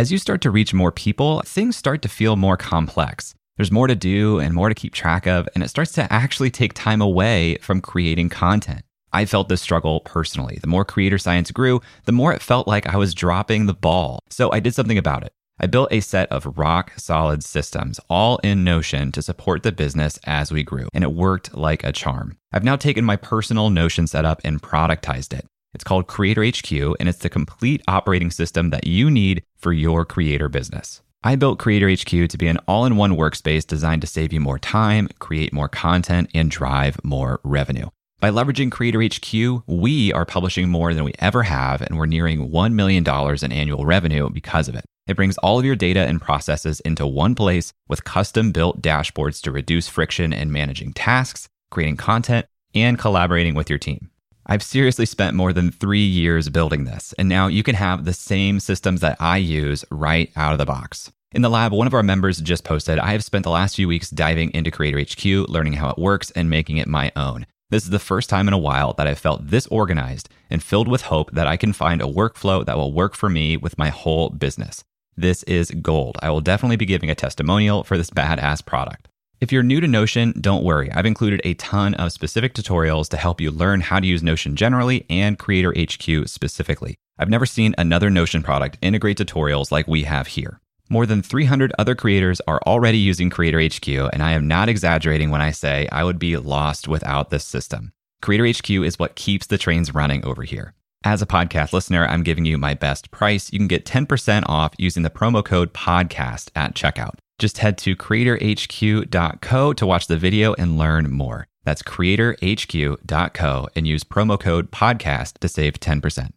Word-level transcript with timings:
As 0.00 0.10
you 0.10 0.16
start 0.16 0.40
to 0.40 0.50
reach 0.50 0.72
more 0.72 0.90
people, 0.90 1.42
things 1.44 1.76
start 1.76 2.00
to 2.00 2.08
feel 2.08 2.34
more 2.34 2.56
complex. 2.56 3.34
There's 3.58 3.70
more 3.70 3.86
to 3.86 3.94
do 3.94 4.38
and 4.38 4.54
more 4.54 4.70
to 4.70 4.74
keep 4.74 4.94
track 4.94 5.26
of, 5.26 5.46
and 5.54 5.62
it 5.62 5.68
starts 5.68 5.92
to 5.92 6.10
actually 6.10 6.50
take 6.50 6.72
time 6.72 7.02
away 7.02 7.58
from 7.60 7.82
creating 7.82 8.30
content. 8.30 8.80
I 9.12 9.26
felt 9.26 9.50
this 9.50 9.60
struggle 9.60 10.00
personally. 10.00 10.58
The 10.58 10.68
more 10.68 10.86
creator 10.86 11.18
science 11.18 11.50
grew, 11.50 11.82
the 12.06 12.12
more 12.12 12.32
it 12.32 12.40
felt 12.40 12.66
like 12.66 12.86
I 12.86 12.96
was 12.96 13.12
dropping 13.12 13.66
the 13.66 13.74
ball. 13.74 14.20
So 14.30 14.50
I 14.50 14.58
did 14.58 14.74
something 14.74 14.96
about 14.96 15.22
it. 15.22 15.34
I 15.60 15.66
built 15.66 15.92
a 15.92 16.00
set 16.00 16.32
of 16.32 16.56
rock 16.56 16.94
solid 16.96 17.44
systems, 17.44 18.00
all 18.08 18.38
in 18.38 18.64
Notion, 18.64 19.12
to 19.12 19.20
support 19.20 19.64
the 19.64 19.70
business 19.70 20.18
as 20.24 20.50
we 20.50 20.62
grew, 20.62 20.88
and 20.94 21.04
it 21.04 21.12
worked 21.12 21.54
like 21.54 21.84
a 21.84 21.92
charm. 21.92 22.38
I've 22.54 22.64
now 22.64 22.76
taken 22.76 23.04
my 23.04 23.16
personal 23.16 23.68
Notion 23.68 24.06
setup 24.06 24.40
and 24.44 24.62
productized 24.62 25.38
it. 25.38 25.44
It's 25.72 25.84
called 25.84 26.08
Creator 26.08 26.44
HQ, 26.44 26.72
and 26.98 27.08
it's 27.08 27.18
the 27.18 27.28
complete 27.28 27.82
operating 27.86 28.30
system 28.30 28.70
that 28.70 28.86
you 28.86 29.10
need 29.10 29.44
for 29.56 29.72
your 29.72 30.04
creator 30.04 30.48
business. 30.48 31.00
I 31.22 31.36
built 31.36 31.58
Creator 31.58 31.90
HQ 31.90 32.28
to 32.30 32.38
be 32.38 32.48
an 32.48 32.58
all 32.66 32.86
in 32.86 32.96
one 32.96 33.16
workspace 33.16 33.66
designed 33.66 34.00
to 34.00 34.08
save 34.08 34.32
you 34.32 34.40
more 34.40 34.58
time, 34.58 35.08
create 35.18 35.52
more 35.52 35.68
content, 35.68 36.30
and 36.34 36.50
drive 36.50 36.96
more 37.04 37.40
revenue. 37.44 37.88
By 38.20 38.30
leveraging 38.30 38.70
Creator 38.72 39.02
HQ, 39.02 39.62
we 39.66 40.12
are 40.12 40.26
publishing 40.26 40.68
more 40.68 40.92
than 40.92 41.04
we 41.04 41.14
ever 41.20 41.42
have, 41.44 41.82
and 41.82 41.96
we're 41.96 42.06
nearing 42.06 42.50
$1 42.50 42.72
million 42.72 43.04
in 43.42 43.52
annual 43.52 43.86
revenue 43.86 44.28
because 44.28 44.68
of 44.68 44.74
it. 44.74 44.84
It 45.06 45.16
brings 45.16 45.38
all 45.38 45.58
of 45.58 45.64
your 45.64 45.76
data 45.76 46.00
and 46.00 46.20
processes 46.20 46.80
into 46.80 47.06
one 47.06 47.34
place 47.34 47.72
with 47.88 48.04
custom 48.04 48.52
built 48.52 48.82
dashboards 48.82 49.40
to 49.42 49.50
reduce 49.50 49.88
friction 49.88 50.32
in 50.32 50.52
managing 50.52 50.92
tasks, 50.92 51.48
creating 51.70 51.96
content, 51.96 52.46
and 52.74 52.98
collaborating 52.98 53.54
with 53.54 53.70
your 53.70 53.78
team. 53.78 54.09
I've 54.52 54.64
seriously 54.64 55.06
spent 55.06 55.36
more 55.36 55.52
than 55.52 55.70
three 55.70 56.04
years 56.04 56.48
building 56.48 56.82
this, 56.82 57.14
and 57.16 57.28
now 57.28 57.46
you 57.46 57.62
can 57.62 57.76
have 57.76 58.04
the 58.04 58.12
same 58.12 58.58
systems 58.58 59.00
that 59.00 59.16
I 59.20 59.36
use 59.36 59.84
right 59.92 60.28
out 60.34 60.50
of 60.50 60.58
the 60.58 60.66
box. 60.66 61.12
In 61.30 61.42
the 61.42 61.48
lab, 61.48 61.70
one 61.70 61.86
of 61.86 61.94
our 61.94 62.02
members 62.02 62.40
just 62.40 62.64
posted 62.64 62.98
I 62.98 63.12
have 63.12 63.22
spent 63.22 63.44
the 63.44 63.50
last 63.50 63.76
few 63.76 63.86
weeks 63.86 64.10
diving 64.10 64.52
into 64.52 64.72
Creator 64.72 65.02
HQ, 65.02 65.48
learning 65.48 65.74
how 65.74 65.90
it 65.90 65.98
works, 65.98 66.32
and 66.32 66.50
making 66.50 66.78
it 66.78 66.88
my 66.88 67.12
own. 67.14 67.46
This 67.70 67.84
is 67.84 67.90
the 67.90 68.00
first 68.00 68.28
time 68.28 68.48
in 68.48 68.52
a 68.52 68.58
while 68.58 68.92
that 68.94 69.06
I've 69.06 69.20
felt 69.20 69.46
this 69.46 69.68
organized 69.68 70.28
and 70.50 70.60
filled 70.60 70.88
with 70.88 71.02
hope 71.02 71.30
that 71.30 71.46
I 71.46 71.56
can 71.56 71.72
find 71.72 72.02
a 72.02 72.06
workflow 72.06 72.66
that 72.66 72.76
will 72.76 72.92
work 72.92 73.14
for 73.14 73.30
me 73.30 73.56
with 73.56 73.78
my 73.78 73.90
whole 73.90 74.30
business. 74.30 74.82
This 75.16 75.44
is 75.44 75.70
gold. 75.70 76.18
I 76.22 76.30
will 76.30 76.40
definitely 76.40 76.74
be 76.74 76.86
giving 76.86 77.08
a 77.08 77.14
testimonial 77.14 77.84
for 77.84 77.96
this 77.96 78.10
badass 78.10 78.66
product. 78.66 79.09
If 79.40 79.52
you're 79.52 79.62
new 79.62 79.80
to 79.80 79.88
Notion, 79.88 80.34
don't 80.38 80.64
worry. 80.64 80.92
I've 80.92 81.06
included 81.06 81.40
a 81.44 81.54
ton 81.54 81.94
of 81.94 82.12
specific 82.12 82.52
tutorials 82.52 83.08
to 83.08 83.16
help 83.16 83.40
you 83.40 83.50
learn 83.50 83.80
how 83.80 83.98
to 83.98 84.06
use 84.06 84.22
Notion 84.22 84.54
generally 84.54 85.06
and 85.08 85.38
Creator 85.38 85.72
HQ 85.78 86.28
specifically. 86.28 86.96
I've 87.18 87.30
never 87.30 87.46
seen 87.46 87.74
another 87.78 88.10
Notion 88.10 88.42
product 88.42 88.76
integrate 88.82 89.16
tutorials 89.16 89.72
like 89.72 89.88
we 89.88 90.02
have 90.02 90.26
here. 90.26 90.60
More 90.90 91.06
than 91.06 91.22
300 91.22 91.72
other 91.78 91.94
creators 91.94 92.42
are 92.46 92.60
already 92.66 92.98
using 92.98 93.30
Creator 93.30 93.62
HQ, 93.62 93.88
and 94.12 94.22
I 94.22 94.32
am 94.32 94.46
not 94.46 94.68
exaggerating 94.68 95.30
when 95.30 95.40
I 95.40 95.52
say 95.52 95.88
I 95.90 96.04
would 96.04 96.18
be 96.18 96.36
lost 96.36 96.86
without 96.86 97.30
this 97.30 97.44
system. 97.44 97.92
Creator 98.20 98.58
HQ 98.58 98.70
is 98.84 98.98
what 98.98 99.16
keeps 99.16 99.46
the 99.46 99.56
trains 99.56 99.94
running 99.94 100.22
over 100.22 100.42
here. 100.42 100.74
As 101.02 101.22
a 101.22 101.26
podcast 101.26 101.72
listener, 101.72 102.06
I'm 102.06 102.24
giving 102.24 102.44
you 102.44 102.58
my 102.58 102.74
best 102.74 103.10
price. 103.10 103.50
You 103.50 103.58
can 103.58 103.68
get 103.68 103.86
10% 103.86 104.42
off 104.44 104.74
using 104.76 105.02
the 105.02 105.08
promo 105.08 105.42
code 105.42 105.72
podcast 105.72 106.50
at 106.54 106.74
checkout. 106.74 107.14
Just 107.40 107.56
head 107.56 107.78
to 107.78 107.96
creatorhq.co 107.96 109.72
to 109.72 109.86
watch 109.86 110.06
the 110.08 110.18
video 110.18 110.52
and 110.58 110.76
learn 110.76 111.10
more. 111.10 111.46
That's 111.64 111.82
creatorhq.co 111.82 113.68
and 113.74 113.88
use 113.88 114.04
promo 114.04 114.38
code 114.38 114.70
podcast 114.70 115.38
to 115.38 115.48
save 115.48 115.80
10%. 115.80 116.32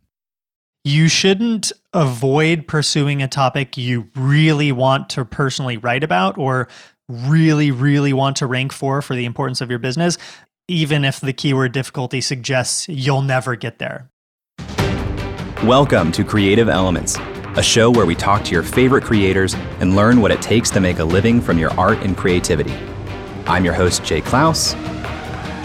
You 0.86 1.10
shouldn't 1.10 1.74
avoid 1.92 2.70
pursuing 2.70 3.22
a 3.22 3.28
topic 3.28 3.76
you 3.76 4.10
really 4.16 4.72
want 4.72 5.10
to 5.10 5.26
personally 5.26 5.76
write 5.76 6.06
about 6.06 6.38
or 6.38 6.70
really, 7.10 7.70
really 7.70 8.14
want 8.14 8.38
to 8.38 8.48
rank 8.48 8.72
for 8.72 9.02
for 9.02 9.14
the 9.14 9.26
importance 9.26 9.60
of 9.60 9.70
your 9.70 9.80
business, 9.80 10.18
even 10.70 11.04
if 11.04 11.20
the 11.20 11.34
keyword 11.34 11.74
difficulty 11.74 12.22
suggests 12.22 12.88
you'll 12.88 13.22
never 13.22 13.58
get 13.58 13.78
there. 13.78 14.10
Welcome 15.64 16.14
to 16.14 16.24
Creative 16.24 16.70
Elements 16.70 17.18
a 17.56 17.62
show 17.62 17.92
where 17.92 18.08
we 18.08 18.16
talk 18.16 18.44
to 18.44 18.52
your 18.52 18.64
favorite 18.64 19.04
creators 19.04 19.54
and 19.80 19.96
learn 19.96 20.22
what 20.22 20.32
it 20.32 20.42
takes 20.42 20.72
to 20.72 20.80
make 20.80 20.98
a 20.98 21.04
living 21.04 21.40
from 21.40 21.60
your 21.60 21.70
art 21.80 22.00
and 22.00 22.18
creativity. 22.18 22.74
I'm 23.46 23.64
your 23.64 23.76
host, 23.76 24.04
Jay 24.04 24.22
Clouse. 24.22 24.74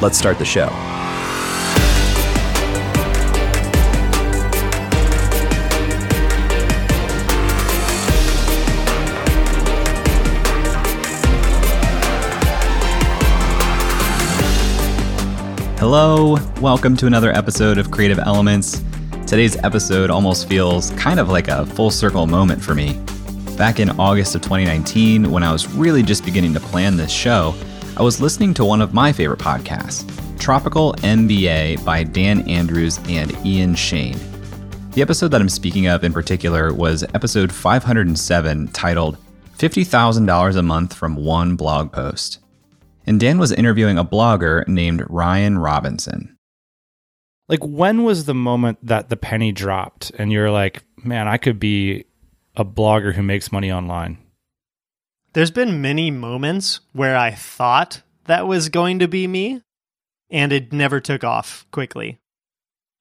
Let's 0.02 0.18
start 0.18 0.38
the 0.38 0.44
show. 0.44 0.68
Hello, 15.78 16.36
welcome 16.60 16.98
to 16.98 17.06
another 17.06 17.32
episode 17.32 17.78
of 17.78 17.90
Creative 17.90 18.18
Elements. 18.18 18.82
Today's 19.28 19.58
episode 19.62 20.08
almost 20.08 20.48
feels 20.48 20.88
kind 20.92 21.20
of 21.20 21.28
like 21.28 21.48
a 21.48 21.66
full 21.66 21.90
circle 21.90 22.26
moment 22.26 22.64
for 22.64 22.74
me. 22.74 22.98
Back 23.58 23.78
in 23.78 23.90
August 24.00 24.34
of 24.34 24.40
2019, 24.40 25.30
when 25.30 25.42
I 25.42 25.52
was 25.52 25.68
really 25.74 26.02
just 26.02 26.24
beginning 26.24 26.54
to 26.54 26.60
plan 26.60 26.96
this 26.96 27.12
show, 27.12 27.54
I 27.98 28.02
was 28.02 28.22
listening 28.22 28.54
to 28.54 28.64
one 28.64 28.80
of 28.80 28.94
my 28.94 29.12
favorite 29.12 29.38
podcasts, 29.38 30.08
Tropical 30.40 30.94
MBA 31.00 31.84
by 31.84 32.04
Dan 32.04 32.40
Andrews 32.48 33.00
and 33.06 33.36
Ian 33.44 33.74
Schoen. 33.74 34.16
The 34.92 35.02
episode 35.02 35.28
that 35.28 35.42
I'm 35.42 35.50
speaking 35.50 35.88
of 35.88 36.04
in 36.04 36.12
particular 36.14 36.72
was 36.72 37.02
episode 37.12 37.52
507 37.52 38.68
titled 38.68 39.18
$50,000 39.58 40.56
a 40.56 40.62
Month 40.62 40.94
from 40.94 41.16
One 41.16 41.54
Blog 41.54 41.92
Post. 41.92 42.38
And 43.04 43.20
Dan 43.20 43.36
was 43.36 43.52
interviewing 43.52 43.98
a 43.98 44.04
blogger 44.06 44.66
named 44.66 45.04
Ryan 45.10 45.58
Robinson 45.58 46.37
like 47.48 47.60
when 47.62 48.04
was 48.04 48.24
the 48.24 48.34
moment 48.34 48.78
that 48.82 49.08
the 49.08 49.16
penny 49.16 49.52
dropped 49.52 50.10
and 50.18 50.32
you're 50.32 50.50
like 50.50 50.82
man 51.02 51.26
i 51.28 51.36
could 51.36 51.58
be 51.58 52.04
a 52.56 52.64
blogger 52.64 53.14
who 53.14 53.22
makes 53.22 53.52
money 53.52 53.70
online 53.72 54.18
there's 55.32 55.50
been 55.50 55.80
many 55.80 56.10
moments 56.10 56.80
where 56.92 57.16
i 57.16 57.30
thought 57.30 58.02
that 58.26 58.46
was 58.46 58.68
going 58.68 58.98
to 58.98 59.08
be 59.08 59.26
me 59.26 59.62
and 60.30 60.52
it 60.52 60.72
never 60.72 61.00
took 61.00 61.24
off 61.24 61.66
quickly. 61.70 62.18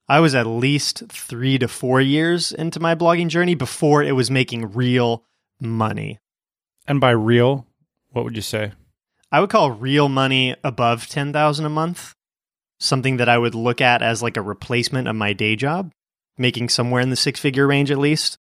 I 0.08 0.20
was 0.20 0.34
at 0.34 0.46
least 0.46 1.04
three 1.08 1.58
to 1.58 1.68
four 1.68 2.00
years 2.00 2.50
into 2.50 2.80
my 2.80 2.94
blogging 2.94 3.28
journey 3.28 3.54
before 3.54 4.02
it 4.02 4.12
was 4.12 4.30
making 4.30 4.72
real 4.72 5.24
money. 5.60 6.18
And 6.86 7.00
by 7.00 7.10
real 7.10 7.66
what 8.10 8.24
would 8.24 8.36
you 8.36 8.42
say? 8.42 8.72
I 9.30 9.40
would 9.40 9.50
call 9.50 9.70
real 9.70 10.08
money 10.08 10.56
above 10.64 11.06
10000 11.06 11.66
a 11.66 11.68
month 11.68 12.14
something 12.78 13.16
that 13.18 13.28
I 13.28 13.38
would 13.38 13.54
look 13.54 13.80
at 13.80 14.02
as 14.02 14.22
like 14.22 14.36
a 14.36 14.42
replacement 14.42 15.08
of 15.08 15.16
my 15.16 15.32
day 15.32 15.56
job, 15.56 15.92
making 16.36 16.68
somewhere 16.68 17.00
in 17.00 17.10
the 17.10 17.16
six 17.16 17.40
figure 17.40 17.66
range 17.66 17.90
at 17.90 17.98
least. 17.98 18.38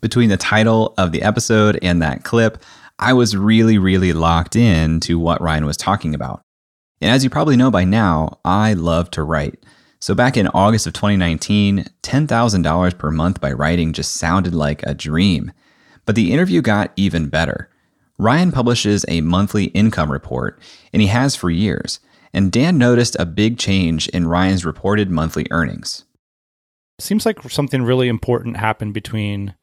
Between 0.00 0.28
the 0.28 0.36
title 0.36 0.94
of 0.96 1.12
the 1.12 1.22
episode 1.22 1.78
and 1.82 2.00
that 2.00 2.24
clip, 2.24 2.62
I 2.98 3.12
was 3.12 3.36
really, 3.36 3.78
really 3.78 4.12
locked 4.12 4.56
in 4.56 5.00
to 5.00 5.18
what 5.18 5.40
Ryan 5.40 5.66
was 5.66 5.76
talking 5.76 6.14
about. 6.14 6.42
And 7.00 7.10
as 7.10 7.24
you 7.24 7.30
probably 7.30 7.56
know 7.56 7.70
by 7.70 7.84
now, 7.84 8.38
I 8.44 8.74
love 8.74 9.10
to 9.12 9.22
write. 9.22 9.64
So 10.00 10.14
back 10.14 10.36
in 10.36 10.48
August 10.48 10.86
of 10.86 10.92
2019, 10.94 11.86
$10,000 12.02 12.98
per 12.98 13.10
month 13.10 13.40
by 13.40 13.52
writing 13.52 13.92
just 13.92 14.14
sounded 14.14 14.54
like 14.54 14.82
a 14.82 14.94
dream. 14.94 15.52
But 16.06 16.14
the 16.14 16.32
interview 16.32 16.62
got 16.62 16.92
even 16.96 17.28
better. 17.28 17.70
Ryan 18.18 18.52
publishes 18.52 19.04
a 19.08 19.22
monthly 19.22 19.66
income 19.66 20.12
report, 20.12 20.60
and 20.92 21.00
he 21.00 21.08
has 21.08 21.36
for 21.36 21.50
years 21.50 22.00
and 22.32 22.52
Dan 22.52 22.78
noticed 22.78 23.16
a 23.18 23.26
big 23.26 23.58
change 23.58 24.08
in 24.08 24.28
Ryan's 24.28 24.64
reported 24.64 25.10
monthly 25.10 25.46
earnings. 25.50 26.04
Seems 26.98 27.24
like 27.24 27.42
something 27.50 27.82
really 27.82 28.08
important 28.08 28.56
happened 28.56 28.94
between 28.94 29.54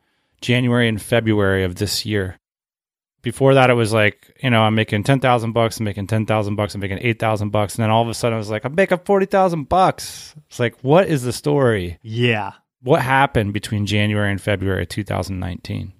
January 0.41 0.87
and 0.87 1.01
February 1.01 1.63
of 1.63 1.75
this 1.75 2.05
year. 2.05 2.39
Before 3.21 3.53
that, 3.55 3.69
it 3.69 3.73
was 3.73 3.93
like, 3.93 4.37
you 4.41 4.49
know, 4.49 4.61
I'm 4.61 4.75
making 4.75 5.03
10,000 5.03 5.51
bucks, 5.51 5.79
I'm 5.79 5.85
making 5.85 6.07
10,000 6.07 6.55
bucks, 6.55 6.75
I'm 6.75 6.81
making 6.81 6.99
8,000 7.01 7.49
bucks. 7.49 7.75
And 7.75 7.83
then 7.83 7.89
all 7.89 8.03
of 8.03 8.09
a 8.09 8.13
sudden 8.13 8.35
I 8.35 8.37
was 8.37 8.49
like, 8.49 8.63
I'm 8.63 8.75
making 8.75 8.99
40,000 8.99 9.67
bucks. 9.67 10.35
It's 10.47 10.59
like, 10.59 10.75
what 10.81 11.07
is 11.07 11.23
the 11.23 11.33
story? 11.33 11.99
Yeah. 12.01 12.53
What 12.81 13.01
happened 13.01 13.53
between 13.53 13.85
January 13.85 14.31
and 14.31 14.41
February 14.41 14.85
2019? 14.85 15.93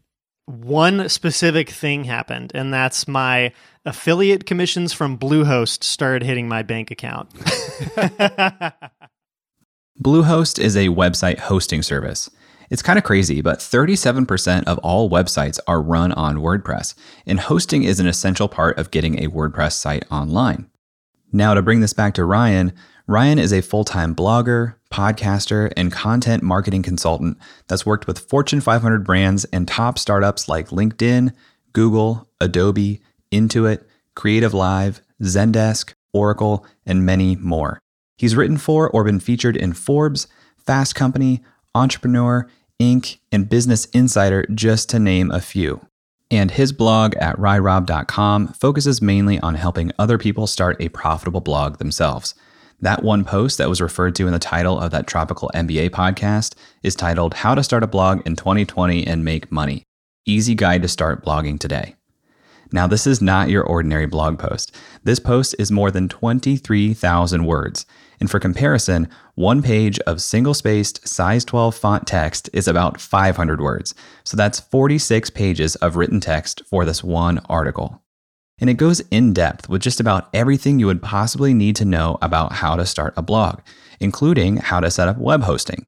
One 0.47 1.09
specific 1.09 1.69
thing 1.69 2.05
happened, 2.05 2.53
and 2.55 2.73
that's 2.73 3.05
my 3.05 3.51
affiliate 3.85 4.45
commissions 4.45 4.93
from 4.93 5.17
Bluehost 5.17 5.83
started 5.83 6.25
hitting 6.25 6.47
my 6.47 6.63
bank 6.63 6.89
account. 6.89 7.29
Bluehost 10.01 10.57
is 10.57 10.77
a 10.77 10.87
website 10.87 11.39
hosting 11.39 11.81
service. 11.81 12.29
It's 12.69 12.81
kind 12.81 12.97
of 12.97 13.03
crazy, 13.03 13.41
but 13.41 13.59
37% 13.59 14.63
of 14.63 14.77
all 14.79 15.09
websites 15.09 15.59
are 15.67 15.81
run 15.81 16.13
on 16.13 16.37
WordPress, 16.37 16.95
and 17.25 17.41
hosting 17.41 17.83
is 17.83 17.99
an 17.99 18.07
essential 18.07 18.47
part 18.47 18.77
of 18.77 18.91
getting 18.91 19.21
a 19.21 19.27
WordPress 19.29 19.73
site 19.73 20.05
online. 20.09 20.69
Now, 21.33 21.53
to 21.55 21.61
bring 21.61 21.81
this 21.81 21.93
back 21.93 22.13
to 22.13 22.23
Ryan, 22.23 22.71
Ryan 23.09 23.39
is 23.39 23.53
a 23.53 23.61
full 23.61 23.85
time 23.85 24.13
blogger, 24.13 24.75
podcaster, 24.91 25.71
and 25.77 25.93
content 25.93 26.43
marketing 26.43 26.83
consultant 26.83 27.37
that's 27.67 27.85
worked 27.85 28.05
with 28.05 28.19
Fortune 28.19 28.59
500 28.59 29.05
brands 29.05 29.45
and 29.45 29.65
top 29.65 29.97
startups 29.97 30.49
like 30.49 30.69
LinkedIn, 30.69 31.31
Google, 31.71 32.27
Adobe, 32.41 33.01
Intuit, 33.31 33.85
Creative 34.13 34.53
Live, 34.53 35.01
Zendesk, 35.23 35.93
Oracle, 36.11 36.65
and 36.85 37.05
many 37.05 37.37
more. 37.37 37.79
He's 38.17 38.35
written 38.35 38.57
for 38.57 38.89
or 38.89 39.05
been 39.05 39.21
featured 39.21 39.55
in 39.55 39.71
Forbes, 39.71 40.27
Fast 40.57 40.93
Company, 40.93 41.41
Entrepreneur, 41.73 42.49
Inc., 42.77 43.19
and 43.31 43.47
Business 43.47 43.85
Insider, 43.85 44.45
just 44.53 44.89
to 44.89 44.99
name 44.99 45.31
a 45.31 45.39
few. 45.39 45.79
And 46.29 46.51
his 46.51 46.73
blog 46.73 47.15
at 47.15 47.37
ryrob.com 47.37 48.49
focuses 48.49 49.01
mainly 49.01 49.39
on 49.39 49.55
helping 49.55 49.93
other 49.97 50.17
people 50.17 50.45
start 50.45 50.75
a 50.81 50.89
profitable 50.89 51.39
blog 51.39 51.77
themselves. 51.77 52.35
That 52.79 53.01
one 53.01 53.25
post 53.25 53.57
that 53.57 53.69
was 53.69 53.81
referred 53.81 54.13
to 54.15 54.27
in 54.27 54.33
the 54.33 54.39
title 54.39 54.79
of 54.79 54.91
that 54.91 55.07
Tropical 55.07 55.49
MBA 55.55 55.89
podcast 55.89 56.53
is 56.83 56.93
titled 56.93 57.33
How 57.33 57.55
to 57.55 57.63
Start 57.63 57.81
a 57.81 57.87
Blog 57.87 58.21
in 58.27 58.35
2020 58.35 59.07
and 59.07 59.25
Make 59.25 59.51
Money 59.51 59.81
Easy 60.27 60.53
Guide 60.53 60.83
to 60.83 60.87
Start 60.87 61.25
Blogging 61.25 61.59
Today. 61.59 61.95
Now, 62.71 62.85
this 62.85 63.07
is 63.07 63.19
not 63.19 63.49
your 63.49 63.63
ordinary 63.63 64.05
blog 64.05 64.37
post. 64.37 64.75
This 65.03 65.17
post 65.17 65.55
is 65.57 65.71
more 65.71 65.89
than 65.89 66.07
23,000 66.07 67.45
words. 67.45 67.87
And 68.19 68.29
for 68.29 68.39
comparison, 68.39 69.09
one 69.33 69.63
page 69.63 69.97
of 70.01 70.21
single 70.21 70.53
spaced 70.53 71.07
size 71.07 71.43
12 71.45 71.73
font 71.73 72.05
text 72.05 72.47
is 72.53 72.67
about 72.67 73.01
500 73.01 73.59
words. 73.59 73.95
So 74.23 74.37
that's 74.37 74.59
46 74.59 75.31
pages 75.31 75.75
of 75.77 75.95
written 75.95 76.19
text 76.19 76.61
for 76.69 76.85
this 76.85 77.03
one 77.03 77.39
article 77.49 78.03
and 78.59 78.69
it 78.69 78.75
goes 78.75 79.01
in 79.11 79.33
depth 79.33 79.69
with 79.69 79.81
just 79.81 79.99
about 79.99 80.29
everything 80.33 80.79
you 80.79 80.87
would 80.87 81.01
possibly 81.01 81.53
need 81.53 81.75
to 81.75 81.85
know 81.85 82.17
about 82.21 82.53
how 82.53 82.75
to 82.75 82.85
start 82.85 83.13
a 83.15 83.21
blog, 83.21 83.59
including 83.99 84.57
how 84.57 84.79
to 84.79 84.91
set 84.91 85.07
up 85.07 85.17
web 85.17 85.43
hosting. 85.43 85.85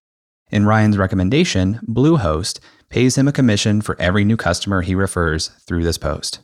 In 0.51 0.65
Ryan's 0.65 0.97
recommendation, 0.97 1.79
Bluehost 1.87 2.59
pays 2.89 3.17
him 3.17 3.27
a 3.27 3.31
commission 3.31 3.81
for 3.81 3.99
every 3.99 4.25
new 4.25 4.37
customer 4.37 4.81
he 4.81 4.95
refers 4.95 5.49
through 5.67 5.83
this 5.83 5.97
post. 5.97 6.39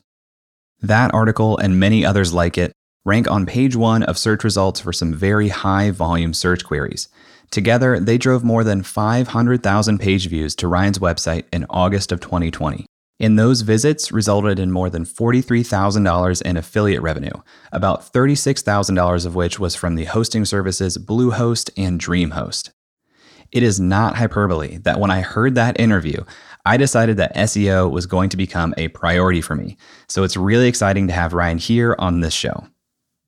That 0.82 1.14
article 1.14 1.58
and 1.58 1.80
many 1.80 2.06
others 2.06 2.34
like 2.34 2.58
it 2.58 2.72
rank 3.04 3.30
on 3.30 3.46
page 3.46 3.76
one 3.76 4.04
of 4.04 4.18
search 4.18 4.44
results 4.44 4.80
for 4.80 4.94
some 4.94 5.14
very 5.14 5.50
high 5.50 5.92
volume 5.92 6.34
search 6.34 6.64
queries. 6.64 7.08
Together, 7.52 8.00
they 8.00 8.18
drove 8.18 8.44
more 8.44 8.64
than 8.64 8.84
500,000 8.84 10.00
page 10.00 10.28
views 10.28 10.56
to 10.56 10.68
Ryan's 10.68 11.00
website 11.00 11.46
in 11.54 11.66
August 11.70 12.12
of 12.12 12.20
2020. 12.20 12.86
And 13.20 13.40
those 13.40 13.62
visits 13.62 14.12
resulted 14.12 14.60
in 14.60 14.72
more 14.72 14.90
than 14.90 15.06
$43,000 15.06 16.42
in 16.42 16.58
affiliate 16.58 17.02
revenue, 17.02 17.32
about 17.72 18.12
$36,000 18.12 19.26
of 19.26 19.36
which 19.36 19.58
was 19.58 19.76
from 19.76 19.96
the 19.96 20.06
hosting 20.06 20.44
services 20.44 20.98
Bluehost 20.98 21.70
and 21.78 22.00
DreamHost. 22.00 22.72
It 23.52 23.64
is 23.64 23.80
not 23.80 24.18
hyperbole 24.18 24.80
that 24.80 25.00
when 25.00 25.12
I 25.12 25.22
heard 25.22 25.56
that 25.56 25.80
interview, 25.80 26.24
I 26.66 26.78
decided 26.78 27.18
that 27.18 27.36
SEO 27.36 27.90
was 27.90 28.06
going 28.06 28.30
to 28.30 28.38
become 28.38 28.74
a 28.76 28.90
priority 28.90 29.40
for 29.40 29.56
me. 29.56 29.78
So 30.10 30.24
it's 30.24 30.36
really 30.36 30.68
exciting 30.68 31.08
to 31.08 31.14
have 31.14 31.34
Ryan 31.34 31.58
here 31.58 31.96
on 32.00 32.20
this 32.20 32.34
show. 32.34 32.68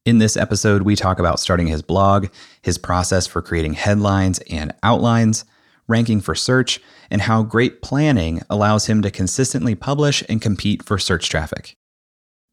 In 0.06 0.18
this 0.18 0.36
episode, 0.36 0.82
we 0.82 0.96
talk 0.96 1.20
about 1.20 1.40
starting 1.40 1.68
his 1.68 1.82
blog, 1.82 2.28
his 2.62 2.78
process 2.78 3.28
for 3.28 3.42
creating 3.42 3.74
headlines 3.74 4.40
and 4.50 4.74
outlines, 4.82 5.46
ranking 5.88 6.22
for 6.22 6.36
search, 6.36 6.80
and 7.10 7.22
how 7.22 7.44
great 7.44 7.82
planning 7.82 8.42
allows 8.50 8.88
him 8.88 9.02
to 9.02 9.12
consistently 9.12 9.76
publish 9.76 10.24
and 10.28 10.42
compete 10.42 10.84
for 10.84 10.98
search 10.98 11.30
traffic. 11.30 11.76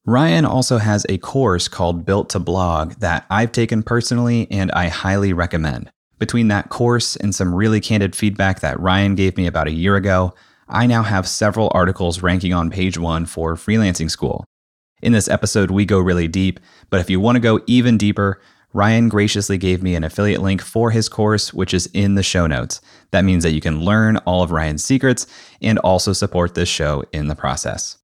Ryan 0.07 0.45
also 0.45 0.79
has 0.79 1.07
a 1.09 1.19
course 1.19 1.67
called 1.67 2.05
Built 2.05 2.29
to 2.31 2.39
Blog 2.39 2.93
that 2.97 3.25
I've 3.31 3.53
taken 3.53 3.83
personally 3.83 4.47
and 4.51 4.71
I 4.73 4.89
highly 4.89 5.33
recommend. 5.33 5.91
Between 6.19 6.49
that 6.49 6.69
course 6.69 7.17
and 7.17 7.35
some 7.35 7.55
really 7.55 7.81
candid 7.81 8.15
feedback 8.15 8.61
that 8.61 8.79
Ryan 8.79 9.15
gave 9.15 9.37
me 9.37 9.47
about 9.47 9.67
a 9.67 9.73
year 9.73 9.97
ago, 9.97 10.35
I 10.69 10.87
now 10.87 11.03
have 11.03 11.27
several 11.27 11.71
articles 11.75 12.23
ranking 12.23 12.53
on 12.53 12.71
page 12.71 12.99
one 12.99 13.27
for 13.27 13.55
Freelancing 13.55 14.11
School. 14.11 14.45
In 15.03 15.13
this 15.13 15.29
episode, 15.29 15.71
we 15.71 15.85
go 15.85 15.99
really 15.99 16.29
deep, 16.29 16.61
but 16.89 17.01
if 17.01 17.11
you 17.11 17.19
want 17.19 17.37
to 17.37 17.41
go 17.41 17.61
even 17.67 17.99
deeper, 17.99 18.41
Ryan 18.75 19.09
graciously 19.09 19.57
gave 19.57 19.85
me 19.85 19.95
an 19.95 20.03
affiliate 20.03 20.43
link 20.43 20.61
for 20.61 20.91
his 20.91 21.09
course, 21.09 21.55
which 21.55 21.73
is 21.73 21.89
in 21.95 22.17
the 22.17 22.25
show 22.25 22.49
notes. 22.49 22.81
That 23.13 23.25
means 23.25 23.45
that 23.45 23.53
you 23.53 23.61
can 23.61 23.81
learn 23.85 24.17
all 24.19 24.43
of 24.43 24.51
Ryan's 24.51 24.85
secrets 24.85 25.29
and 25.63 25.79
also 25.79 26.13
support 26.13 26.55
this 26.55 26.69
show 26.69 27.05
in 27.13 27.29
the 27.29 27.37
process. 27.37 27.99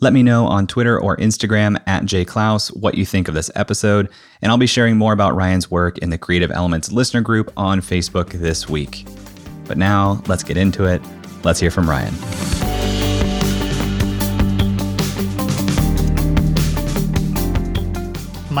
Let 0.00 0.14
me 0.14 0.22
know 0.22 0.46
on 0.46 0.66
Twitter 0.66 0.98
or 0.98 1.18
Instagram 1.18 1.78
at 1.86 2.04
jayclouse 2.04 2.74
what 2.74 2.94
you 2.94 3.04
think 3.04 3.28
of 3.28 3.34
this 3.34 3.50
episode, 3.54 4.08
and 4.40 4.50
I'll 4.50 4.56
be 4.56 4.66
sharing 4.66 4.96
more 4.96 5.12
about 5.12 5.36
Ryan's 5.36 5.70
work 5.70 5.98
in 5.98 6.08
the 6.08 6.16
Creative 6.16 6.50
Elements 6.50 6.90
listener 6.90 7.20
group 7.20 7.52
on 7.58 7.82
Facebook 7.82 8.30
this 8.30 8.70
week. 8.70 9.06
But 9.66 9.76
now, 9.76 10.22
let's 10.26 10.42
get 10.42 10.56
into 10.56 10.86
it. 10.86 11.02
Let's 11.44 11.60
hear 11.60 11.70
from 11.70 11.88
Ryan. 11.88 12.69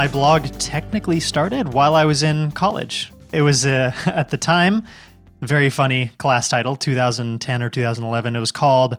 My 0.00 0.08
blog 0.08 0.46
technically 0.58 1.20
started 1.20 1.74
while 1.74 1.94
I 1.94 2.06
was 2.06 2.22
in 2.22 2.52
college. 2.52 3.12
It 3.34 3.42
was 3.42 3.66
uh, 3.66 3.92
at 4.06 4.30
the 4.30 4.38
time 4.38 4.84
very 5.42 5.68
funny 5.68 6.10
class 6.16 6.48
title, 6.48 6.74
2010 6.74 7.62
or 7.62 7.68
2011. 7.68 8.34
It 8.34 8.40
was 8.40 8.50
called 8.50 8.96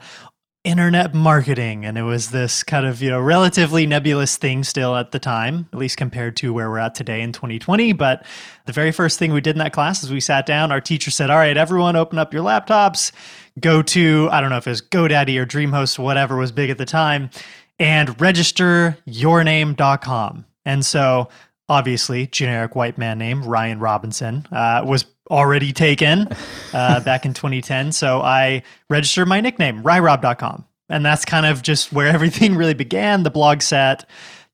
internet 0.64 1.16
marketing 1.16 1.86
and 1.86 1.98
it 1.98 2.04
was 2.04 2.30
this 2.30 2.64
kind 2.64 2.86
of 2.86 3.02
you 3.02 3.10
know 3.10 3.20
relatively 3.20 3.88
nebulous 3.88 4.38
thing 4.38 4.64
still 4.64 4.96
at 4.96 5.12
the 5.12 5.18
time 5.18 5.68
at 5.74 5.80
least 5.80 5.98
compared 5.98 6.38
to 6.38 6.54
where 6.54 6.70
we're 6.70 6.78
at 6.78 6.94
today 6.94 7.22
in 7.22 7.32
2020 7.32 7.94
but 7.94 8.24
the 8.68 8.72
very 8.72 8.92
first 8.92 9.18
thing 9.18 9.34
we 9.34 9.42
did 9.42 9.56
in 9.56 9.58
that 9.58 9.74
class 9.74 10.04
is 10.04 10.12
we 10.12 10.20
sat 10.20 10.46
down 10.46 10.72
our 10.72 10.80
teacher 10.80 11.10
said 11.10 11.32
all 11.32 11.38
right 11.38 11.58
everyone 11.58 11.96
open 11.96 12.20
up 12.20 12.32
your 12.32 12.44
laptops 12.44 13.12
go 13.60 13.82
to 13.82 14.30
i 14.32 14.40
don't 14.40 14.52
know 14.52 14.58
if 14.58 14.68
it 14.68 14.70
was 14.70 14.84
godaddy 14.84 15.36
or 15.36 15.48
dreamhost 15.48 15.98
whatever 15.98 16.38
was 16.38 16.52
big 16.52 16.70
at 16.70 16.78
the 16.78 16.86
time 16.86 17.32
and 17.80 18.22
register 18.22 19.00
yourname.com 19.08 20.46
and 20.66 20.86
so, 20.86 21.30
obviously, 21.70 22.28
generic 22.28 22.76
white 22.76 22.98
man 22.98 23.18
name 23.18 23.44
Ryan 23.44 23.80
Robinson 23.80 24.48
uh, 24.52 24.84
was 24.86 25.06
already 25.30 25.72
taken 25.72 26.28
uh, 26.74 27.00
back 27.00 27.26
in 27.26 27.34
2010. 27.34 27.92
So 27.92 28.22
I 28.22 28.64
registered 28.90 29.28
my 29.28 29.42
nickname, 29.42 29.82
ryrob.com. 29.82 30.66
And 30.90 31.06
that's 31.06 31.24
kind 31.26 31.46
of 31.46 31.62
just 31.62 31.94
where 31.94 32.08
everything 32.14 32.56
really 32.56 32.74
began. 32.74 33.24
The 33.24 33.32
blog 33.32 33.62
sat, 33.62 34.08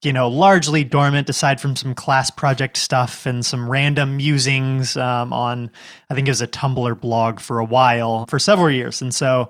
you 0.04 0.14
know, 0.14 0.30
largely 0.30 0.84
dormant 0.84 1.30
aside 1.30 1.60
from 1.60 1.76
some 1.76 1.96
class 1.96 2.30
project 2.30 2.78
stuff 2.78 3.26
and 3.26 3.46
some 3.46 3.70
random 3.70 4.18
musings 4.18 4.96
um, 4.96 5.34
on, 5.34 5.72
I 6.10 6.14
think 6.14 6.28
it 6.28 6.32
was 6.32 6.42
a 6.42 6.48
Tumblr 6.48 7.02
blog 7.02 7.40
for 7.40 7.60
a 7.60 7.66
while, 7.66 8.28
for 8.28 8.38
several 8.38 8.70
years. 8.70 9.02
And 9.02 9.14
so 9.14 9.50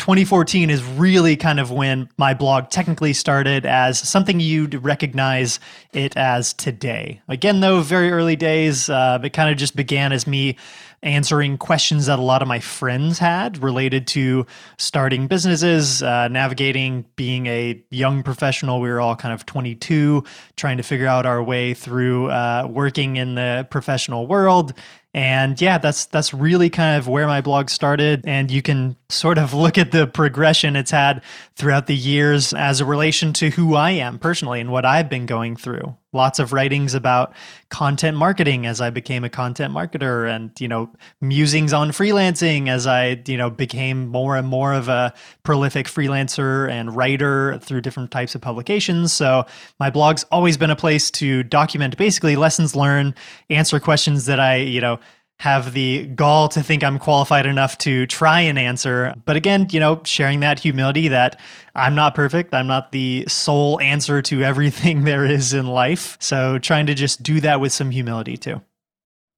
2014 0.00 0.70
is 0.70 0.82
really 0.82 1.36
kind 1.36 1.60
of 1.60 1.70
when 1.70 2.08
my 2.16 2.32
blog 2.32 2.70
technically 2.70 3.12
started 3.12 3.66
as 3.66 3.98
something 3.98 4.40
you'd 4.40 4.74
recognize 4.82 5.60
it 5.92 6.16
as 6.16 6.54
today. 6.54 7.20
Again, 7.28 7.60
though, 7.60 7.82
very 7.82 8.10
early 8.10 8.34
days, 8.34 8.88
uh, 8.88 9.20
it 9.22 9.34
kind 9.34 9.50
of 9.50 9.58
just 9.58 9.76
began 9.76 10.10
as 10.10 10.26
me 10.26 10.56
answering 11.02 11.56
questions 11.56 12.06
that 12.06 12.18
a 12.18 12.22
lot 12.22 12.42
of 12.42 12.48
my 12.48 12.60
friends 12.60 13.18
had 13.18 13.62
related 13.62 14.06
to 14.06 14.46
starting 14.78 15.26
businesses, 15.26 16.02
uh, 16.02 16.28
navigating 16.28 17.04
being 17.16 17.46
a 17.46 17.82
young 17.90 18.22
professional. 18.22 18.80
We 18.80 18.88
were 18.88 19.00
all 19.00 19.16
kind 19.16 19.32
of 19.32 19.46
22, 19.46 20.24
trying 20.56 20.76
to 20.78 20.82
figure 20.82 21.06
out 21.06 21.26
our 21.26 21.42
way 21.42 21.74
through 21.74 22.30
uh, 22.30 22.66
working 22.70 23.16
in 23.16 23.34
the 23.34 23.66
professional 23.70 24.26
world 24.26 24.74
and 25.12 25.60
yeah, 25.60 25.78
that's 25.78 26.06
that's 26.06 26.32
really 26.32 26.70
kind 26.70 26.96
of 26.96 27.08
where 27.08 27.26
my 27.26 27.40
blog 27.40 27.68
started. 27.68 28.22
And 28.26 28.50
you 28.50 28.62
can 28.62 28.96
sort 29.08 29.38
of 29.38 29.52
look 29.52 29.76
at 29.76 29.90
the 29.90 30.06
progression 30.06 30.76
it's 30.76 30.92
had 30.92 31.22
throughout 31.56 31.88
the 31.88 31.96
years 31.96 32.52
as 32.52 32.80
a 32.80 32.84
relation 32.84 33.32
to 33.34 33.50
who 33.50 33.74
I 33.74 33.90
am 33.90 34.18
personally 34.18 34.60
and 34.60 34.70
what 34.70 34.84
I've 34.84 35.08
been 35.08 35.26
going 35.26 35.56
through. 35.56 35.96
Lots 36.12 36.40
of 36.40 36.52
writings 36.52 36.94
about 36.94 37.34
content 37.68 38.16
marketing 38.16 38.66
as 38.66 38.80
I 38.80 38.90
became 38.90 39.22
a 39.22 39.30
content 39.30 39.72
marketer 39.72 40.28
and, 40.28 40.50
you 40.58 40.66
know, 40.66 40.90
musings 41.20 41.72
on 41.72 41.90
freelancing 41.90 42.68
as 42.68 42.86
I, 42.86 43.22
you 43.26 43.36
know, 43.36 43.48
became 43.48 44.08
more 44.08 44.36
and 44.36 44.48
more 44.48 44.72
of 44.72 44.88
a 44.88 45.14
prolific 45.44 45.86
freelancer 45.86 46.68
and 46.68 46.96
writer 46.96 47.58
through 47.58 47.82
different 47.82 48.10
types 48.10 48.34
of 48.34 48.40
publications. 48.40 49.12
So 49.12 49.46
my 49.78 49.90
blog's 49.90 50.24
always 50.32 50.56
been 50.56 50.70
a 50.70 50.76
place 50.76 51.12
to 51.12 51.44
document 51.44 51.96
basically 51.96 52.34
lessons 52.34 52.74
learned, 52.74 53.14
answer 53.48 53.78
questions 53.78 54.26
that 54.26 54.40
I, 54.40 54.56
you 54.56 54.80
know, 54.80 54.98
have 55.40 55.72
the 55.72 56.04
gall 56.04 56.50
to 56.50 56.62
think 56.62 56.84
I'm 56.84 56.98
qualified 56.98 57.46
enough 57.46 57.78
to 57.78 58.06
try 58.06 58.42
and 58.42 58.58
answer. 58.58 59.14
But 59.24 59.36
again, 59.36 59.68
you 59.70 59.80
know, 59.80 60.02
sharing 60.04 60.40
that 60.40 60.58
humility 60.58 61.08
that 61.08 61.40
I'm 61.74 61.94
not 61.94 62.14
perfect. 62.14 62.52
I'm 62.52 62.66
not 62.66 62.92
the 62.92 63.24
sole 63.26 63.80
answer 63.80 64.20
to 64.20 64.42
everything 64.42 65.04
there 65.04 65.24
is 65.24 65.54
in 65.54 65.66
life. 65.66 66.18
So 66.20 66.58
trying 66.58 66.84
to 66.88 66.94
just 66.94 67.22
do 67.22 67.40
that 67.40 67.58
with 67.58 67.72
some 67.72 67.90
humility 67.90 68.36
too. 68.36 68.60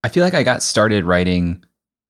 I 0.02 0.08
feel 0.08 0.24
like 0.24 0.34
I 0.34 0.42
got 0.42 0.64
started 0.64 1.04
writing 1.04 1.64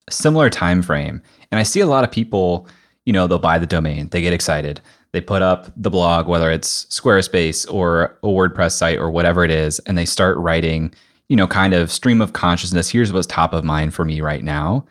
a 0.08 0.12
similar 0.12 0.49
time 0.49 0.80
frame. 0.80 1.20
And 1.50 1.58
I 1.58 1.62
see 1.62 1.80
a 1.80 1.87
lot 1.87 2.02
of 2.02 2.11
people, 2.11 2.66
you 3.04 3.12
know, 3.12 3.26
they'll 3.26 3.38
buy 3.38 3.58
the 3.58 3.66
domain, 3.66 4.08
they 4.08 4.22
get 4.22 4.32
excited. 4.32 4.80
They 5.12 5.20
put 5.20 5.42
up 5.42 5.70
the 5.76 5.90
blog, 5.90 6.28
whether 6.28 6.50
it's 6.50 6.87
Squarespace 6.87 7.70
or 7.70 8.18
a 8.22 8.28
WordPress 8.28 8.72
site 8.72 8.99
or 8.99 9.11
whatever 9.11 9.44
it 9.44 9.50
is, 9.50 9.80
and 9.80 9.99
they 9.99 10.06
start 10.06 10.38
writing 10.38 10.94
you 11.33 11.37
know, 11.37 11.47
kind 11.47 11.73
of 11.73 11.91
stream 11.91 12.21
of 12.21 12.35
consciousness. 12.35 12.91
Here's 12.91 13.11
what's 13.11 13.27
top 13.27 13.55
of 13.55 13.65
mind 13.65 13.95
for 13.95 14.05
me 14.05 14.21
right 14.21 14.45
now. 14.45 14.85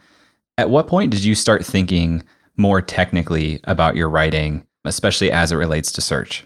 At 0.57 0.71
what 0.71 0.87
point 0.87 1.11
did 1.11 1.23
you 1.23 1.35
start 1.35 1.63
thinking 1.63 2.23
more 2.57 2.81
technically 2.81 3.59
about 3.65 3.95
your 3.95 4.09
writing, 4.09 4.65
especially 4.83 5.31
as 5.31 5.51
it 5.51 5.57
relates 5.57 5.91
to 5.91 6.01
search? 6.01 6.43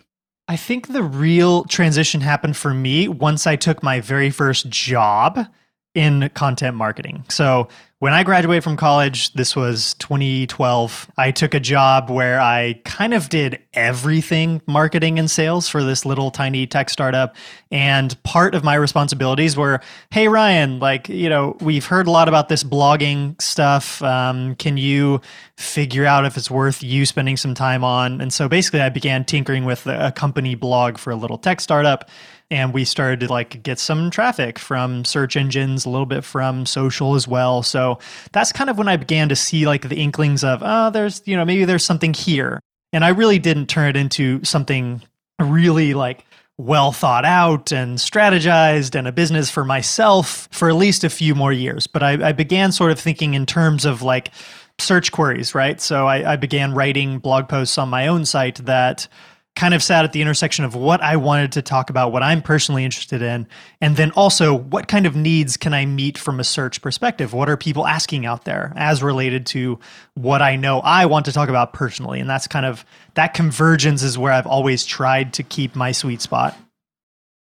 I 0.50 0.58
think 0.58 0.90
the 0.90 1.02
real 1.02 1.64
transition 1.64 2.20
happened 2.20 2.58
for 2.58 2.74
me 2.74 3.08
once 3.08 3.48
I 3.48 3.56
took 3.56 3.82
my 3.84 4.02
very 4.02 4.30
first 4.32 4.68
job 4.68 5.48
in 5.94 6.30
content 6.34 6.75
marketing. 6.75 7.24
So 7.30 7.70
when 8.05 8.13
I 8.13 8.21
graduated 8.21 8.63
from 8.63 8.77
college, 8.77 9.33
this 9.33 9.55
was 9.55 9.95
2012, 9.95 11.09
I 11.17 11.31
took 11.31 11.55
a 11.55 11.59
job 11.59 12.12
where 12.12 12.39
I 12.39 12.79
kind 12.85 13.15
of 13.15 13.29
did 13.29 13.59
everything 13.74 14.62
marketing 14.67 15.17
and 15.17 15.29
sales 15.29 15.67
for 15.67 15.83
this 15.83 16.05
little 16.05 16.29
tiny 16.29 16.67
tech 16.67 16.91
startup. 16.91 17.35
And 17.71 18.15
part 18.21 18.53
of 18.53 18.63
my 18.63 18.75
responsibilities 18.75 19.57
were 19.57 19.81
hey, 20.12 20.27
Ryan, 20.27 20.77
like, 20.77 21.09
you 21.09 21.29
know, 21.29 21.57
we've 21.62 21.88
heard 21.88 22.05
a 22.05 22.12
lot 22.12 22.27
about 22.27 22.47
this 22.47 22.63
blogging 22.63 23.41
stuff. 23.41 24.03
Um, 24.03 24.53
can 24.53 24.77
you 24.77 25.19
figure 25.57 26.05
out 26.05 26.25
if 26.25 26.38
it's 26.38 26.51
worth 26.51 26.83
you 26.83 27.07
spending 27.07 27.38
some 27.38 27.55
time 27.55 27.83
on? 27.83 28.21
And 28.21 28.31
so 28.31 28.47
basically, 28.47 28.81
I 28.81 28.89
began 28.89 29.25
tinkering 29.25 29.65
with 29.65 29.88
a 29.88 30.12
company 30.12 30.53
blog 30.53 31.00
for 31.00 31.09
a 31.09 31.15
little 31.15 31.39
tech 31.39 31.59
startup 31.59 32.07
and 32.52 32.74
we 32.74 32.86
started 32.86 33.22
to 33.22 33.28
like 33.28 33.64
get 33.64 33.80
some 33.80 34.12
traffic 34.12 34.60
from 34.60 35.04
search 35.04 35.36
engines 35.36 35.86
a 35.86 35.90
little 35.90 36.06
bit 36.06 36.24
from 36.24 36.66
social 36.66 37.16
as 37.16 37.28
well. 37.28 37.64
So 37.64 38.00
that's 38.32 38.52
kind 38.52 38.70
of 38.70 38.78
when 38.78 38.88
i 38.88 38.98
began 38.98 39.30
to 39.30 39.36
see 39.36 39.66
like 39.66 39.90
the 39.90 39.98
inklings 39.98 40.44
of 40.44 40.62
oh 40.64 40.90
there's 40.92 41.22
you 41.25 41.36
know 41.36 41.46
maybe 41.46 41.66
there's 41.66 41.86
something 41.86 42.14
here. 42.14 42.60
And 42.94 43.04
i 43.04 43.10
really 43.10 43.40
didn't 43.40 43.68
turn 43.68 43.90
it 43.90 43.98
into 43.98 44.44
something 44.44 45.02
really 45.40 45.94
like 45.94 46.25
well 46.58 46.94
thought 46.94 47.25
out 47.25 47.74
and 47.74 47.98
strategized 47.98 48.96
and 48.96 49.08
a 49.08 49.12
business 49.12 49.50
for 49.50 49.66
myself 49.66 50.48
for 50.52 50.70
at 50.70 50.75
least 50.75 51.04
a 51.04 51.10
few 51.10 51.36
more 51.36 51.52
years. 51.52 51.88
But 51.88 52.04
i, 52.04 52.30
I 52.30 52.32
began 52.32 52.72
sort 52.72 52.92
of 52.92 53.00
thinking 53.00 53.34
in 53.34 53.46
terms 53.46 53.86
of 53.86 54.02
like 54.02 54.32
search 54.78 55.12
queries 55.12 55.56
right? 55.56 55.82
So 55.82 56.06
I, 56.06 56.34
I 56.34 56.36
began 56.36 56.74
writing 56.74 57.20
blog 57.20 57.50
posts 57.50 57.78
on 57.78 57.90
my 57.90 58.08
own 58.08 58.25
site 58.25 58.64
that 58.66 59.08
kind 59.55 59.74
of 59.74 59.81
sat 59.81 60.03
at 60.03 60.12
the 60.12 60.21
intersection 60.21 60.65
of 60.65 60.75
what 60.75 61.01
I 61.01 61.15
wanted 61.15 61.53
to 61.53 61.62
talk 61.62 61.89
about, 61.89 62.12
what 62.12 62.21
I'm 62.21 62.41
personally 62.41 62.83
interested 62.83 63.21
in, 63.21 63.47
and 63.79 63.95
then 63.95 64.12
also 64.12 64.53
what 64.53 64.88
kind 64.89 65.05
of 65.05 65.15
needs 65.15 65.55
can 65.55 65.74
I 65.74 65.85
meet 65.85 66.17
from 66.17 66.39
a 66.39 66.43
search 66.43 66.81
perspective? 66.81 67.31
What 67.33 67.50
are 67.50 67.55
people 67.55 67.88
asking 67.88 68.25
out 68.25 68.43
there 68.43 68.74
as 68.75 69.01
related 69.01 69.45
to 69.47 69.79
what 70.15 70.41
I 70.41 70.57
know 70.57 70.81
I 70.81 71.05
want 71.05 71.25
to 71.25 71.31
talk 71.31 71.47
about 71.47 71.71
personally? 71.71 72.19
And 72.19 72.29
that's 72.29 72.47
kind 72.47 72.65
of 72.65 72.85
that 73.13 73.33
convergence 73.33 74.03
is 74.03 74.17
where 74.17 74.33
I've 74.33 74.47
always 74.47 74.85
tried 74.85 75.33
to 75.35 75.43
keep 75.43 75.75
my 75.75 75.93
sweet 75.93 76.21
spot. 76.21 76.57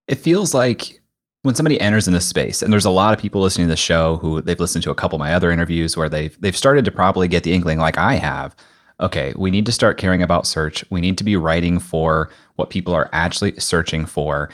It 0.08 0.15
feels 0.15 0.53
like 0.53 1.01
when 1.41 1.55
somebody 1.55 1.82
enters 1.82 2.08
in 2.08 2.13
this 2.13 2.27
space, 2.27 2.62
and 2.62 2.72
there's 2.72 2.86
a 2.86 2.91
lot 2.91 3.13
of 3.13 3.20
people 3.20 3.41
listening 3.41 3.67
to 3.67 3.72
the 3.72 3.77
show 3.77 4.17
who 4.17 4.39
they've 4.41 4.60
listened 4.60 4.84
to 4.84 4.91
a 4.91 4.96
couple 4.96 5.15
of 5.15 5.20
my 5.20 5.34
other 5.34 5.50
interviews 5.50 5.98
where 5.98 6.10
they've 6.10 6.39
they've 6.39 6.55
started 6.55 6.86
to 6.86 6.91
probably 6.91 7.27
get 7.27 7.43
the 7.43 7.53
inkling 7.53 7.79
like 7.79 7.98
I 7.98 8.15
have 8.15 8.55
okay, 9.04 9.34
we 9.36 9.52
need 9.52 9.66
to 9.66 9.72
start 9.72 9.98
caring 9.98 10.24
about 10.24 10.48
search. 10.48 10.84
We 10.90 11.02
need 11.02 11.18
to 11.20 11.24
be 11.24 11.36
writing 11.36 11.78
for 11.78 12.30
what 12.56 12.70
people 12.70 12.94
are 12.94 13.10
actually 13.12 13.60
searching 13.60 14.06
for. 14.06 14.50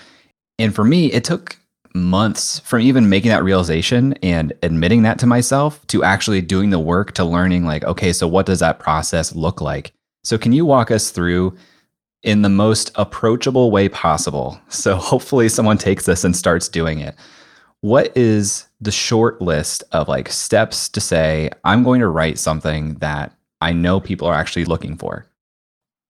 And 0.58 0.76
for 0.76 0.84
me, 0.84 1.12
it 1.12 1.24
took 1.24 1.58
months 1.96 2.60
from 2.60 2.82
even 2.82 3.10
making 3.10 3.30
that 3.30 3.44
realization 3.44 4.14
and 4.24 4.52
admitting 4.64 5.04
that 5.04 5.20
to 5.20 5.28
myself 5.28 5.86
to 5.88 6.04
actually 6.04 6.42
doing 6.42 6.72
the 6.72 6.80
work 6.80 7.14
to 7.14 7.24
learning, 7.24 7.66
like, 7.66 7.84
okay, 7.84 8.12
so 8.12 8.28
what 8.28 8.46
does 8.46 8.60
that 8.60 8.80
process 8.80 9.36
look 9.36 9.62
like? 9.62 9.94
So, 10.24 10.38
can 10.38 10.52
you 10.52 10.66
walk 10.66 10.92
us 10.92 11.12
through 11.12 11.56
in 12.24 12.42
the 12.42 12.50
most 12.50 12.92
approachable 12.96 13.72
way 13.72 13.88
possible? 13.88 14.60
So, 14.70 14.96
hopefully, 14.96 15.48
someone 15.48 15.78
takes 15.78 16.06
this 16.06 16.24
and 16.24 16.36
starts 16.36 16.68
doing 16.68 17.00
it. 17.00 17.16
What 17.82 18.16
is 18.18 18.68
the 18.82 18.92
short 18.92 19.42
list 19.42 19.84
of 19.92 20.08
like 20.08 20.30
steps 20.30 20.90
to 20.90 21.00
say, 21.00 21.50
I'm 21.64 21.84
going 21.84 22.02
to 22.02 22.08
write 22.08 22.38
something 22.38 22.96
that 22.96 23.34
I 23.62 23.74
know 23.74 24.00
people 24.00 24.28
are 24.28 24.36
actually 24.36 24.66
looking 24.66 24.96
for? 24.96 25.26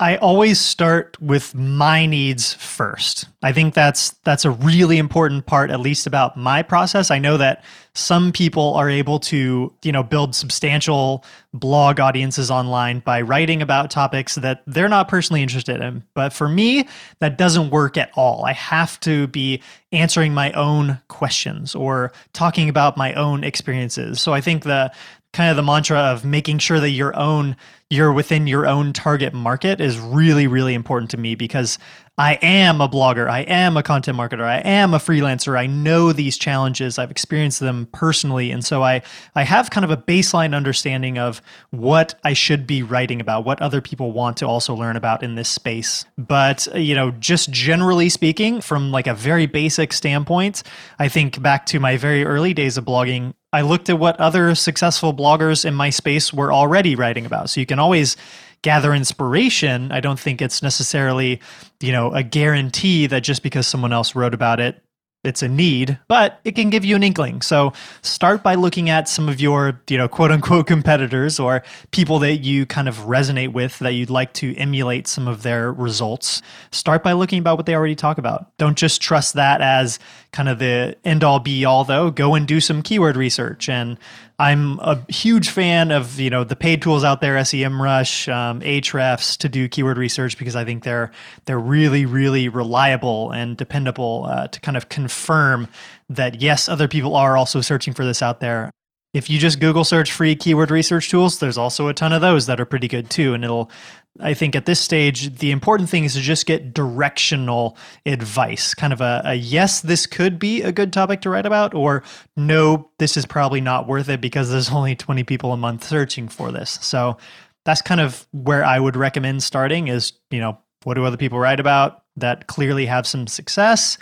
I 0.01 0.15
always 0.15 0.61
start 0.61 1.21
with 1.21 1.53
my 1.53 2.05
needs 2.05 2.53
first. 2.53 3.25
I 3.43 3.51
think 3.51 3.73
that's 3.73 4.11
that's 4.23 4.45
a 4.45 4.51
really 4.51 4.97
important 4.97 5.45
part 5.45 5.71
at 5.71 5.81
least 5.81 6.07
about 6.07 6.37
my 6.37 6.63
process. 6.63 7.11
I 7.11 7.19
know 7.19 7.35
that 7.35 7.65
some 7.95 8.31
people 8.31 8.75
are 8.75 8.89
able 8.89 9.19
to, 9.19 9.73
you 9.83 9.91
know, 9.91 10.03
build 10.03 10.35
substantial 10.35 11.25
blog 11.53 11.99
audiences 11.99 12.49
online 12.49 12.99
by 12.99 13.19
writing 13.19 13.61
about 13.61 13.91
topics 13.91 14.35
that 14.35 14.61
they're 14.65 14.87
not 14.87 15.09
personally 15.09 15.41
interested 15.41 15.81
in. 15.81 16.03
But 16.13 16.31
for 16.31 16.47
me, 16.47 16.87
that 17.19 17.37
doesn't 17.37 17.69
work 17.69 17.97
at 17.97 18.09
all. 18.15 18.45
I 18.45 18.53
have 18.53 19.01
to 19.01 19.27
be 19.27 19.61
answering 19.91 20.33
my 20.33 20.53
own 20.53 21.01
questions 21.09 21.75
or 21.75 22.13
talking 22.31 22.69
about 22.69 22.95
my 22.95 23.13
own 23.15 23.43
experiences. 23.43 24.21
So 24.21 24.33
I 24.33 24.39
think 24.39 24.63
the 24.63 24.93
kind 25.33 25.49
of 25.49 25.55
the 25.55 25.63
mantra 25.63 25.99
of 25.99 26.25
making 26.25 26.57
sure 26.57 26.79
that 26.79 26.89
your 26.89 27.15
own 27.15 27.55
you're 27.89 28.13
within 28.13 28.47
your 28.47 28.67
own 28.67 28.93
target 28.93 29.33
market 29.33 29.79
is 29.79 29.99
really 29.99 30.47
really 30.47 30.73
important 30.73 31.11
to 31.11 31.17
me 31.17 31.35
because 31.35 31.77
I 32.19 32.33
am 32.41 32.81
a 32.81 32.89
blogger, 32.89 33.29
I 33.29 33.43
am 33.43 33.77
a 33.77 33.81
content 33.81 34.17
marketer, 34.17 34.43
I 34.43 34.57
am 34.57 34.93
a 34.93 34.97
freelancer. 34.97 35.57
I 35.57 35.67
know 35.67 36.11
these 36.11 36.37
challenges. 36.37 36.99
I've 36.99 37.11
experienced 37.11 37.61
them 37.61 37.87
personally 37.93 38.51
and 38.51 38.63
so 38.65 38.83
I 38.83 39.03
I 39.35 39.43
have 39.43 39.69
kind 39.69 39.85
of 39.85 39.89
a 39.89 39.95
baseline 39.95 40.53
understanding 40.53 41.17
of 41.17 41.41
what 41.69 42.19
I 42.25 42.33
should 42.33 42.67
be 42.67 42.83
writing 42.83 43.21
about, 43.21 43.45
what 43.45 43.61
other 43.61 43.79
people 43.79 44.11
want 44.11 44.35
to 44.37 44.47
also 44.47 44.75
learn 44.75 44.97
about 44.97 45.23
in 45.23 45.35
this 45.35 45.47
space. 45.47 46.03
But, 46.17 46.67
uh, 46.75 46.77
you 46.77 46.93
know, 46.93 47.11
just 47.11 47.51
generally 47.51 48.09
speaking 48.09 48.59
from 48.59 48.91
like 48.91 49.07
a 49.07 49.13
very 49.13 49.45
basic 49.45 49.93
standpoint, 49.93 50.63
I 50.99 51.07
think 51.07 51.41
back 51.41 51.65
to 51.67 51.79
my 51.79 51.95
very 51.95 52.25
early 52.25 52.53
days 52.53 52.77
of 52.77 52.83
blogging, 52.83 53.33
I 53.53 53.61
looked 53.61 53.89
at 53.89 53.97
what 53.97 54.19
other 54.19 54.53
successful 54.55 55.13
bloggers 55.13 55.63
in 55.63 55.73
my 55.73 55.89
space 55.89 56.33
were 56.33 56.51
already 56.51 56.95
writing 56.95 57.25
about. 57.25 57.49
So 57.49 57.61
you 57.61 57.65
can 57.65 57.79
always 57.79 58.17
gather 58.61 58.93
inspiration. 58.93 59.91
I 59.91 59.99
don't 59.99 60.19
think 60.19 60.41
it's 60.41 60.61
necessarily, 60.61 61.39
you 61.79 61.91
know, 61.91 62.13
a 62.13 62.23
guarantee 62.23 63.07
that 63.07 63.21
just 63.21 63.43
because 63.43 63.67
someone 63.67 63.93
else 63.93 64.15
wrote 64.15 64.33
about 64.33 64.59
it, 64.59 64.81
it's 65.25 65.43
a 65.43 65.49
need, 65.49 65.99
but 66.07 66.39
it 66.45 66.53
can 66.53 66.69
give 66.69 66.85
you 66.85 66.95
an 66.95 67.03
inkling. 67.03 67.41
So 67.41 67.73
start 68.01 68.41
by 68.41 68.55
looking 68.55 68.89
at 68.89 69.09
some 69.09 69.27
of 69.27 69.41
your, 69.41 69.81
you 69.89 69.97
know, 69.97 70.07
quote 70.07 70.31
unquote 70.31 70.67
competitors 70.67 71.41
or 71.41 71.61
people 71.91 72.19
that 72.19 72.37
you 72.37 72.65
kind 72.65 72.87
of 72.87 72.99
resonate 72.99 73.51
with 73.51 73.79
that 73.79 73.93
you'd 73.95 74.09
like 74.09 74.31
to 74.35 74.55
emulate 74.55 75.07
some 75.07 75.27
of 75.27 75.43
their 75.43 75.73
results. 75.73 76.41
Start 76.71 77.03
by 77.03 77.11
looking 77.11 77.39
about 77.39 77.57
what 77.57 77.65
they 77.65 77.75
already 77.75 77.95
talk 77.95 78.17
about. 78.17 78.57
Don't 78.57 78.77
just 78.77 79.01
trust 79.01 79.33
that 79.33 79.59
as 79.59 79.99
kind 80.31 80.47
of 80.47 80.59
the 80.59 80.95
end 81.03 81.25
all 81.25 81.41
be 81.41 81.65
all 81.65 81.83
though. 81.83 82.11
Go 82.11 82.35
and 82.35 82.47
do 82.47 82.61
some 82.61 82.81
keyword 82.81 83.17
research 83.17 83.67
and 83.67 83.97
I'm 84.39 84.79
a 84.79 85.05
huge 85.11 85.49
fan 85.49 85.91
of 85.91 86.17
you 86.17 86.29
know 86.29 86.45
the 86.45 86.55
paid 86.55 86.81
tools 86.81 87.03
out 87.03 87.19
there, 87.19 87.35
SEMrush, 87.35 88.33
um, 88.33 88.61
Ahrefs, 88.61 89.37
to 89.39 89.49
do 89.49 89.67
keyword 89.67 89.97
research 89.97 90.37
because 90.37 90.55
I 90.55 90.63
think 90.63 90.85
they're 90.85 91.11
they're 91.43 91.59
really 91.59 92.05
really 92.05 92.47
reliable 92.47 93.31
and 93.31 93.57
dependable 93.57 94.25
uh, 94.29 94.47
to 94.47 94.59
kind 94.61 94.77
of 94.77 94.87
confirm 94.87 95.67
that 96.09 96.41
yes, 96.41 96.69
other 96.69 96.87
people 96.87 97.17
are 97.17 97.35
also 97.35 97.59
searching 97.59 97.93
for 97.93 98.05
this 98.05 98.21
out 98.21 98.39
there. 98.39 98.71
If 99.13 99.29
you 99.29 99.39
just 99.39 99.59
Google 99.59 99.83
search 99.83 100.11
free 100.11 100.35
keyword 100.35 100.71
research 100.71 101.09
tools, 101.09 101.39
there's 101.39 101.57
also 101.57 101.87
a 101.87 101.93
ton 101.93 102.13
of 102.13 102.21
those 102.21 102.45
that 102.45 102.61
are 102.61 102.65
pretty 102.65 102.87
good 102.87 103.09
too. 103.09 103.33
And 103.33 103.43
it'll, 103.43 103.71
I 104.19 104.33
think 104.33 104.55
at 104.55 104.65
this 104.65 104.79
stage, 104.79 105.37
the 105.37 105.51
important 105.51 105.89
thing 105.89 106.03
is 106.03 106.13
to 106.13 106.21
just 106.21 106.45
get 106.45 106.73
directional 106.73 107.77
advice 108.05 108.73
kind 108.73 108.91
of 108.91 109.01
a, 109.01 109.21
a 109.25 109.35
yes, 109.35 109.81
this 109.81 110.05
could 110.05 110.39
be 110.39 110.61
a 110.61 110.71
good 110.71 110.91
topic 110.91 111.21
to 111.21 111.29
write 111.29 111.45
about, 111.45 111.73
or 111.73 112.03
no, 112.35 112.89
this 112.99 113.15
is 113.15 113.25
probably 113.25 113.61
not 113.61 113.87
worth 113.87 114.09
it 114.09 114.21
because 114.21 114.51
there's 114.51 114.69
only 114.71 114.95
20 114.95 115.23
people 115.23 115.53
a 115.53 115.57
month 115.57 115.83
searching 115.83 116.27
for 116.27 116.51
this. 116.51 116.79
So 116.81 117.17
that's 117.65 117.81
kind 117.81 118.01
of 118.01 118.27
where 118.31 118.63
I 118.63 118.79
would 118.79 118.95
recommend 118.95 119.43
starting 119.43 119.87
is, 119.87 120.13
you 120.31 120.39
know, 120.39 120.57
what 120.83 120.93
do 120.95 121.05
other 121.05 121.17
people 121.17 121.39
write 121.39 121.59
about 121.59 122.03
that 122.15 122.47
clearly 122.47 122.85
have 122.85 123.05
some 123.05 123.27
success 123.27 123.97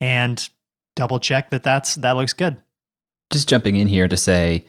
and 0.00 0.48
double 0.96 1.20
check 1.20 1.50
that 1.50 1.62
that's 1.62 1.94
that 1.96 2.16
looks 2.16 2.32
good 2.32 2.56
just 3.32 3.48
jumping 3.48 3.76
in 3.76 3.88
here 3.88 4.06
to 4.06 4.16
say, 4.16 4.64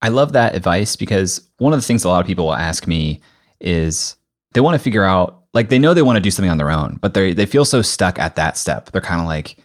I 0.00 0.08
love 0.08 0.32
that 0.32 0.54
advice 0.54 0.96
because 0.96 1.46
one 1.58 1.72
of 1.72 1.78
the 1.78 1.84
things 1.84 2.04
a 2.04 2.08
lot 2.08 2.20
of 2.20 2.26
people 2.26 2.46
will 2.46 2.54
ask 2.54 2.86
me 2.86 3.20
is 3.60 4.16
they 4.52 4.60
want 4.60 4.74
to 4.74 4.82
figure 4.82 5.04
out, 5.04 5.44
like 5.54 5.68
they 5.68 5.78
know 5.78 5.94
they 5.94 6.02
want 6.02 6.16
to 6.16 6.20
do 6.20 6.30
something 6.30 6.50
on 6.50 6.58
their 6.58 6.70
own, 6.70 6.98
but 7.00 7.14
they 7.14 7.32
they 7.32 7.46
feel 7.46 7.64
so 7.64 7.82
stuck 7.82 8.18
at 8.18 8.36
that 8.36 8.56
step. 8.56 8.90
They're 8.90 9.00
kind 9.00 9.20
of 9.20 9.26
like, 9.26 9.56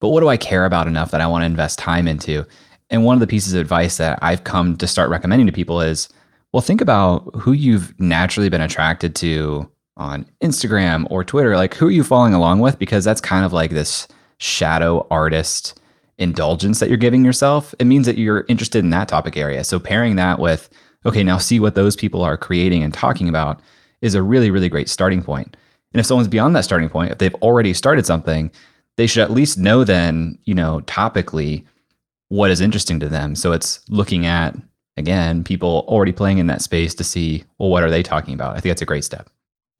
but 0.00 0.08
what 0.08 0.20
do 0.20 0.28
I 0.28 0.36
care 0.36 0.64
about 0.64 0.86
enough 0.86 1.10
that 1.10 1.20
I 1.20 1.26
want 1.26 1.42
to 1.42 1.46
invest 1.46 1.78
time 1.78 2.08
into? 2.08 2.46
And 2.90 3.04
one 3.04 3.14
of 3.14 3.20
the 3.20 3.26
pieces 3.26 3.54
of 3.54 3.60
advice 3.60 3.96
that 3.98 4.18
I've 4.22 4.44
come 4.44 4.76
to 4.78 4.86
start 4.86 5.10
recommending 5.10 5.46
to 5.46 5.52
people 5.52 5.80
is, 5.80 6.08
well, 6.52 6.60
think 6.60 6.80
about 6.80 7.34
who 7.36 7.52
you've 7.52 7.98
naturally 8.00 8.48
been 8.48 8.60
attracted 8.60 9.14
to 9.16 9.70
on 9.96 10.26
Instagram 10.42 11.06
or 11.10 11.22
Twitter. 11.22 11.56
Like, 11.56 11.74
who 11.74 11.88
are 11.88 11.92
you 11.92 12.02
following 12.02 12.34
along 12.34 12.60
with? 12.60 12.78
Because 12.78 13.04
that's 13.04 13.20
kind 13.20 13.44
of 13.44 13.52
like 13.52 13.70
this 13.70 14.08
shadow 14.38 15.06
artist 15.10 15.80
indulgence 16.20 16.78
that 16.78 16.88
you're 16.88 16.98
giving 16.98 17.24
yourself, 17.24 17.74
it 17.78 17.86
means 17.86 18.06
that 18.06 18.18
you're 18.18 18.44
interested 18.48 18.84
in 18.84 18.90
that 18.90 19.08
topic 19.08 19.36
area. 19.36 19.64
So 19.64 19.80
pairing 19.80 20.16
that 20.16 20.38
with, 20.38 20.68
okay, 21.06 21.24
now 21.24 21.38
see 21.38 21.58
what 21.58 21.74
those 21.74 21.96
people 21.96 22.22
are 22.22 22.36
creating 22.36 22.82
and 22.82 22.92
talking 22.92 23.28
about 23.28 23.60
is 24.02 24.14
a 24.14 24.22
really, 24.22 24.50
really 24.50 24.68
great 24.68 24.88
starting 24.88 25.22
point. 25.22 25.56
And 25.92 26.00
if 26.00 26.06
someone's 26.06 26.28
beyond 26.28 26.54
that 26.56 26.64
starting 26.64 26.88
point, 26.88 27.12
if 27.12 27.18
they've 27.18 27.34
already 27.36 27.74
started 27.74 28.06
something, 28.06 28.50
they 28.96 29.06
should 29.06 29.22
at 29.22 29.30
least 29.30 29.58
know 29.58 29.84
then, 29.84 30.38
you 30.44 30.54
know, 30.54 30.80
topically, 30.86 31.64
what 32.28 32.50
is 32.50 32.60
interesting 32.60 33.00
to 33.00 33.08
them. 33.08 33.34
So 33.34 33.52
it's 33.52 33.80
looking 33.88 34.24
at, 34.24 34.56
again, 34.96 35.42
people 35.42 35.84
already 35.88 36.12
playing 36.12 36.38
in 36.38 36.46
that 36.46 36.62
space 36.62 36.94
to 36.94 37.04
see, 37.04 37.44
well, 37.58 37.70
what 37.70 37.82
are 37.82 37.90
they 37.90 38.02
talking 38.02 38.34
about? 38.34 38.50
I 38.56 38.60
think 38.60 38.70
that's 38.70 38.82
a 38.82 38.86
great 38.86 39.04
step. 39.04 39.28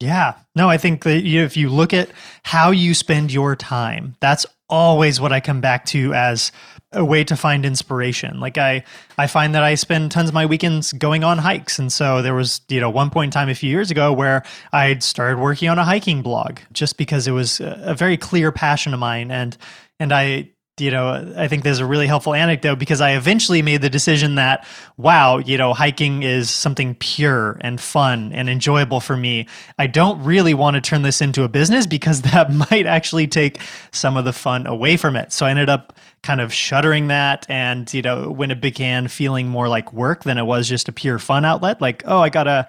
Yeah. 0.01 0.33
No, 0.55 0.69
I 0.69 0.77
think 0.77 1.03
that 1.03 1.23
if 1.23 1.55
you 1.55 1.69
look 1.69 1.93
at 1.93 2.09
how 2.43 2.71
you 2.71 2.93
spend 2.93 3.31
your 3.31 3.55
time, 3.55 4.15
that's 4.19 4.45
always 4.67 5.21
what 5.21 5.31
I 5.31 5.39
come 5.39 5.61
back 5.61 5.85
to 5.87 6.13
as 6.13 6.51
a 6.93 7.05
way 7.05 7.23
to 7.23 7.35
find 7.37 7.65
inspiration. 7.65 8.39
Like 8.39 8.57
I 8.57 8.83
I 9.17 9.27
find 9.27 9.55
that 9.55 9.63
I 9.63 9.75
spend 9.75 10.11
tons 10.11 10.29
of 10.29 10.33
my 10.33 10.45
weekends 10.45 10.91
going 10.93 11.23
on 11.23 11.37
hikes. 11.37 11.79
And 11.79 11.91
so 11.91 12.21
there 12.21 12.33
was, 12.33 12.61
you 12.67 12.79
know, 12.79 12.89
one 12.89 13.09
point 13.09 13.29
in 13.29 13.31
time 13.31 13.49
a 13.49 13.55
few 13.55 13.69
years 13.69 13.91
ago 13.91 14.11
where 14.11 14.43
I 14.73 14.97
started 14.99 15.39
working 15.39 15.69
on 15.69 15.79
a 15.79 15.85
hiking 15.85 16.21
blog 16.21 16.59
just 16.73 16.97
because 16.97 17.27
it 17.27 17.31
was 17.31 17.61
a 17.61 17.95
very 17.95 18.17
clear 18.17 18.51
passion 18.51 18.93
of 18.93 18.99
mine 18.99 19.31
and 19.31 19.57
and 19.99 20.11
I 20.11 20.49
you 20.79 20.89
know, 20.89 21.33
I 21.37 21.47
think 21.47 21.63
there's 21.63 21.79
a 21.79 21.85
really 21.85 22.07
helpful 22.07 22.33
anecdote 22.33 22.79
because 22.79 23.01
I 23.01 23.11
eventually 23.11 23.61
made 23.61 23.81
the 23.81 23.89
decision 23.89 24.35
that, 24.35 24.65
wow, 24.97 25.37
you 25.37 25.57
know, 25.57 25.73
hiking 25.73 26.23
is 26.23 26.49
something 26.49 26.95
pure 26.95 27.57
and 27.61 27.79
fun 27.79 28.31
and 28.33 28.49
enjoyable 28.49 28.99
for 28.99 29.17
me. 29.17 29.47
I 29.77 29.87
don't 29.87 30.23
really 30.23 30.53
want 30.53 30.75
to 30.75 30.81
turn 30.81 31.01
this 31.01 31.21
into 31.21 31.43
a 31.43 31.49
business 31.49 31.85
because 31.85 32.21
that 32.33 32.51
might 32.51 32.85
actually 32.85 33.27
take 33.27 33.59
some 33.91 34.17
of 34.17 34.25
the 34.25 34.33
fun 34.33 34.65
away 34.65 34.97
from 34.97 35.15
it. 35.15 35.31
So 35.31 35.45
I 35.45 35.51
ended 35.51 35.69
up 35.69 35.93
kind 36.23 36.39
of 36.39 36.53
shuttering 36.53 37.07
that. 37.07 37.45
And, 37.49 37.93
you 37.93 38.01
know, 38.01 38.31
when 38.31 38.49
it 38.49 38.61
began 38.61 39.07
feeling 39.07 39.49
more 39.49 39.67
like 39.67 39.91
work 39.91 40.23
than 40.23 40.37
it 40.37 40.45
was 40.45 40.69
just 40.69 40.87
a 40.87 40.91
pure 40.91 41.19
fun 41.19 41.45
outlet, 41.45 41.81
like, 41.81 42.03
oh, 42.05 42.19
I 42.19 42.29
got 42.29 42.43
to 42.43 42.67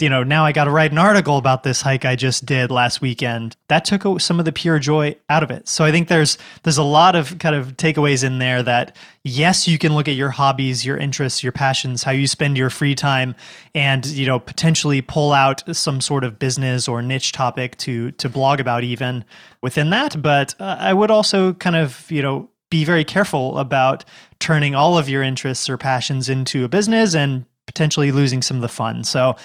you 0.00 0.08
know, 0.08 0.24
now 0.24 0.44
I 0.44 0.50
got 0.50 0.64
to 0.64 0.72
write 0.72 0.90
an 0.90 0.98
article 0.98 1.38
about 1.38 1.62
this 1.62 1.80
hike 1.80 2.04
I 2.04 2.16
just 2.16 2.44
did 2.44 2.72
last 2.72 3.00
weekend. 3.00 3.56
That 3.68 3.84
took 3.84 4.20
some 4.20 4.40
of 4.40 4.44
the 4.44 4.50
pure 4.50 4.80
joy 4.80 5.16
out 5.28 5.44
of 5.44 5.52
it. 5.52 5.68
So 5.68 5.84
I 5.84 5.92
think 5.92 6.08
there's 6.08 6.36
there's 6.64 6.78
a 6.78 6.82
lot 6.82 7.14
of 7.14 7.38
kind 7.38 7.54
of 7.54 7.76
takeaways 7.76 8.24
in 8.24 8.38
there 8.38 8.62
that 8.64 8.96
yes, 9.22 9.68
you 9.68 9.78
can 9.78 9.94
look 9.94 10.08
at 10.08 10.16
your 10.16 10.30
hobbies, 10.30 10.84
your 10.84 10.96
interests, 10.96 11.44
your 11.44 11.52
passions, 11.52 12.02
how 12.02 12.10
you 12.10 12.26
spend 12.26 12.58
your 12.58 12.70
free 12.70 12.96
time 12.96 13.36
and, 13.74 14.04
you 14.06 14.26
know, 14.26 14.40
potentially 14.40 15.00
pull 15.00 15.32
out 15.32 15.62
some 15.74 16.00
sort 16.00 16.24
of 16.24 16.40
business 16.40 16.88
or 16.88 17.00
niche 17.00 17.30
topic 17.30 17.76
to 17.78 18.10
to 18.12 18.28
blog 18.28 18.58
about 18.58 18.82
even 18.82 19.24
within 19.62 19.90
that, 19.90 20.20
but 20.20 20.54
uh, 20.60 20.76
I 20.78 20.92
would 20.92 21.10
also 21.10 21.54
kind 21.54 21.76
of, 21.76 22.10
you 22.10 22.20
know, 22.20 22.50
be 22.68 22.84
very 22.84 23.04
careful 23.04 23.58
about 23.58 24.04
turning 24.40 24.74
all 24.74 24.98
of 24.98 25.08
your 25.08 25.22
interests 25.22 25.70
or 25.70 25.78
passions 25.78 26.28
into 26.28 26.64
a 26.64 26.68
business 26.68 27.14
and 27.14 27.46
potentially 27.66 28.12
losing 28.12 28.42
some 28.42 28.56
of 28.56 28.60
the 28.62 28.68
fun. 28.68 29.04
So 29.04 29.36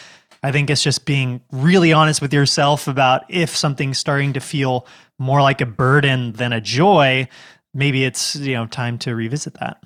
I 0.44 0.52
think 0.52 0.70
it's 0.70 0.84
just 0.84 1.06
being 1.06 1.42
really 1.52 1.92
honest 1.92 2.22
with 2.22 2.34
yourself 2.34 2.88
about 2.88 3.24
if 3.30 3.56
something's 3.56 3.98
starting 3.98 4.34
to 4.34 4.40
feel 4.40 4.88
more 5.18 5.42
like 5.42 5.62
a 5.62 5.66
burden 5.66 6.32
than 6.34 6.54
a 6.54 6.62
joy, 6.62 7.28
maybe 7.74 8.06
it's, 8.06 8.36
you 8.36 8.54
know, 8.54 8.66
time 8.68 8.98
to 9.00 9.16
revisit 9.16 9.56
that. 9.56 9.84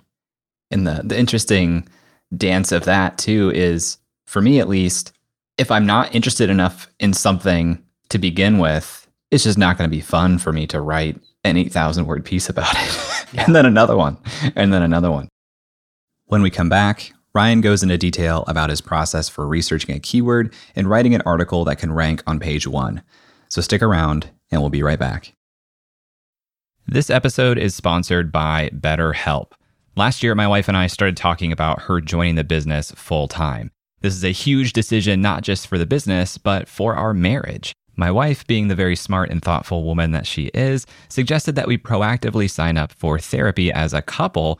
And 0.70 0.86
the 0.88 1.02
the 1.04 1.18
interesting 1.18 1.88
dance 2.36 2.72
of 2.72 2.86
that 2.86 3.18
too 3.18 3.52
is 3.54 3.98
for 4.26 4.42
me 4.42 4.60
at 4.60 4.70
least, 4.70 5.14
if 5.58 5.70
I'm 5.70 5.86
not 5.86 6.14
interested 6.16 6.50
enough 6.50 6.88
in 7.00 7.14
something 7.14 7.84
to 8.10 8.18
begin 8.18 8.58
with, 8.58 9.08
it's 9.32 9.44
just 9.44 9.58
not 9.58 9.78
going 9.78 9.90
to 9.90 9.96
be 9.96 10.02
fun 10.02 10.38
for 10.38 10.52
me 10.52 10.66
to 10.68 10.82
write 10.82 11.20
an 11.44 11.58
8,000 11.58 12.06
word 12.06 12.26
piece 12.26 12.50
about 12.50 12.74
it. 12.76 13.00
Yeah. 13.34 13.46
and 13.48 13.56
then 13.56 13.66
another 13.66 13.98
one, 13.98 14.20
and 14.56 14.72
then 14.72 14.84
another 14.84 15.10
one. 15.10 15.28
When 16.26 16.44
we 16.44 16.52
come 16.52 16.70
back, 16.70 17.14
Ryan 17.36 17.62
goes 17.62 17.82
into 17.82 17.98
detail 17.98 18.44
about 18.48 18.70
his 18.70 18.80
process 18.80 19.28
for 19.28 19.48
researching 19.48 19.96
a 19.96 20.00
keyword 20.00 20.54
and 20.76 20.88
writing 20.88 21.16
an 21.16 21.24
article 21.26 21.66
that 21.66 21.80
can 21.80 21.92
rank 21.92 22.22
on 22.28 22.40
page 22.40 22.68
one. 22.68 23.02
So 23.50 23.60
stick 23.60 23.82
around, 23.82 24.30
and 24.52 24.62
we'll 24.62 24.70
be 24.70 24.84
right 24.84 25.00
back. 25.00 25.34
This 26.86 27.10
episode 27.10 27.58
is 27.58 27.74
sponsored 27.74 28.32
by 28.32 28.70
BetterHelp. 28.70 29.54
Last 29.96 30.22
year, 30.22 30.36
my 30.36 30.48
wife 30.48 30.68
and 30.68 30.78
I 30.78 30.86
started 30.86 31.18
talking 31.18 31.52
about 31.52 31.84
her 31.84 32.02
joining 32.02 32.36
the 32.36 32.44
business 32.44 32.92
full 32.92 33.28
time. 33.28 33.72
This 34.02 34.14
is 34.14 34.24
a 34.24 34.30
huge 34.30 34.74
decision, 34.74 35.22
not 35.22 35.42
just 35.42 35.66
for 35.66 35.80
the 35.80 35.88
business, 35.88 36.38
but 36.38 36.68
for 36.68 36.96
our 36.96 37.16
marriage. 37.16 37.74
My 37.96 38.12
wife, 38.12 38.46
being 38.46 38.68
the 38.68 38.76
very 38.76 38.96
smart 38.96 39.32
and 39.32 39.42
thoughtful 39.42 39.84
woman 39.84 40.12
that 40.12 40.28
she 40.28 40.52
is, 40.54 40.86
suggested 41.10 41.56
that 41.56 41.68
we 41.68 41.78
proactively 41.80 42.50
sign 42.50 42.78
up 42.78 42.92
for 42.92 43.18
therapy 43.18 43.72
as 43.72 43.94
a 43.94 44.02
couple 44.04 44.60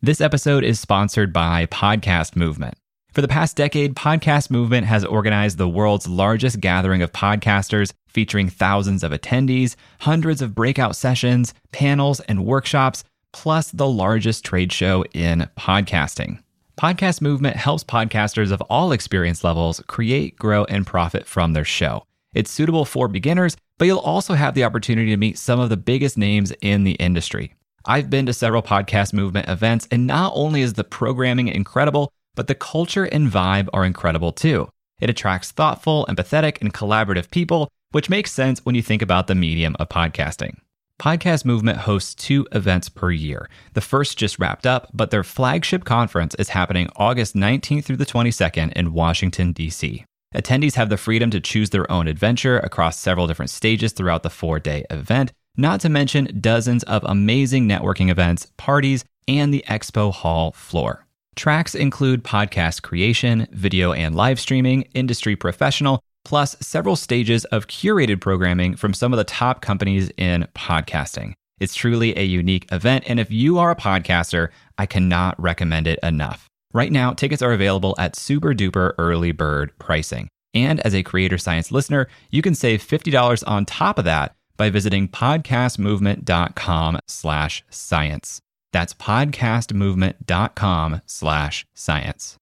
This 0.00 0.20
episode 0.20 0.62
is 0.62 0.78
sponsored 0.78 1.32
by 1.32 1.66
Podcast 1.66 2.36
Movement. 2.36 2.76
For 3.12 3.20
the 3.20 3.26
past 3.26 3.56
decade, 3.56 3.96
Podcast 3.96 4.48
Movement 4.48 4.86
has 4.86 5.04
organized 5.04 5.58
the 5.58 5.68
world's 5.68 6.06
largest 6.06 6.60
gathering 6.60 7.02
of 7.02 7.10
podcasters, 7.10 7.92
featuring 8.06 8.48
thousands 8.48 9.02
of 9.02 9.10
attendees, 9.10 9.74
hundreds 9.98 10.40
of 10.40 10.54
breakout 10.54 10.94
sessions, 10.94 11.52
panels, 11.72 12.20
and 12.20 12.46
workshops, 12.46 13.02
plus 13.32 13.72
the 13.72 13.88
largest 13.88 14.44
trade 14.44 14.72
show 14.72 15.04
in 15.14 15.50
podcasting. 15.58 16.44
Podcast 16.80 17.20
Movement 17.20 17.56
helps 17.56 17.82
podcasters 17.82 18.52
of 18.52 18.60
all 18.70 18.92
experience 18.92 19.42
levels 19.42 19.82
create, 19.88 20.38
grow, 20.38 20.62
and 20.66 20.86
profit 20.86 21.26
from 21.26 21.54
their 21.54 21.64
show. 21.64 22.04
It's 22.34 22.52
suitable 22.52 22.84
for 22.84 23.08
beginners, 23.08 23.56
but 23.78 23.86
you'll 23.86 23.98
also 23.98 24.34
have 24.34 24.54
the 24.54 24.62
opportunity 24.62 25.10
to 25.10 25.16
meet 25.16 25.38
some 25.38 25.58
of 25.58 25.70
the 25.70 25.76
biggest 25.76 26.16
names 26.16 26.52
in 26.60 26.84
the 26.84 26.92
industry. 26.92 27.56
I've 27.90 28.10
been 28.10 28.26
to 28.26 28.34
several 28.34 28.62
podcast 28.62 29.14
movement 29.14 29.48
events, 29.48 29.88
and 29.90 30.06
not 30.06 30.32
only 30.34 30.60
is 30.60 30.74
the 30.74 30.84
programming 30.84 31.48
incredible, 31.48 32.12
but 32.34 32.46
the 32.46 32.54
culture 32.54 33.04
and 33.04 33.32
vibe 33.32 33.70
are 33.72 33.86
incredible 33.86 34.30
too. 34.30 34.68
It 35.00 35.08
attracts 35.08 35.52
thoughtful, 35.52 36.04
empathetic, 36.06 36.60
and 36.60 36.74
collaborative 36.74 37.30
people, 37.30 37.70
which 37.92 38.10
makes 38.10 38.30
sense 38.30 38.62
when 38.62 38.74
you 38.74 38.82
think 38.82 39.00
about 39.00 39.26
the 39.26 39.34
medium 39.34 39.74
of 39.78 39.88
podcasting. 39.88 40.58
Podcast 41.00 41.46
Movement 41.46 41.78
hosts 41.78 42.14
two 42.14 42.46
events 42.52 42.90
per 42.90 43.10
year. 43.10 43.48
The 43.72 43.80
first 43.80 44.18
just 44.18 44.38
wrapped 44.38 44.66
up, 44.66 44.90
but 44.92 45.10
their 45.10 45.24
flagship 45.24 45.84
conference 45.84 46.34
is 46.34 46.50
happening 46.50 46.90
August 46.96 47.34
19th 47.34 47.84
through 47.84 47.96
the 47.96 48.04
22nd 48.04 48.70
in 48.74 48.92
Washington, 48.92 49.52
D.C. 49.52 50.04
Attendees 50.34 50.74
have 50.74 50.90
the 50.90 50.98
freedom 50.98 51.30
to 51.30 51.40
choose 51.40 51.70
their 51.70 51.90
own 51.90 52.06
adventure 52.06 52.58
across 52.58 52.98
several 52.98 53.26
different 53.26 53.50
stages 53.50 53.92
throughout 53.92 54.22
the 54.22 54.28
four 54.28 54.58
day 54.58 54.84
event, 54.90 55.32
not 55.58 55.80
to 55.80 55.88
mention 55.88 56.38
dozens 56.40 56.84
of 56.84 57.04
amazing 57.04 57.68
networking 57.68 58.10
events, 58.10 58.46
parties, 58.56 59.04
and 59.26 59.52
the 59.52 59.64
expo 59.68 60.12
hall 60.12 60.52
floor. 60.52 61.04
Tracks 61.36 61.74
include 61.74 62.24
podcast 62.24 62.82
creation, 62.82 63.46
video 63.52 63.92
and 63.92 64.14
live 64.14 64.40
streaming, 64.40 64.82
industry 64.94 65.36
professional, 65.36 66.00
plus 66.24 66.56
several 66.60 66.96
stages 66.96 67.44
of 67.46 67.66
curated 67.66 68.20
programming 68.20 68.76
from 68.76 68.94
some 68.94 69.12
of 69.12 69.18
the 69.18 69.24
top 69.24 69.60
companies 69.60 70.10
in 70.16 70.46
podcasting. 70.54 71.34
It's 71.60 71.74
truly 71.74 72.16
a 72.16 72.24
unique 72.24 72.66
event, 72.70 73.04
and 73.08 73.18
if 73.18 73.30
you 73.30 73.58
are 73.58 73.72
a 73.72 73.76
podcaster, 73.76 74.50
I 74.78 74.86
cannot 74.86 75.40
recommend 75.40 75.86
it 75.86 75.98
enough. 76.02 76.46
Right 76.72 76.92
now, 76.92 77.12
tickets 77.12 77.42
are 77.42 77.52
available 77.52 77.94
at 77.98 78.14
super 78.14 78.54
duper 78.54 78.94
early 78.98 79.32
bird 79.32 79.72
pricing. 79.78 80.28
And 80.54 80.80
as 80.80 80.94
a 80.94 81.02
Creator 81.02 81.38
Science 81.38 81.72
listener, 81.72 82.08
you 82.30 82.42
can 82.42 82.54
save 82.54 82.82
$50 82.82 83.42
on 83.46 83.64
top 83.64 83.98
of 83.98 84.04
that 84.04 84.34
by 84.58 84.68
visiting 84.68 85.08
podcastmovement.com 85.08 86.98
slash 87.06 87.64
science. 87.70 88.42
That's 88.72 88.92
podcastmovement.com 88.92 91.00
slash 91.06 91.66
science. 91.74 92.36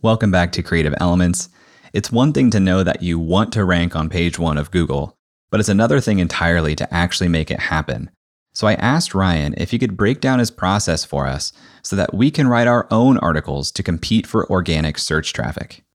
Welcome 0.00 0.30
back 0.30 0.52
to 0.52 0.62
Creative 0.62 0.94
Elements. 1.00 1.48
It's 1.92 2.12
one 2.12 2.32
thing 2.32 2.50
to 2.50 2.60
know 2.60 2.82
that 2.82 3.02
you 3.02 3.18
want 3.18 3.52
to 3.54 3.64
rank 3.64 3.96
on 3.96 4.08
page 4.08 4.38
one 4.38 4.56
of 4.56 4.70
Google, 4.70 5.16
but 5.50 5.60
it's 5.60 5.68
another 5.68 6.00
thing 6.00 6.20
entirely 6.20 6.74
to 6.76 6.94
actually 6.94 7.28
make 7.28 7.50
it 7.50 7.60
happen. 7.60 8.10
So 8.54 8.66
I 8.66 8.74
asked 8.74 9.14
Ryan 9.14 9.54
if 9.58 9.70
he 9.70 9.78
could 9.78 9.96
break 9.96 10.20
down 10.20 10.38
his 10.38 10.50
process 10.50 11.04
for 11.04 11.26
us 11.26 11.52
so 11.82 11.96
that 11.96 12.14
we 12.14 12.30
can 12.30 12.48
write 12.48 12.66
our 12.66 12.86
own 12.90 13.18
articles 13.18 13.70
to 13.72 13.82
compete 13.82 14.26
for 14.26 14.50
organic 14.50 14.98
search 14.98 15.32
traffic. 15.32 15.85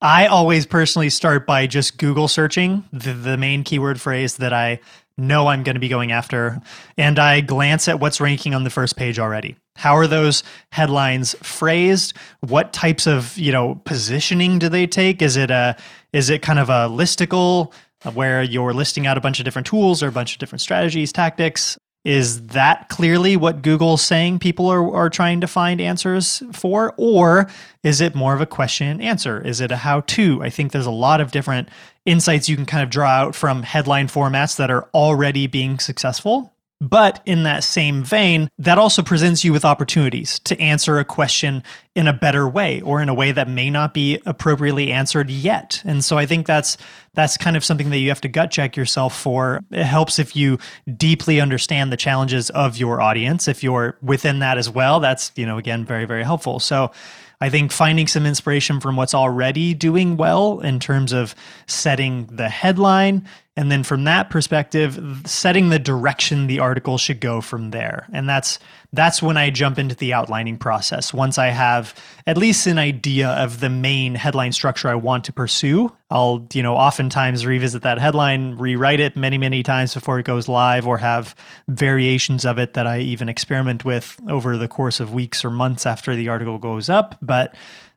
I 0.00 0.26
always 0.26 0.64
personally 0.64 1.10
start 1.10 1.44
by 1.44 1.66
just 1.66 1.98
Google 1.98 2.28
searching 2.28 2.84
the, 2.92 3.12
the 3.12 3.36
main 3.36 3.64
keyword 3.64 4.00
phrase 4.00 4.36
that 4.36 4.52
I 4.52 4.78
know 5.16 5.48
I'm 5.48 5.64
going 5.64 5.74
to 5.74 5.80
be 5.80 5.88
going 5.88 6.12
after. 6.12 6.60
And 6.96 7.18
I 7.18 7.40
glance 7.40 7.88
at 7.88 7.98
what's 7.98 8.20
ranking 8.20 8.54
on 8.54 8.62
the 8.62 8.70
first 8.70 8.96
page 8.96 9.18
already. 9.18 9.56
How 9.74 9.96
are 9.96 10.06
those 10.06 10.44
headlines 10.70 11.34
phrased? 11.42 12.14
What 12.40 12.72
types 12.72 13.08
of, 13.08 13.36
you 13.36 13.50
know, 13.50 13.74
positioning 13.84 14.60
do 14.60 14.68
they 14.68 14.86
take? 14.86 15.20
Is 15.20 15.36
it 15.36 15.50
a 15.50 15.76
is 16.12 16.30
it 16.30 16.42
kind 16.42 16.60
of 16.60 16.68
a 16.68 16.88
listicle 16.88 17.72
where 18.14 18.42
you're 18.42 18.72
listing 18.72 19.06
out 19.06 19.18
a 19.18 19.20
bunch 19.20 19.40
of 19.40 19.44
different 19.44 19.66
tools 19.66 20.02
or 20.02 20.08
a 20.08 20.12
bunch 20.12 20.32
of 20.32 20.38
different 20.38 20.62
strategies, 20.62 21.12
tactics? 21.12 21.76
Is 22.04 22.48
that 22.48 22.88
clearly 22.88 23.36
what 23.36 23.60
Google's 23.60 24.02
saying 24.02 24.38
people 24.38 24.68
are, 24.68 24.94
are 24.94 25.10
trying 25.10 25.40
to 25.40 25.46
find 25.46 25.80
answers 25.80 26.42
for? 26.52 26.94
Or 26.96 27.50
is 27.82 28.00
it 28.00 28.14
more 28.14 28.34
of 28.34 28.40
a 28.40 28.46
question 28.46 28.86
and 28.86 29.02
answer? 29.02 29.44
Is 29.44 29.60
it 29.60 29.72
a 29.72 29.76
how 29.76 30.00
to? 30.02 30.42
I 30.42 30.50
think 30.50 30.72
there's 30.72 30.86
a 30.86 30.90
lot 30.90 31.20
of 31.20 31.32
different 31.32 31.68
insights 32.06 32.48
you 32.48 32.56
can 32.56 32.66
kind 32.66 32.82
of 32.82 32.90
draw 32.90 33.10
out 33.10 33.34
from 33.34 33.62
headline 33.62 34.08
formats 34.08 34.56
that 34.56 34.70
are 34.70 34.88
already 34.94 35.46
being 35.46 35.78
successful. 35.78 36.54
But 36.80 37.20
in 37.26 37.42
that 37.42 37.64
same 37.64 38.04
vein, 38.04 38.48
that 38.58 38.78
also 38.78 39.02
presents 39.02 39.44
you 39.44 39.52
with 39.52 39.64
opportunities 39.64 40.38
to 40.40 40.58
answer 40.60 41.00
a 41.00 41.04
question 41.04 41.64
in 41.96 42.06
a 42.06 42.12
better 42.12 42.48
way 42.48 42.80
or 42.82 43.02
in 43.02 43.08
a 43.08 43.14
way 43.14 43.32
that 43.32 43.48
may 43.48 43.68
not 43.68 43.92
be 43.92 44.20
appropriately 44.24 44.92
answered 44.92 45.28
yet. 45.28 45.82
And 45.84 46.04
so 46.04 46.18
I 46.18 46.26
think 46.26 46.46
that's 46.46 46.76
that's 47.14 47.36
kind 47.36 47.56
of 47.56 47.64
something 47.64 47.90
that 47.90 47.98
you 47.98 48.10
have 48.10 48.20
to 48.20 48.28
gut 48.28 48.52
check 48.52 48.76
yourself 48.76 49.18
for. 49.18 49.60
It 49.72 49.82
helps 49.82 50.20
if 50.20 50.36
you 50.36 50.58
deeply 50.96 51.40
understand 51.40 51.90
the 51.90 51.96
challenges 51.96 52.48
of 52.50 52.78
your 52.78 53.00
audience. 53.00 53.48
If 53.48 53.64
you're 53.64 53.98
within 54.00 54.38
that 54.38 54.56
as 54.56 54.70
well, 54.70 55.00
that's, 55.00 55.32
you 55.34 55.46
know, 55.46 55.58
again 55.58 55.84
very 55.84 56.04
very 56.04 56.22
helpful. 56.22 56.60
So 56.60 56.92
I 57.40 57.50
think 57.50 57.72
finding 57.72 58.06
some 58.06 58.26
inspiration 58.26 58.80
from 58.80 58.96
what's 58.96 59.14
already 59.14 59.74
doing 59.74 60.16
well 60.16 60.60
in 60.60 60.80
terms 60.80 61.12
of 61.12 61.34
setting 61.66 62.26
the 62.26 62.48
headline. 62.48 63.28
And 63.58 63.72
then 63.72 63.82
from 63.82 64.04
that 64.04 64.30
perspective, 64.30 65.22
setting 65.26 65.70
the 65.70 65.80
direction 65.80 66.46
the 66.46 66.60
article 66.60 66.96
should 66.96 67.18
go 67.18 67.40
from 67.40 67.72
there. 67.72 68.06
And 68.12 68.28
that's 68.28 68.60
that's 68.92 69.20
when 69.20 69.36
I 69.36 69.50
jump 69.50 69.80
into 69.80 69.96
the 69.96 70.14
outlining 70.14 70.58
process. 70.58 71.12
Once 71.12 71.38
I 71.38 71.48
have 71.48 71.92
at 72.24 72.38
least 72.38 72.68
an 72.68 72.78
idea 72.78 73.30
of 73.30 73.58
the 73.58 73.68
main 73.68 74.14
headline 74.14 74.52
structure 74.52 74.88
I 74.88 74.94
want 74.94 75.24
to 75.24 75.32
pursue, 75.32 75.92
I'll, 76.08 76.46
you 76.52 76.62
know, 76.62 76.76
oftentimes 76.76 77.44
revisit 77.44 77.82
that 77.82 77.98
headline, 77.98 78.54
rewrite 78.54 79.00
it 79.00 79.16
many, 79.16 79.38
many 79.38 79.64
times 79.64 79.92
before 79.92 80.20
it 80.20 80.24
goes 80.24 80.46
live, 80.46 80.86
or 80.86 80.98
have 80.98 81.34
variations 81.66 82.46
of 82.46 82.60
it 82.60 82.74
that 82.74 82.86
I 82.86 83.00
even 83.00 83.28
experiment 83.28 83.84
with 83.84 84.20
over 84.28 84.56
the 84.56 84.68
course 84.68 85.00
of 85.00 85.12
weeks 85.12 85.44
or 85.44 85.50
months 85.50 85.84
after 85.84 86.14
the 86.14 86.28
article 86.28 86.58
goes 86.58 86.88
up. 86.88 87.18
But 87.20 87.56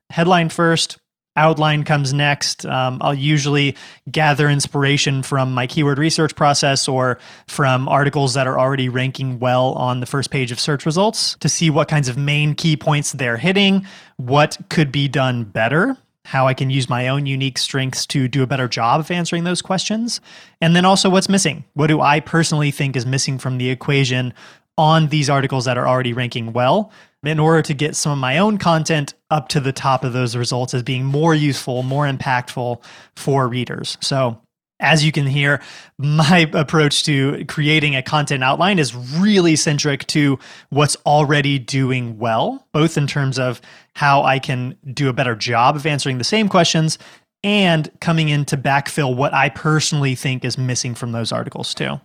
headline 0.10 0.50
first, 0.50 0.98
outline 1.36 1.84
comes 1.84 2.14
next. 2.14 2.66
Um, 2.66 2.98
I'll 3.02 3.14
usually 3.14 3.76
gather 4.10 4.50
inspiration 4.50 5.24
from 5.24 5.54
my 5.54 5.68
keyword 5.68 5.98
research 5.98 6.36
process 6.36 6.88
or 6.88 7.20
from 7.48 7.88
articles 7.88 8.34
that 8.34 8.48
are 8.48 8.60
already 8.60 8.90
ranking 8.90 9.40
well 9.40 9.74
on 9.74 10.00
the 10.00 10.06
first 10.06 10.30
page 10.30 10.52
of 10.52 10.60
search 10.60 10.86
results 10.86 11.38
to 11.40 11.50
see 11.50 11.70
what 11.70 11.88
kinds 11.88 12.10
of 12.10 12.18
main 12.18 12.54
key 12.56 12.76
points 12.76 13.14
they're 13.14 13.38
hitting, 13.38 13.86
what 14.18 14.58
could 14.70 14.92
be 14.92 15.08
done 15.08 15.44
better. 15.44 15.98
How 16.24 16.48
I 16.48 16.54
can 16.54 16.70
use 16.70 16.88
my 16.88 17.08
own 17.08 17.26
unique 17.26 17.58
strengths 17.58 18.06
to 18.08 18.28
do 18.28 18.44
a 18.44 18.48
better 18.48 18.68
job 18.68 19.00
of 19.00 19.10
answering 19.10 19.44
those 19.44 19.62
questions. 19.62 20.22
And 20.62 20.76
then 20.76 20.86
also 20.86 21.10
what's 21.10 21.28
missing. 21.28 21.66
What 21.74 21.88
do 21.88 22.00
I 22.00 22.20
personally 22.20 22.70
think 22.70 22.96
is 22.96 23.08
missing 23.08 23.40
from 23.40 23.58
the 23.58 23.72
equation 23.72 24.34
on 24.82 25.10
these 25.10 25.30
articles 25.30 25.66
that 25.66 25.78
are 25.78 25.88
already 25.88 26.12
ranking 26.12 26.54
well 26.54 26.92
in 27.24 27.40
order 27.40 27.62
to 27.62 27.76
get 27.76 27.96
some 27.96 28.14
of 28.14 28.18
my 28.18 28.40
own 28.40 28.58
content 28.58 29.14
up 29.30 29.48
to 29.48 29.60
the 29.60 29.72
top 29.72 30.04
of 30.04 30.12
those 30.12 30.36
results 30.36 30.74
as 30.74 30.82
being 30.82 31.06
more 31.06 31.36
useful, 31.36 31.84
more 31.84 32.08
impactful 32.08 32.84
for 33.16 33.48
readers. 33.48 33.96
So, 34.02 34.42
as 34.80 35.06
you 35.06 35.12
can 35.12 35.28
hear, 35.28 35.62
my 36.00 36.50
approach 36.54 37.04
to 37.04 37.46
creating 37.46 37.96
a 37.96 38.02
content 38.02 38.44
outline 38.44 38.80
is 38.80 38.96
really 38.96 39.56
centric 39.56 40.08
to 40.08 40.40
what's 40.72 40.98
already 41.06 41.60
doing 41.60 42.18
well, 42.18 42.68
both 42.74 42.98
in 42.98 43.06
terms 43.06 43.38
of 43.38 43.62
how 43.94 44.24
I 44.24 44.40
can 44.40 44.76
do 44.92 45.10
a 45.10 45.14
better 45.14 45.36
job 45.36 45.76
of 45.76 45.86
answering 45.86 46.18
the 46.18 46.24
same 46.24 46.50
questions 46.50 46.98
and 47.44 47.92
coming 48.00 48.30
in 48.30 48.46
to 48.46 48.58
backfill 48.58 49.16
what 49.16 49.32
I 49.32 49.50
personally 49.50 50.16
think 50.16 50.44
is 50.44 50.58
missing 50.58 50.96
from 50.96 51.12
those 51.12 51.32
articles, 51.32 51.76
too. 51.76 52.02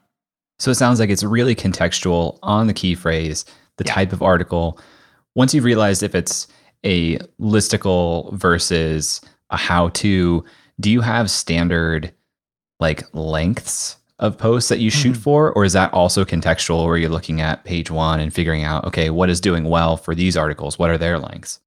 So 0.58 0.70
it 0.70 0.76
sounds 0.76 1.00
like 1.00 1.10
it's 1.10 1.22
really 1.22 1.54
contextual 1.54 2.38
on 2.42 2.66
the 2.66 2.74
key 2.74 2.94
phrase, 2.94 3.44
the 3.76 3.84
yeah. 3.84 3.92
type 3.92 4.12
of 4.12 4.22
article, 4.22 4.80
once 5.36 5.52
you've 5.52 5.64
realized 5.64 6.02
if 6.02 6.14
it's 6.14 6.48
a 6.82 7.18
listicle 7.38 8.32
versus 8.32 9.20
a 9.50 9.56
how 9.56 9.90
to, 9.90 10.44
do 10.80 10.90
you 10.90 11.02
have 11.02 11.30
standard 11.30 12.12
like 12.80 13.04
lengths 13.14 13.98
of 14.18 14.38
posts 14.38 14.70
that 14.70 14.78
you 14.78 14.88
shoot 14.88 15.12
mm-hmm. 15.12 15.20
for? 15.20 15.52
Or 15.52 15.64
is 15.64 15.74
that 15.74 15.92
also 15.92 16.24
contextual 16.24 16.86
where 16.86 16.96
you're 16.96 17.10
looking 17.10 17.42
at 17.42 17.64
page 17.64 17.90
one 17.90 18.18
and 18.18 18.32
figuring 18.32 18.64
out, 18.64 18.86
okay, 18.86 19.10
what 19.10 19.28
is 19.28 19.40
doing 19.40 19.64
well 19.64 19.98
for 19.98 20.14
these 20.14 20.38
articles? 20.38 20.78
What 20.78 20.90
are 20.90 20.98
their 20.98 21.18
lengths? 21.18 21.60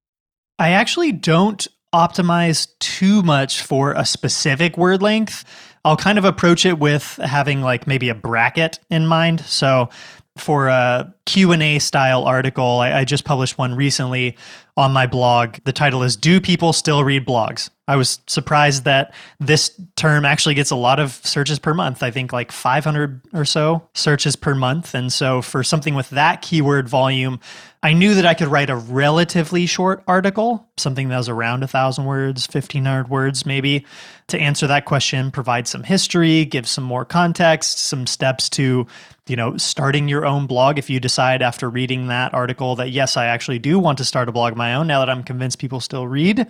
I 0.58 0.70
actually 0.70 1.12
don't 1.12 1.66
optimize 1.94 2.68
too 2.80 3.22
much 3.22 3.62
for 3.62 3.92
a 3.92 4.04
specific 4.04 4.76
word 4.76 5.00
length. 5.00 5.44
I'll 5.84 5.96
kind 5.96 6.18
of 6.18 6.24
approach 6.24 6.66
it 6.66 6.78
with 6.78 7.16
having 7.22 7.62
like 7.62 7.86
maybe 7.86 8.08
a 8.08 8.14
bracket 8.14 8.78
in 8.90 9.06
mind. 9.06 9.40
So 9.40 9.88
for 10.36 10.68
a 10.68 11.12
q&a 11.26 11.78
style 11.80 12.24
article 12.24 12.80
I, 12.80 13.00
I, 13.00 13.04
just 13.04 13.24
published 13.24 13.58
one 13.58 13.74
recently 13.74 14.36
on 14.76 14.92
my 14.92 15.06
blog 15.06 15.56
the 15.64 15.72
title 15.72 16.02
is 16.02 16.16
do 16.16 16.40
people 16.40 16.72
still 16.72 17.02
read 17.04 17.26
blogs 17.26 17.68
i 17.90 17.96
was 17.96 18.20
surprised 18.28 18.84
that 18.84 19.12
this 19.40 19.78
term 19.96 20.24
actually 20.24 20.54
gets 20.54 20.70
a 20.70 20.76
lot 20.76 21.00
of 21.00 21.12
searches 21.24 21.58
per 21.58 21.74
month. 21.74 22.02
I 22.02 22.10
think 22.10 22.32
like 22.32 22.52
500 22.52 23.20
or 23.32 23.44
so 23.44 23.82
searches 23.94 24.36
per 24.36 24.54
month. 24.54 24.94
And 24.94 25.12
so 25.12 25.42
for 25.42 25.64
something 25.64 25.94
with 25.94 26.10
that 26.10 26.40
keyword 26.42 26.88
volume 26.88 27.40
I 27.82 27.94
knew 27.94 28.14
that 28.14 28.26
I 28.26 28.34
could 28.34 28.48
write 28.48 28.68
a 28.68 28.76
relatively 28.76 29.64
short 29.64 30.02
article, 30.06 30.68
something 30.76 31.08
that 31.08 31.16
was 31.16 31.30
around 31.30 31.62
a 31.62 31.66
thousand 31.66 32.04
words, 32.04 32.46
1500 32.46 33.08
words 33.08 33.46
maybe, 33.46 33.86
to 34.28 34.38
answer 34.38 34.66
that 34.66 34.84
question, 34.84 35.30
provide 35.30 35.66
some 35.66 35.82
history, 35.82 36.44
give 36.44 36.68
some 36.68 36.84
more 36.84 37.06
context, 37.06 37.78
some 37.78 38.06
steps 38.06 38.50
to, 38.50 38.86
you 39.30 39.36
know, 39.36 39.56
starting 39.56 40.08
your 40.08 40.26
own 40.26 40.46
blog 40.46 40.76
if 40.76 40.90
you 40.90 40.98
decide 40.98 41.40
after 41.40 41.70
reading 41.70 42.08
that 42.08 42.34
article 42.34 42.74
that 42.76 42.90
yes, 42.90 43.16
I 43.16 43.26
actually 43.26 43.60
do 43.60 43.78
want 43.78 43.98
to 43.98 44.04
start 44.04 44.28
a 44.28 44.32
blog 44.32 44.52
of 44.52 44.58
my 44.58 44.74
own 44.74 44.88
now 44.88 44.98
that 44.98 45.08
I'm 45.08 45.22
convinced 45.22 45.60
people 45.60 45.80
still 45.80 46.08
read. 46.08 46.48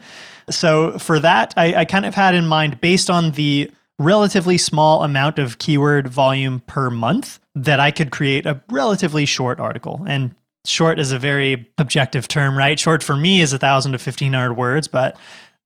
So 0.49 0.99
for 0.99 1.21
that, 1.21 1.53
I, 1.59 1.75
I 1.75 1.85
kind 1.85 2.07
of 2.07 2.15
had 2.15 2.35
in 2.35 2.47
mind 2.47 2.81
based 2.81 3.11
on 3.11 3.33
the 3.33 3.71
relatively 3.99 4.57
small 4.57 5.05
amount 5.05 5.39
of 5.39 5.59
keyword 5.59 6.09
volume 6.09 6.61
per 6.61 6.89
month 6.89 7.39
that 7.55 7.79
I 7.79 7.91
could 7.91 8.11
create 8.11 8.47
a 8.47 8.63
relatively 8.71 9.27
short 9.27 9.61
article. 9.61 10.03
And 10.09 10.35
short 10.65 10.99
is 10.99 11.13
a 11.13 11.19
very 11.19 11.69
objective 11.77 12.29
term, 12.29 12.57
right? 12.57 12.81
Short 12.81 13.03
for 13.03 13.15
me 13.15 13.43
is 13.43 13.53
a 13.53 13.59
thousand 13.59 13.93
to 13.93 13.99
fifteen 13.99 14.33
hundred 14.33 14.55
words, 14.55 14.89
but 14.89 15.19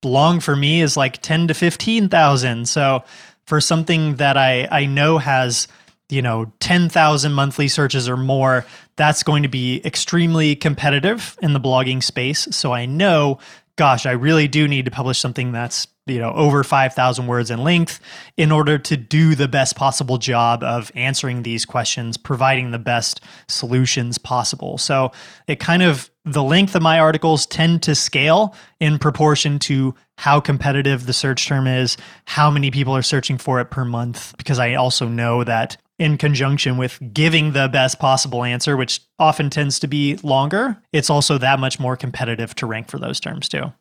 long 0.02 0.40
for 0.40 0.56
me 0.56 0.82
is 0.82 0.96
like 0.96 1.22
ten 1.22 1.46
to 1.46 1.54
fifteen 1.54 2.08
thousand. 2.08 2.68
So 2.68 3.04
for 3.46 3.60
something 3.60 4.16
that 4.16 4.36
I 4.36 4.66
I 4.70 4.86
know 4.86 5.18
has 5.18 5.68
you 6.10 6.22
know 6.22 6.52
10,000 6.60 7.32
monthly 7.32 7.68
searches 7.68 8.08
or 8.08 8.16
more 8.16 8.64
that's 8.96 9.22
going 9.22 9.42
to 9.42 9.48
be 9.48 9.80
extremely 9.84 10.54
competitive 10.54 11.36
in 11.42 11.52
the 11.52 11.60
blogging 11.60 12.02
space. 12.02 12.46
So 12.50 12.72
i 12.72 12.86
know 12.86 13.38
gosh 13.76 14.06
i 14.06 14.12
really 14.12 14.46
do 14.46 14.68
need 14.68 14.84
to 14.84 14.90
publish 14.90 15.18
something 15.18 15.50
that's 15.50 15.88
you 16.06 16.18
know 16.18 16.32
over 16.32 16.62
5000 16.62 17.26
words 17.26 17.50
in 17.50 17.62
length 17.62 18.00
in 18.36 18.52
order 18.52 18.78
to 18.78 18.96
do 18.96 19.34
the 19.34 19.48
best 19.48 19.76
possible 19.76 20.18
job 20.18 20.62
of 20.62 20.92
answering 20.94 21.42
these 21.42 21.64
questions 21.64 22.16
providing 22.16 22.70
the 22.70 22.78
best 22.78 23.20
solutions 23.48 24.18
possible. 24.18 24.78
So 24.78 25.12
it 25.46 25.60
kind 25.60 25.82
of 25.82 26.10
the 26.24 26.42
length 26.42 26.74
of 26.74 26.82
my 26.82 26.98
articles 26.98 27.46
tend 27.46 27.82
to 27.84 27.94
scale 27.94 28.54
in 28.80 28.98
proportion 28.98 29.58
to 29.60 29.94
how 30.16 30.40
competitive 30.40 31.06
the 31.06 31.12
search 31.12 31.46
term 31.46 31.66
is 31.66 31.96
how 32.24 32.50
many 32.50 32.70
people 32.70 32.94
are 32.94 33.02
searching 33.02 33.38
for 33.38 33.60
it 33.60 33.66
per 33.66 33.84
month 33.84 34.36
because 34.38 34.58
i 34.60 34.74
also 34.74 35.08
know 35.08 35.42
that 35.42 35.76
in 35.98 36.18
conjunction 36.18 36.76
with 36.76 36.98
giving 37.12 37.52
the 37.52 37.68
best 37.68 37.98
possible 37.98 38.44
answer 38.44 38.76
which 38.76 39.00
often 39.18 39.50
tends 39.50 39.78
to 39.78 39.86
be 39.86 40.16
longer 40.22 40.76
it's 40.92 41.10
also 41.10 41.38
that 41.38 41.58
much 41.58 41.78
more 41.78 41.96
competitive 41.96 42.54
to 42.54 42.66
rank 42.66 42.88
for 42.88 42.98
those 42.98 43.20
terms 43.20 43.48
too 43.48 43.72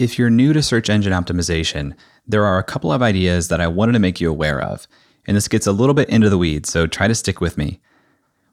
if 0.00 0.18
you're 0.18 0.30
new 0.30 0.54
to 0.54 0.62
search 0.62 0.88
engine 0.88 1.12
optimization, 1.12 1.94
there 2.26 2.46
are 2.46 2.58
a 2.58 2.64
couple 2.64 2.90
of 2.90 3.02
ideas 3.02 3.48
that 3.48 3.60
I 3.60 3.66
wanted 3.66 3.92
to 3.92 3.98
make 3.98 4.18
you 4.18 4.30
aware 4.30 4.58
of, 4.58 4.88
and 5.26 5.36
this 5.36 5.46
gets 5.46 5.66
a 5.66 5.72
little 5.72 5.92
bit 5.92 6.08
into 6.08 6.30
the 6.30 6.38
weeds, 6.38 6.70
so 6.70 6.86
try 6.86 7.06
to 7.06 7.14
stick 7.14 7.42
with 7.42 7.58
me. 7.58 7.80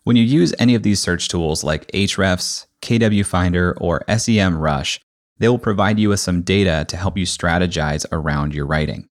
When 0.03 0.17
you 0.17 0.23
use 0.23 0.53
any 0.59 0.75
of 0.75 0.83
these 0.83 0.99
search 0.99 1.29
tools 1.29 1.63
like 1.63 1.89
Ahrefs, 1.93 2.65
KW 2.81 3.25
Finder, 3.25 3.77
or 3.79 4.03
SEM 4.17 4.57
Rush, 4.57 4.99
they 5.37 5.47
will 5.47 5.57
provide 5.57 5.99
you 5.99 6.09
with 6.09 6.19
some 6.19 6.41
data 6.41 6.83
to 6.89 6.97
help 6.97 7.17
you 7.17 7.25
strategize 7.25 8.05
around 8.11 8.53
your 8.53 8.65
writing. 8.65 9.07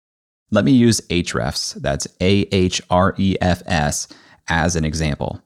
Let 0.52 0.64
me 0.64 0.72
use 0.72 1.00
Ahrefs, 1.02 1.74
that's 1.74 2.08
A 2.20 2.40
H 2.50 2.82
R 2.90 3.14
E 3.16 3.36
F 3.40 3.62
S, 3.66 4.08
as 4.48 4.74
an 4.74 4.84
example. 4.84 5.40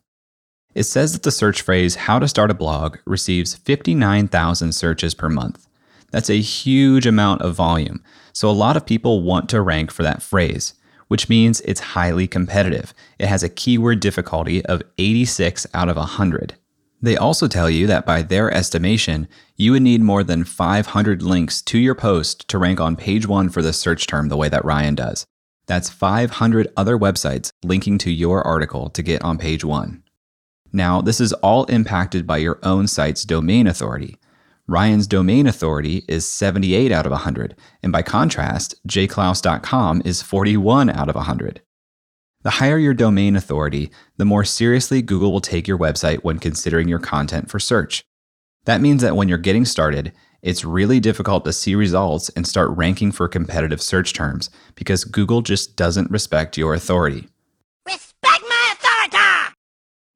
It 0.74 0.84
says 0.84 1.12
that 1.12 1.22
the 1.22 1.30
search 1.30 1.60
phrase 1.60 1.94
how 1.94 2.18
to 2.18 2.26
start 2.26 2.50
a 2.50 2.54
blog 2.54 2.96
receives 3.04 3.54
59,000 3.54 4.72
searches 4.72 5.14
per 5.14 5.28
month. 5.28 5.68
That's 6.10 6.30
a 6.30 6.40
huge 6.40 7.06
amount 7.06 7.42
of 7.42 7.54
volume. 7.54 8.02
So 8.32 8.48
a 8.48 8.52
lot 8.52 8.76
of 8.76 8.86
people 8.86 9.22
want 9.22 9.48
to 9.50 9.60
rank 9.60 9.90
for 9.90 10.02
that 10.04 10.22
phrase, 10.22 10.74
which 11.08 11.28
means 11.28 11.60
it's 11.60 11.80
highly 11.80 12.26
competitive. 12.26 12.94
It 13.18 13.26
has 13.26 13.42
a 13.42 13.48
keyword 13.48 14.00
difficulty 14.00 14.64
of 14.64 14.82
86 14.96 15.66
out 15.74 15.88
of 15.88 15.96
100. 15.96 16.54
They 17.04 17.18
also 17.18 17.48
tell 17.48 17.68
you 17.68 17.86
that 17.88 18.06
by 18.06 18.22
their 18.22 18.50
estimation, 18.50 19.28
you 19.56 19.72
would 19.72 19.82
need 19.82 20.00
more 20.00 20.24
than 20.24 20.42
500 20.42 21.20
links 21.20 21.60
to 21.60 21.78
your 21.78 21.94
post 21.94 22.48
to 22.48 22.56
rank 22.56 22.80
on 22.80 22.96
page 22.96 23.26
one 23.26 23.50
for 23.50 23.60
the 23.60 23.74
search 23.74 24.06
term 24.06 24.30
the 24.30 24.38
way 24.38 24.48
that 24.48 24.64
Ryan 24.64 24.94
does. 24.94 25.26
That's 25.66 25.90
500 25.90 26.68
other 26.78 26.96
websites 26.96 27.50
linking 27.62 27.98
to 27.98 28.10
your 28.10 28.40
article 28.42 28.88
to 28.88 29.02
get 29.02 29.20
on 29.20 29.36
page 29.36 29.66
one. 29.66 30.02
Now, 30.72 31.02
this 31.02 31.20
is 31.20 31.34
all 31.34 31.66
impacted 31.66 32.26
by 32.26 32.38
your 32.38 32.58
own 32.62 32.86
site's 32.86 33.24
domain 33.24 33.66
authority. 33.66 34.16
Ryan's 34.66 35.06
domain 35.06 35.46
authority 35.46 36.06
is 36.08 36.26
78 36.26 36.90
out 36.90 37.04
of 37.04 37.12
100, 37.12 37.54
and 37.82 37.92
by 37.92 38.00
contrast, 38.00 38.76
jayclouse.com 38.88 40.00
is 40.06 40.22
41 40.22 40.88
out 40.88 41.10
of 41.10 41.16
100. 41.16 41.60
The 42.44 42.50
higher 42.50 42.76
your 42.76 42.92
domain 42.92 43.36
authority, 43.36 43.90
the 44.18 44.26
more 44.26 44.44
seriously 44.44 45.00
Google 45.00 45.32
will 45.32 45.40
take 45.40 45.66
your 45.66 45.78
website 45.78 46.18
when 46.24 46.38
considering 46.38 46.88
your 46.88 46.98
content 46.98 47.50
for 47.50 47.58
search. 47.58 48.04
That 48.66 48.82
means 48.82 49.00
that 49.00 49.16
when 49.16 49.30
you're 49.30 49.38
getting 49.38 49.64
started, 49.64 50.12
it's 50.42 50.62
really 50.62 51.00
difficult 51.00 51.46
to 51.46 51.54
see 51.54 51.74
results 51.74 52.28
and 52.30 52.46
start 52.46 52.76
ranking 52.76 53.12
for 53.12 53.28
competitive 53.28 53.80
search 53.80 54.12
terms 54.12 54.50
because 54.74 55.04
Google 55.04 55.40
just 55.40 55.74
doesn't 55.74 56.10
respect 56.10 56.58
your 56.58 56.74
authority. 56.74 57.28
Respect 57.86 58.44
my 58.46 58.74
authority! 58.74 59.54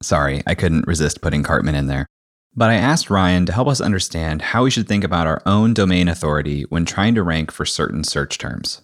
Sorry, 0.02 0.42
I 0.46 0.54
couldn't 0.54 0.86
resist 0.86 1.22
putting 1.22 1.42
Cartman 1.42 1.74
in 1.74 1.86
there. 1.86 2.06
But 2.54 2.68
I 2.68 2.74
asked 2.74 3.08
Ryan 3.08 3.46
to 3.46 3.52
help 3.54 3.68
us 3.68 3.80
understand 3.80 4.42
how 4.42 4.64
we 4.64 4.70
should 4.70 4.86
think 4.86 5.02
about 5.02 5.26
our 5.26 5.40
own 5.46 5.72
domain 5.72 6.08
authority 6.08 6.64
when 6.68 6.84
trying 6.84 7.14
to 7.14 7.22
rank 7.22 7.50
for 7.50 7.64
certain 7.64 8.04
search 8.04 8.36
terms. 8.36 8.82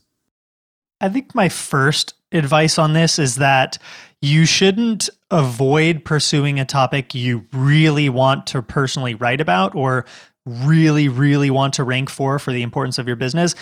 I 0.99 1.11
think 1.11 1.35
my 1.35 1.51
first 1.51 2.15
advice 2.35 2.79
on 2.79 2.93
this 2.93 3.19
is 3.19 3.37
that 3.37 3.79
you 4.21 4.47
shouldn't 4.47 5.09
avoid 5.31 6.05
pursuing 6.05 6.59
a 6.59 6.65
topic 6.65 7.15
you 7.15 7.47
really 7.53 8.09
want 8.09 8.47
to 8.49 8.63
personally 8.63 9.15
write 9.15 9.41
about 9.41 9.75
or 9.75 10.05
really, 10.47 11.09
really 11.09 11.51
want 11.51 11.75
to 11.75 11.85
rank 11.85 12.11
for 12.11 12.39
for 12.39 12.53
the 12.53 12.63
importance 12.63 12.99
of 12.99 13.07
your 13.07 13.17
business. 13.17 13.55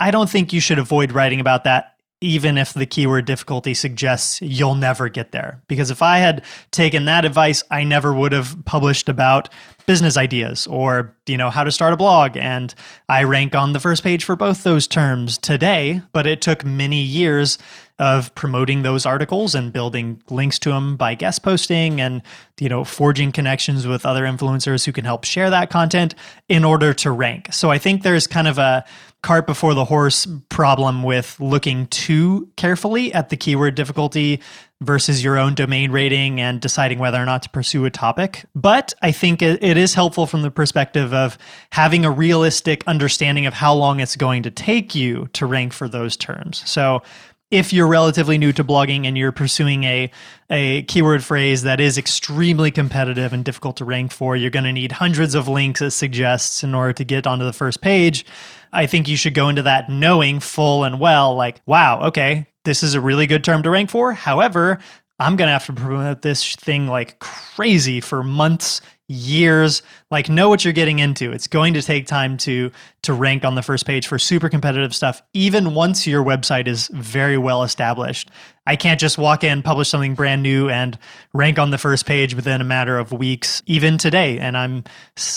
I 0.00 0.10
don't 0.10 0.30
think 0.30 0.52
you 0.52 0.60
should 0.60 0.78
avoid 0.78 1.12
writing 1.12 1.40
about 1.40 1.64
that 1.64 1.97
even 2.20 2.58
if 2.58 2.72
the 2.72 2.86
keyword 2.86 3.24
difficulty 3.24 3.74
suggests 3.74 4.42
you'll 4.42 4.74
never 4.74 5.08
get 5.08 5.30
there. 5.30 5.62
Because 5.68 5.90
if 5.90 6.02
I 6.02 6.18
had 6.18 6.44
taken 6.70 7.04
that 7.04 7.24
advice, 7.24 7.62
I 7.70 7.84
never 7.84 8.12
would 8.12 8.32
have 8.32 8.56
published 8.64 9.08
about 9.08 9.48
business 9.86 10.16
ideas 10.16 10.66
or, 10.66 11.14
you 11.26 11.36
know, 11.36 11.48
how 11.48 11.64
to 11.64 11.70
start 11.70 11.92
a 11.92 11.96
blog. 11.96 12.36
And 12.36 12.74
I 13.08 13.22
rank 13.22 13.54
on 13.54 13.72
the 13.72 13.80
first 13.80 14.02
page 14.02 14.24
for 14.24 14.36
both 14.36 14.62
those 14.64 14.86
terms 14.86 15.38
today, 15.38 16.02
but 16.12 16.26
it 16.26 16.42
took 16.42 16.64
many 16.64 17.00
years 17.00 17.56
of 17.98 18.32
promoting 18.34 18.82
those 18.82 19.04
articles 19.04 19.54
and 19.54 19.72
building 19.72 20.22
links 20.30 20.58
to 20.60 20.70
them 20.70 20.96
by 20.96 21.14
guest 21.14 21.42
posting 21.42 22.00
and 22.00 22.22
you 22.60 22.68
know 22.68 22.84
forging 22.84 23.32
connections 23.32 23.88
with 23.88 24.06
other 24.06 24.22
influencers 24.22 24.86
who 24.86 24.92
can 24.92 25.04
help 25.04 25.24
share 25.24 25.50
that 25.50 25.68
content 25.68 26.14
in 26.48 26.64
order 26.64 26.94
to 26.94 27.10
rank. 27.10 27.52
So 27.52 27.70
I 27.70 27.78
think 27.78 28.02
there's 28.02 28.26
kind 28.26 28.46
of 28.46 28.58
a 28.58 28.84
cart 29.22 29.46
before 29.46 29.74
the 29.74 29.84
horse 29.84 30.26
problem 30.48 31.02
with 31.02 31.38
looking 31.40 31.86
too 31.88 32.48
carefully 32.56 33.12
at 33.12 33.30
the 33.30 33.36
keyword 33.36 33.74
difficulty 33.74 34.40
versus 34.80 35.24
your 35.24 35.36
own 35.36 35.56
domain 35.56 35.90
rating 35.90 36.40
and 36.40 36.60
deciding 36.60 37.00
whether 37.00 37.20
or 37.20 37.24
not 37.24 37.42
to 37.42 37.50
pursue 37.50 37.84
a 37.84 37.90
topic. 37.90 38.44
But 38.54 38.94
I 39.02 39.10
think 39.10 39.42
it 39.42 39.76
is 39.76 39.94
helpful 39.94 40.26
from 40.26 40.42
the 40.42 40.52
perspective 40.52 41.12
of 41.12 41.36
having 41.72 42.04
a 42.04 42.10
realistic 42.12 42.84
understanding 42.86 43.46
of 43.46 43.54
how 43.54 43.74
long 43.74 43.98
it's 43.98 44.14
going 44.14 44.44
to 44.44 44.52
take 44.52 44.94
you 44.94 45.28
to 45.32 45.46
rank 45.46 45.72
for 45.72 45.88
those 45.88 46.16
terms. 46.16 46.62
So 46.64 47.02
if 47.50 47.72
you're 47.72 47.86
relatively 47.86 48.36
new 48.36 48.52
to 48.52 48.62
blogging 48.62 49.06
and 49.06 49.16
you're 49.16 49.32
pursuing 49.32 49.84
a, 49.84 50.10
a 50.50 50.82
keyword 50.82 51.24
phrase 51.24 51.62
that 51.62 51.80
is 51.80 51.96
extremely 51.96 52.70
competitive 52.70 53.32
and 53.32 53.44
difficult 53.44 53.76
to 53.78 53.84
rank 53.84 54.12
for, 54.12 54.36
you're 54.36 54.50
going 54.50 54.64
to 54.64 54.72
need 54.72 54.92
hundreds 54.92 55.34
of 55.34 55.48
links, 55.48 55.80
it 55.80 55.92
suggests, 55.92 56.62
in 56.62 56.74
order 56.74 56.92
to 56.92 57.04
get 57.04 57.26
onto 57.26 57.46
the 57.46 57.52
first 57.52 57.80
page. 57.80 58.26
I 58.72 58.86
think 58.86 59.08
you 59.08 59.16
should 59.16 59.32
go 59.32 59.48
into 59.48 59.62
that 59.62 59.88
knowing 59.88 60.40
full 60.40 60.84
and 60.84 61.00
well, 61.00 61.34
like, 61.34 61.62
wow, 61.64 62.02
okay, 62.08 62.46
this 62.64 62.82
is 62.82 62.94
a 62.94 63.00
really 63.00 63.26
good 63.26 63.44
term 63.44 63.62
to 63.62 63.70
rank 63.70 63.88
for. 63.88 64.12
However, 64.12 64.78
I'm 65.18 65.36
going 65.36 65.48
to 65.48 65.52
have 65.52 65.66
to 65.66 65.72
promote 65.72 66.22
this 66.22 66.54
thing 66.54 66.86
like 66.86 67.18
crazy 67.18 68.00
for 68.00 68.22
months, 68.22 68.80
years. 69.08 69.82
Like 70.10 70.28
know 70.28 70.48
what 70.48 70.64
you're 70.64 70.72
getting 70.72 71.00
into. 71.00 71.32
It's 71.32 71.46
going 71.46 71.74
to 71.74 71.82
take 71.82 72.06
time 72.06 72.36
to 72.38 72.70
to 73.02 73.12
rank 73.12 73.44
on 73.44 73.54
the 73.54 73.62
first 73.62 73.86
page 73.86 74.06
for 74.06 74.18
super 74.18 74.48
competitive 74.48 74.94
stuff 74.94 75.22
even 75.32 75.74
once 75.74 76.06
your 76.06 76.22
website 76.22 76.68
is 76.68 76.88
very 76.92 77.38
well 77.38 77.62
established. 77.62 78.30
I 78.66 78.76
can't 78.76 79.00
just 79.00 79.18
walk 79.18 79.42
in 79.42 79.62
publish 79.62 79.88
something 79.88 80.14
brand 80.14 80.42
new 80.42 80.68
and 80.68 80.98
rank 81.32 81.58
on 81.58 81.70
the 81.70 81.78
first 81.78 82.06
page 82.06 82.34
within 82.34 82.60
a 82.60 82.64
matter 82.64 82.98
of 82.98 83.12
weeks 83.12 83.62
even 83.66 83.98
today 83.98 84.38
and 84.38 84.56
i'm 84.56 84.84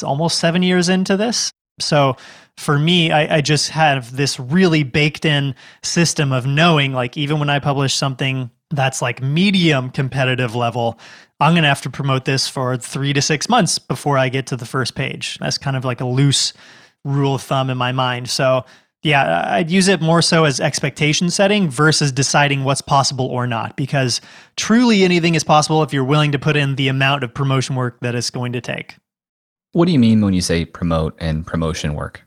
almost 0.04 0.39
seven 0.39 0.63
years 0.63 0.89
into 0.89 1.15
this. 1.15 1.52
So 1.80 2.17
for 2.58 2.78
me 2.78 3.12
I, 3.12 3.38
I 3.38 3.41
just 3.41 3.70
have 3.70 4.15
this 4.15 4.38
really 4.38 4.84
baked 4.84 5.24
in 5.24 5.56
system 5.82 6.34
of 6.34 6.46
knowing 6.46 6.91
like 6.91 7.15
even 7.15 7.39
when 7.39 7.50
i 7.50 7.60
publish 7.60 7.96
something 7.96 8.52
that's 8.71 9.01
like 9.01 9.21
medium 9.21 9.89
competitive 9.89 10.55
level, 10.55 10.99
I'm 11.39 11.53
going 11.53 11.63
to 11.63 11.69
have 11.69 11.81
to 11.81 11.89
promote 11.89 12.25
this 12.25 12.47
for 12.47 12.77
three 12.77 13.13
to 13.13 13.21
six 13.21 13.49
months 13.49 13.79
before 13.79 14.17
I 14.17 14.29
get 14.29 14.47
to 14.47 14.55
the 14.55 14.65
first 14.65 14.95
page. 14.95 15.38
That's 15.39 15.57
kind 15.57 15.75
of 15.75 15.86
like 15.86 16.01
a 16.01 16.05
loose 16.05 16.53
rule 17.03 17.36
of 17.36 17.41
thumb 17.41 17.69
in 17.69 17.77
my 17.77 17.91
mind. 17.91 18.29
So, 18.29 18.63
yeah, 19.03 19.45
I'd 19.47 19.71
use 19.71 19.88
it 19.88 20.01
more 20.01 20.21
so 20.21 20.43
as 20.43 20.60
expectation 20.60 21.31
setting 21.31 21.69
versus 21.69 22.12
deciding 22.12 22.63
what's 22.63 22.81
possible 22.81 23.25
or 23.25 23.47
not, 23.47 23.75
because 23.75 24.21
truly 24.55 25.03
anything 25.03 25.34
is 25.34 25.43
possible 25.43 25.81
if 25.81 25.91
you're 25.91 26.03
willing 26.03 26.31
to 26.34 26.39
put 26.39 26.55
in 26.55 26.75
the 26.75 26.88
amount 26.88 27.23
of 27.23 27.34
promotion 27.34 27.75
work 27.75 27.99
that 28.01 28.13
it's 28.13 28.29
going 28.29 28.53
to 28.53 28.62
take. 28.62 28.95
What 29.71 29.86
do 29.86 29.91
you 29.91 29.99
mean 29.99 30.21
when 30.21 30.34
you 30.34 30.41
say 30.41 30.65
promote 30.65 31.15
and 31.17 31.47
promotion 31.47 31.95
work? 31.95 32.23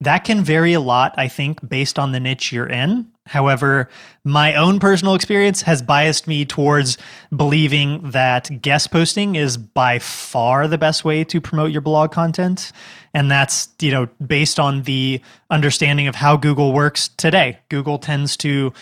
That 0.00 0.24
can 0.24 0.42
vary 0.42 0.72
a 0.72 0.80
lot, 0.80 1.14
I 1.16 1.28
think, 1.28 1.66
based 1.66 1.98
on 1.98 2.12
the 2.12 2.20
niche 2.20 2.52
you're 2.52 2.66
in. 2.66 3.12
However, 3.26 3.88
my 4.24 4.54
own 4.54 4.78
personal 4.78 5.14
experience 5.14 5.62
has 5.62 5.82
biased 5.82 6.26
me 6.26 6.44
towards 6.44 6.96
believing 7.34 8.10
that 8.10 8.62
guest 8.62 8.90
posting 8.90 9.34
is 9.34 9.56
by 9.56 9.98
far 9.98 10.68
the 10.68 10.78
best 10.78 11.04
way 11.04 11.24
to 11.24 11.40
promote 11.40 11.72
your 11.72 11.80
blog 11.80 12.12
content. 12.12 12.72
And 13.12 13.30
that's, 13.30 13.68
you 13.80 13.90
know, 13.90 14.08
based 14.24 14.60
on 14.60 14.82
the 14.82 15.20
understanding 15.50 16.06
of 16.06 16.14
how 16.14 16.36
Google 16.36 16.72
works 16.72 17.08
today. 17.08 17.58
Google 17.68 17.98
tends 17.98 18.36
to 18.38 18.72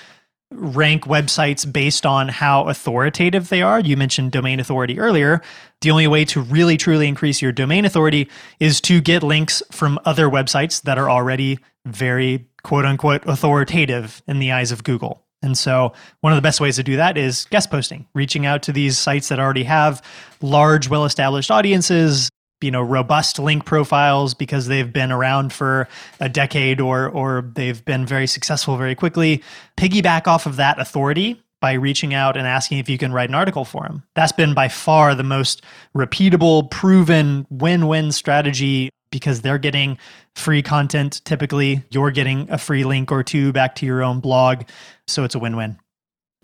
rank 0.51 1.05
websites 1.05 1.71
based 1.71 2.07
on 2.07 2.29
how 2.29 2.69
authoritative 2.69 3.49
they 3.49 3.63
are. 3.63 3.81
You 3.81 3.97
mentioned 3.97 4.33
domain 4.33 4.61
authority 4.61 4.99
earlier. 4.99 5.41
The 5.81 5.91
only 5.91 6.07
way 6.07 6.25
to 6.27 6.41
really 6.41 6.77
truly 6.77 7.09
increase 7.09 7.43
your 7.43 7.53
domain 7.53 7.85
authority 7.85 8.29
is 8.61 8.81
to 8.83 9.01
get 9.01 9.23
links 9.23 9.63
from 9.73 9.99
other 10.05 10.29
websites 10.29 10.83
that 10.83 10.99
are 10.99 11.11
already 11.11 11.59
very 11.87 12.47
quote 12.65 12.85
unquote 12.85 13.25
authoritative 13.27 14.23
in 14.27 14.41
the 14.41 14.51
eyes 14.51 14.73
of 14.73 14.83
Google. 14.83 15.23
And 15.43 15.57
so, 15.57 15.93
one 16.21 16.33
of 16.33 16.37
the 16.37 16.43
best 16.43 16.61
ways 16.61 16.77
to 16.77 16.83
do 16.83 16.97
that 16.97 17.17
is 17.17 17.47
guest 17.51 17.71
posting, 17.71 18.07
reaching 18.15 18.47
out 18.47 18.63
to 18.65 18.73
these 18.73 18.99
sites 18.99 19.29
that 19.29 19.39
already 19.39 19.65
have 19.65 20.03
large, 20.41 20.89
well 20.89 21.05
established 21.05 21.51
audiences, 21.51 22.31
you 22.65 22.71
know 22.71 22.83
robust 22.83 23.39
link 23.39 23.67
profiles 23.67 24.33
because 24.33 24.67
they've 24.67 24.93
been 24.93 25.13
around 25.13 25.53
for 25.53 25.87
a 26.21 26.29
decade 26.31 26.81
or 26.81 27.09
or 27.11 27.51
they've 27.55 27.85
been 27.85 28.07
very 28.07 28.27
successful 28.27 28.77
very 28.79 28.95
quickly 28.95 29.43
piggyback 29.77 30.27
off 30.27 30.47
of 30.47 30.57
that 30.57 30.79
authority 30.79 31.41
by 31.61 31.73
reaching 31.75 32.15
out 32.15 32.37
and 32.37 32.47
asking 32.47 32.79
if 32.79 32.89
you 32.89 32.97
can 32.97 33.13
write 33.13 33.29
an 33.29 33.35
article 33.35 33.67
for 33.67 33.83
them 33.83 34.03
that's 34.15 34.33
been 34.33 34.55
by 34.55 34.69
far 34.69 35.15
the 35.15 35.23
most 35.23 35.63
repeatable 35.95 36.71
proven 36.71 37.47
win-win 37.51 38.11
strategy 38.11 38.89
because 39.15 39.41
they're 39.41 39.59
getting 39.59 39.97
free 40.35 40.63
content 40.63 41.21
typically 41.25 41.83
you're 41.91 42.11
getting 42.11 42.51
a 42.51 42.59
free 42.59 42.85
link 42.85 43.11
or 43.11 43.23
two 43.23 43.53
back 43.53 43.75
to 43.75 43.87
your 43.87 44.03
own 44.03 44.21
blog 44.21 44.63
so 45.07 45.25
it's 45.25 45.35
a 45.35 45.39
win-win 45.39 45.79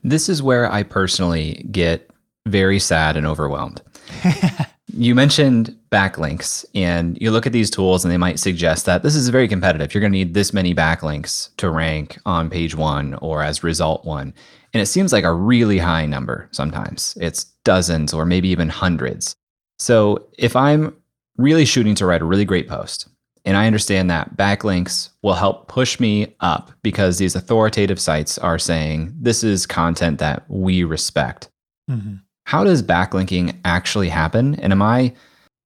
this 0.02 0.28
is 0.28 0.42
where 0.42 0.70
i 0.72 0.82
personally 0.82 1.66
get 1.70 2.10
very 2.46 2.78
sad 2.78 3.16
and 3.16 3.26
overwhelmed 3.26 3.82
You 4.92 5.14
mentioned 5.14 5.76
backlinks, 5.90 6.64
and 6.74 7.16
you 7.20 7.30
look 7.30 7.46
at 7.46 7.52
these 7.52 7.70
tools 7.70 8.04
and 8.04 8.12
they 8.12 8.18
might 8.18 8.40
suggest 8.40 8.86
that 8.86 9.02
this 9.02 9.14
is 9.14 9.28
very 9.28 9.46
competitive. 9.46 9.94
You're 9.94 10.00
going 10.00 10.12
to 10.12 10.18
need 10.18 10.34
this 10.34 10.52
many 10.52 10.74
backlinks 10.74 11.54
to 11.58 11.70
rank 11.70 12.18
on 12.26 12.50
page 12.50 12.74
one 12.74 13.14
or 13.14 13.42
as 13.42 13.62
result 13.62 14.04
one. 14.04 14.34
And 14.72 14.82
it 14.82 14.86
seems 14.86 15.12
like 15.12 15.24
a 15.24 15.32
really 15.32 15.78
high 15.78 16.06
number 16.06 16.48
sometimes. 16.50 17.16
It's 17.20 17.44
dozens 17.64 18.12
or 18.12 18.26
maybe 18.26 18.48
even 18.48 18.68
hundreds. 18.68 19.34
So 19.78 20.26
if 20.38 20.56
I'm 20.56 20.94
really 21.40 21.64
shooting 21.64 21.94
to 21.96 22.06
write 22.06 22.22
a 22.22 22.24
really 22.26 22.44
great 22.44 22.68
post, 22.68 23.08
and 23.44 23.56
I 23.56 23.66
understand 23.66 24.10
that 24.10 24.36
backlinks 24.36 25.10
will 25.22 25.34
help 25.34 25.68
push 25.68 25.98
me 25.98 26.34
up 26.40 26.72
because 26.82 27.18
these 27.18 27.34
authoritative 27.34 28.00
sites 28.00 28.38
are 28.38 28.58
saying 28.58 29.14
this 29.18 29.42
is 29.42 29.66
content 29.66 30.18
that 30.18 30.44
we 30.48 30.84
respect 30.84 31.48
mm-hmm. 31.90 32.16
How 32.50 32.64
does 32.64 32.82
backlinking 32.82 33.56
actually 33.64 34.08
happen? 34.08 34.56
And 34.56 34.72
am 34.72 34.82
I 34.82 35.14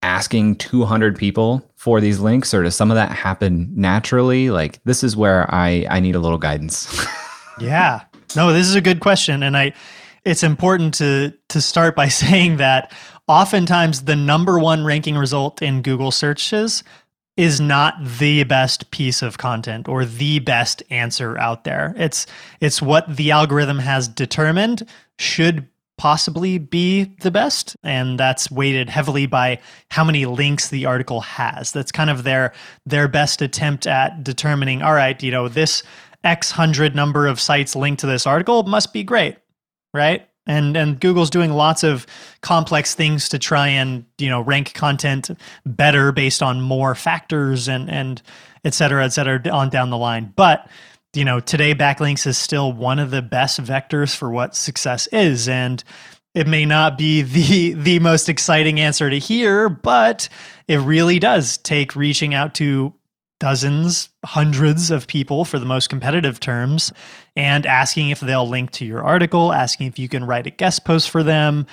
asking 0.03 0.57
200 0.57 1.17
people 1.17 1.67
for 1.77 1.99
these 1.99 2.21
links 2.21 2.53
or 2.53 2.63
does 2.63 2.77
some 2.77 2.91
of 2.91 2.95
that 2.97 3.11
happen 3.11 3.73
naturally? 3.75 4.51
Like 4.51 4.85
this 4.85 5.03
is 5.03 5.17
where 5.17 5.47
I 5.49 5.87
I 5.89 6.01
need 6.01 6.15
a 6.15 6.21
little 6.21 6.39
guidance. 6.39 7.07
Yeah. 7.61 8.01
No, 8.35 8.53
this 8.53 8.67
is 8.67 8.75
a 8.75 8.81
good 8.81 8.99
question 8.99 9.45
and 9.45 9.57
I 9.57 9.75
it's 10.25 10.43
important 10.43 10.93
to 10.95 11.33
to 11.51 11.61
start 11.61 11.95
by 11.95 12.09
saying 12.23 12.57
that 12.57 12.93
oftentimes 13.29 14.03
the 14.03 14.17
number 14.17 14.59
1 14.59 14.85
ranking 14.85 15.17
result 15.17 15.63
in 15.63 15.83
Google 15.83 16.11
searches 16.11 16.83
is 17.37 17.61
not 17.61 17.97
the 18.01 18.45
best 18.45 18.91
piece 18.91 19.21
of 19.21 19.39
content 19.39 19.89
or 19.89 20.05
the 20.05 20.39
best 20.39 20.83
answer 20.91 21.37
out 21.39 21.65
there. 21.65 21.95
It's 21.97 22.27
it's 22.61 22.81
what 22.81 23.17
the 23.17 23.33
algorithm 23.33 23.81
has 23.81 24.07
determined 24.07 24.89
should 25.19 25.69
possibly 25.97 26.59
be 26.59 27.05
the 27.21 27.31
best 27.31 27.77
and 27.83 28.19
that's 28.19 28.51
weighted 28.51 28.89
heavily 28.89 29.27
by 29.27 29.61
how 29.91 30.05
many 30.05 30.27
links 30.27 30.69
the 30.69 30.87
article 30.87 31.21
has. 31.21 31.73
That's 31.73 31.93
kind 31.93 32.11
of 32.11 32.25
their 32.25 32.53
their 32.87 33.09
best 33.09 33.43
attempt 33.43 33.87
at 33.87 34.23
determining 34.23 34.83
all 34.83 34.95
right, 34.95 35.21
you 35.23 35.33
know, 35.33 35.49
this 35.49 35.83
X 36.23 36.53
hundred 36.53 36.95
number 36.95 37.27
of 37.27 37.41
sites 37.41 37.75
linked 37.75 38.01
to 38.01 38.07
this 38.07 38.27
article 38.27 38.63
must 38.63 38.93
be 38.93 39.03
great, 39.03 39.37
right? 39.93 40.29
And 40.47 40.77
and 40.77 41.01
Google's 41.01 41.31
doing 41.31 41.53
lots 41.53 41.83
of 41.83 42.07
complex 42.43 42.95
things 42.95 43.29
to 43.31 43.39
try 43.39 43.69
and 43.69 44.05
you 44.19 44.29
know 44.29 44.41
rank 44.41 44.75
content 44.75 45.31
better 45.65 46.13
based 46.13 46.43
on 46.43 46.61
more 46.61 46.95
factors 46.95 47.69
and 47.69 47.91
and 47.91 48.21
et 48.65 48.75
cetera, 48.75 49.05
et 49.05 49.11
cetera, 49.11 49.41
on 49.51 49.71
down 49.71 49.91
the 49.91 49.97
line. 49.97 50.33
But 50.37 50.69
you 51.15 51.25
know 51.25 51.41
today 51.41 51.75
backlinks 51.75 52.27
is 52.27 52.37
still 52.37 52.73
one 52.73 52.99
of 52.99 53.11
the 53.11 53.23
best 53.23 53.61
vectors 53.63 54.15
for 54.15 54.31
what 54.31 54.55
success 54.55 55.07
is, 55.09 55.49
and 55.49 55.83
it 56.35 56.47
may 56.47 56.67
not 56.67 56.99
be 56.99 57.23
the 57.23 57.73
the 57.75 57.99
most 58.01 58.29
exciting 58.29 58.81
answer 58.81 59.09
to 59.09 59.19
hear, 59.19 59.69
but 59.69 60.29
it 60.69 60.79
really 60.79 61.19
does 61.19 61.57
take 61.59 61.97
reaching 61.97 62.35
out 62.35 62.55
to 62.57 62.93
dozens, 63.45 64.09
hundreds 64.25 64.91
of 64.91 65.07
people 65.07 65.45
for 65.45 65.59
the 65.59 65.67
most 65.67 65.91
competitive 65.91 66.41
terms, 66.41 66.91
and 67.37 67.67
asking 67.67 68.09
if 68.09 68.21
they'll 68.21 68.49
link 68.49 68.71
to 68.71 68.87
your 68.87 69.03
article, 69.03 69.53
asking 69.53 69.87
if 69.87 69.99
you 69.99 70.09
can 70.09 70.25
write 70.25 70.47
a 70.47 70.51
guest 70.51 70.87
post 70.87 71.11
for 71.11 71.23
them. 71.23 71.67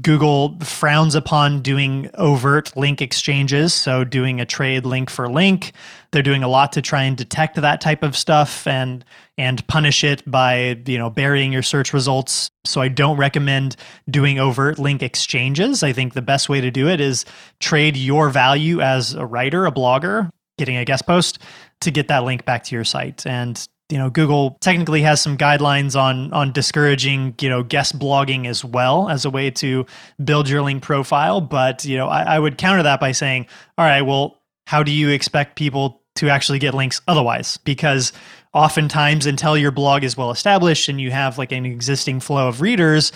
Google 0.00 0.56
frowns 0.60 1.16
upon 1.16 1.62
doing 1.62 2.08
overt 2.14 2.76
link 2.76 3.02
exchanges, 3.02 3.74
so 3.74 4.04
doing 4.04 4.40
a 4.40 4.46
trade 4.46 4.86
link 4.86 5.10
for 5.10 5.28
link. 5.28 5.72
They're 6.12 6.22
doing 6.22 6.44
a 6.44 6.48
lot 6.48 6.70
to 6.74 6.82
try 6.82 7.02
and 7.02 7.16
detect 7.16 7.56
that 7.56 7.80
type 7.80 8.04
of 8.04 8.16
stuff 8.16 8.64
and 8.64 9.04
and 9.36 9.66
punish 9.66 10.04
it 10.04 10.22
by, 10.30 10.80
you 10.86 10.96
know, 10.96 11.10
burying 11.10 11.52
your 11.52 11.62
search 11.62 11.92
results. 11.92 12.52
So 12.64 12.80
I 12.80 12.88
don't 12.88 13.16
recommend 13.16 13.74
doing 14.08 14.38
overt 14.38 14.78
link 14.78 15.02
exchanges. 15.02 15.82
I 15.82 15.92
think 15.92 16.14
the 16.14 16.22
best 16.22 16.48
way 16.48 16.60
to 16.60 16.70
do 16.70 16.88
it 16.88 17.00
is 17.00 17.24
trade 17.58 17.96
your 17.96 18.30
value 18.30 18.80
as 18.80 19.12
a 19.14 19.26
writer, 19.26 19.66
a 19.66 19.72
blogger, 19.72 20.30
getting 20.58 20.76
a 20.76 20.84
guest 20.84 21.06
post 21.06 21.38
to 21.80 21.90
get 21.90 22.08
that 22.08 22.24
link 22.24 22.44
back 22.44 22.64
to 22.64 22.74
your 22.74 22.84
site. 22.84 23.26
And 23.26 23.66
you 23.88 23.98
know, 23.98 24.10
Google 24.10 24.56
technically 24.60 25.02
has 25.02 25.20
some 25.20 25.38
guidelines 25.38 25.98
on 26.00 26.32
on 26.32 26.52
discouraging 26.52 27.34
you 27.40 27.48
know 27.48 27.62
guest 27.62 27.98
blogging 27.98 28.46
as 28.46 28.64
well 28.64 29.08
as 29.08 29.24
a 29.24 29.30
way 29.30 29.50
to 29.52 29.86
build 30.24 30.48
your 30.48 30.62
link 30.62 30.82
profile. 30.82 31.40
But 31.40 31.84
you 31.84 31.96
know, 31.96 32.08
I, 32.08 32.22
I 32.22 32.38
would 32.38 32.58
counter 32.58 32.82
that 32.82 32.98
by 32.98 33.12
saying, 33.12 33.46
all 33.78 33.84
right, 33.84 34.02
well, 34.02 34.42
how 34.66 34.82
do 34.82 34.90
you 34.90 35.10
expect 35.10 35.56
people 35.56 36.02
to 36.16 36.28
actually 36.30 36.58
get 36.58 36.74
links 36.74 37.00
otherwise? 37.06 37.58
Because 37.58 38.12
oftentimes, 38.52 39.26
until 39.26 39.56
your 39.56 39.70
blog 39.70 40.02
is 40.02 40.16
well 40.16 40.32
established 40.32 40.88
and 40.88 41.00
you 41.00 41.12
have 41.12 41.38
like 41.38 41.52
an 41.52 41.64
existing 41.64 42.18
flow 42.18 42.48
of 42.48 42.60
readers, 42.60 43.12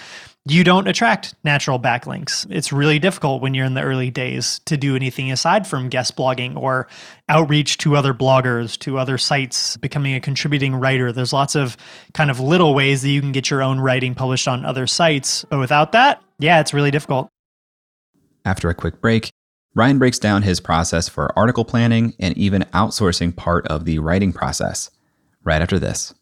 you 0.47 0.65
don't 0.65 0.89
attract 0.89 1.35
natural 1.45 1.79
backlinks. 1.79 2.47
It's 2.51 2.73
really 2.73 2.99
difficult 2.99 3.43
when 3.43 3.53
you're 3.53 3.67
in 3.67 3.75
the 3.75 3.83
early 3.83 4.11
days 4.11 4.61
to 4.65 4.77
do 4.77 4.97
anything 4.97 5.31
aside 5.31 5.67
from 5.67 5.91
guest 5.91 6.17
blogging 6.17 6.57
or 6.57 6.89
outreach 7.29 7.77
to 7.79 7.95
other 7.95 8.15
bloggers, 8.15 8.79
to 8.81 8.97
other 8.97 9.19
sites, 9.19 9.77
becoming 9.77 10.15
a 10.15 10.21
contributing 10.21 10.75
writer. 10.75 11.13
There's 11.13 11.35
lots 11.35 11.57
of 11.57 11.77
kind 12.15 12.31
of 12.31 12.41
little 12.41 12.75
ways 12.75 13.03
that 13.03 13.11
you 13.11 13.21
can 13.21 13.33
get 13.33 13.51
your 13.51 13.63
own 13.63 13.81
writing 13.81 14.15
published 14.15 14.49
on 14.49 14.65
other 14.65 14.87
sites. 14.87 15.45
But 15.51 15.59
without 15.59 15.93
that, 15.93 16.23
yeah, 16.39 16.61
it's 16.61 16.73
really 16.73 16.91
difficult. 16.91 17.29
After 18.47 18.71
a 18.71 18.75
quick 18.75 19.03
break, 19.03 19.31
Ryan 19.75 19.99
breaks 19.99 20.19
down 20.19 20.43
his 20.43 20.59
process 20.59 21.07
for 21.07 21.39
article 21.39 21.67
planning 21.67 22.15
and 22.19 22.37
even 22.39 22.63
outsourcing 22.73 23.37
part 23.37 23.67
of 23.67 23.85
the 23.85 23.99
writing 23.99 24.33
process 24.33 24.91
right 25.45 25.61
after 25.61 25.79
this. 25.79 26.15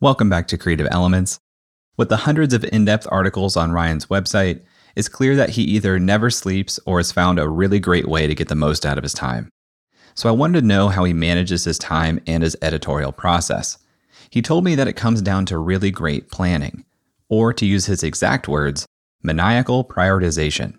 Welcome 0.00 0.30
back 0.30 0.48
to 0.48 0.58
Creative 0.58 0.88
Elements. 0.90 1.38
With 1.98 2.08
the 2.08 2.16
hundreds 2.18 2.54
of 2.54 2.64
in 2.64 2.84
depth 2.84 3.08
articles 3.10 3.56
on 3.56 3.72
Ryan's 3.72 4.06
website, 4.06 4.62
it's 4.94 5.08
clear 5.08 5.34
that 5.34 5.50
he 5.50 5.62
either 5.62 5.98
never 5.98 6.30
sleeps 6.30 6.78
or 6.86 7.00
has 7.00 7.10
found 7.10 7.38
a 7.38 7.48
really 7.48 7.80
great 7.80 8.06
way 8.06 8.28
to 8.28 8.36
get 8.36 8.46
the 8.46 8.54
most 8.54 8.86
out 8.86 8.98
of 8.98 9.02
his 9.02 9.12
time. 9.12 9.50
So 10.14 10.28
I 10.28 10.32
wanted 10.32 10.60
to 10.60 10.66
know 10.66 10.88
how 10.88 11.02
he 11.02 11.12
manages 11.12 11.64
his 11.64 11.76
time 11.76 12.20
and 12.26 12.44
his 12.44 12.56
editorial 12.62 13.12
process. 13.12 13.78
He 14.30 14.42
told 14.42 14.64
me 14.64 14.76
that 14.76 14.86
it 14.86 14.92
comes 14.92 15.20
down 15.20 15.44
to 15.46 15.58
really 15.58 15.90
great 15.90 16.30
planning, 16.30 16.84
or 17.28 17.52
to 17.52 17.66
use 17.66 17.86
his 17.86 18.04
exact 18.04 18.46
words, 18.46 18.86
maniacal 19.22 19.84
prioritization. 19.84 20.78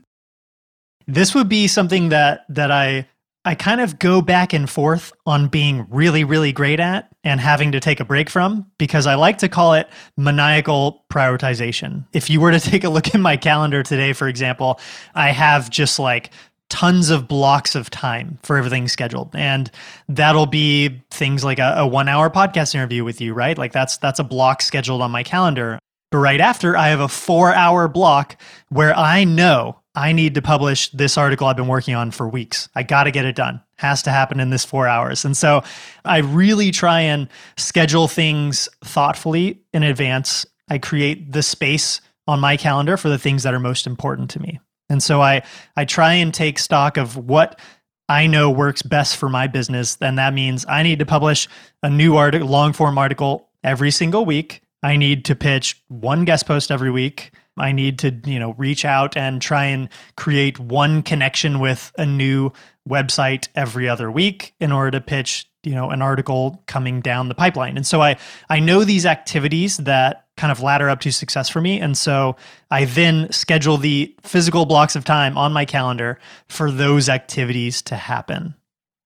This 1.05 1.35
would 1.35 1.49
be 1.49 1.67
something 1.67 2.09
that 2.09 2.45
that 2.47 2.71
I 2.71 3.07
I 3.45 3.55
kind 3.55 3.79
of 3.79 3.99
go 3.99 4.21
back 4.21 4.53
and 4.53 4.69
forth 4.69 5.13
on 5.25 5.47
being 5.47 5.87
really, 5.89 6.23
really 6.23 6.51
great 6.51 6.79
at 6.79 7.09
and 7.23 7.39
having 7.39 7.71
to 7.71 7.79
take 7.79 7.99
a 7.99 8.05
break 8.05 8.29
from 8.29 8.69
because 8.77 9.07
I 9.07 9.15
like 9.15 9.37
to 9.39 9.49
call 9.49 9.73
it 9.73 9.87
maniacal 10.17 11.05
prioritization. 11.11 12.05
If 12.11 12.29
you 12.29 12.41
were 12.41 12.51
to 12.51 12.59
take 12.71 12.83
a 12.83 12.89
look 12.89 13.15
at 13.15 13.21
my 13.21 13.37
calendar 13.37 13.81
today, 13.81 14.13
for 14.13 14.27
example, 14.27 14.79
I 15.15 15.31
have 15.31 15.69
just 15.69 15.99
like 15.99 16.31
tons 16.69 17.09
of 17.09 17.27
blocks 17.27 17.75
of 17.75 17.89
time 17.89 18.37
for 18.43 18.57
everything 18.57 18.87
scheduled. 18.87 19.35
And 19.35 19.71
that'll 20.07 20.45
be 20.45 21.01
things 21.09 21.43
like 21.43 21.59
a, 21.59 21.75
a 21.77 21.87
one 21.87 22.07
hour 22.07 22.29
podcast 22.29 22.75
interview 22.75 23.03
with 23.03 23.21
you 23.21 23.33
right? 23.33 23.57
Like 23.57 23.71
that's 23.71 23.97
that's 23.97 24.19
a 24.19 24.23
block 24.23 24.61
scheduled 24.61 25.01
on 25.01 25.11
my 25.11 25.23
calendar. 25.23 25.79
But 26.11 26.17
right 26.19 26.41
after 26.41 26.75
i 26.75 26.87
have 26.87 27.01
a 27.01 27.07
four 27.07 27.53
hour 27.53 27.87
block 27.87 28.35
where 28.69 28.95
i 28.97 29.23
know 29.23 29.78
I 29.95 30.11
need 30.11 30.35
to 30.35 30.41
publish 30.41 30.89
this 30.91 31.17
article 31.17 31.47
I've 31.47 31.55
been 31.55 31.67
working 31.67 31.95
on 31.95 32.11
for 32.11 32.27
weeks. 32.27 32.69
I 32.75 32.83
got 32.83 33.05
to 33.05 33.11
get 33.11 33.25
it 33.25 33.35
done. 33.35 33.61
Has 33.77 34.03
to 34.03 34.11
happen 34.11 34.39
in 34.39 34.49
this 34.49 34.63
four 34.63 34.87
hours. 34.87 35.25
And 35.25 35.35
so 35.35 35.63
I 36.05 36.19
really 36.19 36.71
try 36.71 37.01
and 37.01 37.27
schedule 37.57 38.07
things 38.07 38.69
thoughtfully 38.83 39.61
in 39.73 39.83
advance. 39.83 40.45
I 40.69 40.77
create 40.77 41.31
the 41.31 41.41
space 41.41 42.01
on 42.27 42.39
my 42.39 42.55
calendar 42.55 42.97
for 42.97 43.09
the 43.09 43.17
things 43.17 43.43
that 43.43 43.53
are 43.53 43.59
most 43.59 43.87
important 43.87 44.29
to 44.31 44.41
me. 44.41 44.59
And 44.89 45.01
so 45.01 45.21
I, 45.21 45.43
I 45.75 45.85
try 45.85 46.13
and 46.13 46.33
take 46.33 46.59
stock 46.59 46.97
of 46.97 47.17
what 47.17 47.59
I 48.07 48.27
know 48.27 48.49
works 48.49 48.81
best 48.81 49.17
for 49.17 49.29
my 49.29 49.47
business. 49.47 49.97
And 50.01 50.17
that 50.17 50.33
means 50.33 50.65
I 50.67 50.83
need 50.83 50.99
to 50.99 51.05
publish 51.05 51.47
a 51.83 51.89
new 51.89 52.15
article, 52.15 52.47
long 52.47 52.73
form 52.73 52.97
article 52.97 53.49
every 53.63 53.91
single 53.91 54.25
week. 54.25 54.61
I 54.81 54.97
need 54.97 55.25
to 55.25 55.35
pitch 55.35 55.81
one 55.87 56.25
guest 56.25 56.45
post 56.45 56.71
every 56.71 56.91
week. 56.91 57.31
I 57.59 57.71
need 57.71 57.99
to, 57.99 58.11
you 58.25 58.39
know, 58.39 58.53
reach 58.57 58.85
out 58.85 59.15
and 59.17 59.41
try 59.41 59.65
and 59.65 59.89
create 60.15 60.59
one 60.59 61.03
connection 61.03 61.59
with 61.59 61.91
a 61.97 62.05
new 62.05 62.51
website 62.87 63.47
every 63.55 63.87
other 63.87 64.09
week 64.09 64.53
in 64.59 64.71
order 64.71 64.91
to 64.91 65.01
pitch, 65.01 65.49
you 65.63 65.75
know, 65.75 65.89
an 65.89 66.01
article 66.01 66.63
coming 66.67 67.01
down 67.01 67.29
the 67.29 67.35
pipeline. 67.35 67.77
And 67.77 67.85
so 67.85 68.01
I 68.01 68.17
I 68.49 68.59
know 68.59 68.83
these 68.83 69.05
activities 69.05 69.77
that 69.77 70.25
kind 70.37 70.51
of 70.51 70.61
ladder 70.61 70.89
up 70.89 71.01
to 71.01 71.11
success 71.11 71.49
for 71.49 71.59
me. 71.59 71.79
And 71.79 71.97
so 71.97 72.37
I 72.71 72.85
then 72.85 73.31
schedule 73.31 73.77
the 73.77 74.15
physical 74.21 74.65
blocks 74.65 74.95
of 74.95 75.03
time 75.03 75.37
on 75.37 75.51
my 75.51 75.65
calendar 75.65 76.17
for 76.47 76.71
those 76.71 77.09
activities 77.09 77.81
to 77.83 77.95
happen. 77.95 78.55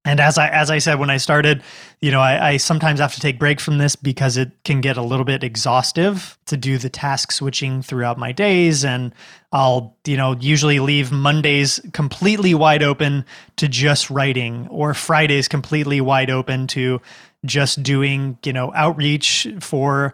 And 0.06 0.20
as 0.20 0.38
I 0.38 0.50
as 0.50 0.70
I 0.70 0.80
said 0.80 1.00
when 1.00 1.10
I 1.10 1.18
started, 1.18 1.64
you 2.02 2.12
know, 2.12 2.20
I, 2.20 2.50
I, 2.50 2.58
sometimes 2.58 3.00
have 3.00 3.14
to 3.14 3.22
take 3.22 3.40
breaks 3.40 3.64
from 3.64 3.78
this 3.78 3.96
because 3.96 4.36
it 4.36 4.52
can 4.66 4.82
get 4.82 4.98
a 4.98 5.02
little 5.02 5.24
bit 5.24 5.44
exhaustive 5.44 6.38
to 6.48 6.58
do 6.58 6.78
the 6.78 6.90
task 6.90 7.32
switching 7.32 7.82
throughout 7.82 8.18
my 8.18 8.34
days. 8.34 8.84
And 8.84 9.14
I'll, 9.54 9.96
you 10.06 10.18
know, 10.18 10.36
usually 10.38 10.82
leave 10.82 11.14
Mondays 11.14 11.80
completely 11.94 12.54
wide 12.54 12.84
open 12.84 13.24
to 13.56 13.70
just 13.70 14.10
writing, 14.10 14.68
or 14.68 14.94
Fridays 14.94 15.48
completely 15.48 16.02
wide 16.02 16.30
open 16.30 16.68
to 16.68 17.00
just 17.46 17.82
doing, 17.82 18.38
you 18.44 18.52
know, 18.52 18.74
outreach 18.76 19.48
for 19.62 20.14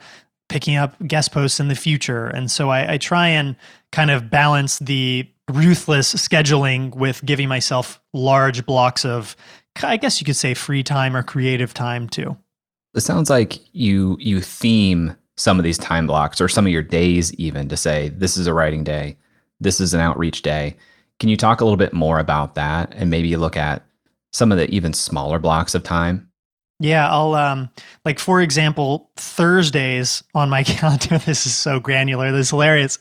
picking 0.50 0.76
up 0.76 0.96
guest 1.08 1.32
posts 1.32 1.60
in 1.60 1.68
the 1.68 1.76
future. 1.76 2.28
And 2.28 2.52
so 2.52 2.70
I, 2.70 2.94
I 2.94 2.98
try 2.98 3.30
and 3.30 3.56
kind 3.92 4.12
of 4.12 4.30
balance 4.30 4.78
the 4.80 5.28
ruthless 5.48 6.14
scheduling 6.14 6.94
with 6.96 7.26
giving 7.26 7.48
myself 7.48 8.00
large 8.14 8.66
blocks 8.66 9.04
of 9.04 9.36
I 9.84 9.98
guess 9.98 10.20
you 10.20 10.26
could 10.26 10.36
say 10.36 10.54
free 10.54 10.84
time 10.84 11.16
or 11.16 11.24
creative 11.24 11.74
time 11.74 12.10
too. 12.10 12.38
It 12.96 13.02
sounds 13.02 13.30
like 13.30 13.60
you 13.74 14.18
you 14.20 14.42
theme 14.42 15.16
some 15.38 15.58
of 15.58 15.64
these 15.64 15.78
time 15.78 16.08
blocks 16.08 16.42
or 16.42 16.48
some 16.50 16.66
of 16.66 16.72
your 16.72 16.84
days 16.84 17.34
even 17.36 17.70
to 17.70 17.78
say 17.78 18.10
this 18.10 18.38
is 18.38 18.48
a 18.48 18.54
writing 18.54 18.84
day, 18.84 19.18
this 19.60 19.80
is 19.80 19.94
an 19.94 20.02
outreach 20.02 20.42
day. 20.42 20.76
Can 21.20 21.30
you 21.30 21.38
talk 21.38 21.62
a 21.62 21.66
little 21.66 21.78
bit 21.78 21.94
more 21.94 22.20
about 22.20 22.56
that 22.56 22.94
and 22.96 23.10
maybe 23.10 23.36
look 23.36 23.58
at 23.58 23.86
some 24.32 24.52
of 24.52 24.58
the 24.58 24.70
even 24.70 24.94
smaller 24.94 25.40
blocks 25.40 25.76
of 25.76 25.84
time? 25.84 26.29
Yeah, 26.80 27.10
I'll 27.10 27.34
um 27.36 27.70
like 28.06 28.20
for 28.20 28.42
example, 28.42 29.10
Thursdays 29.18 30.24
on 30.34 30.50
my 30.50 30.64
calendar. 30.66 31.18
This 31.18 31.46
is 31.46 31.56
so 31.56 31.80
granular. 31.80 32.32
This 32.32 32.48
is 32.48 32.50
hilarious. 32.52 32.98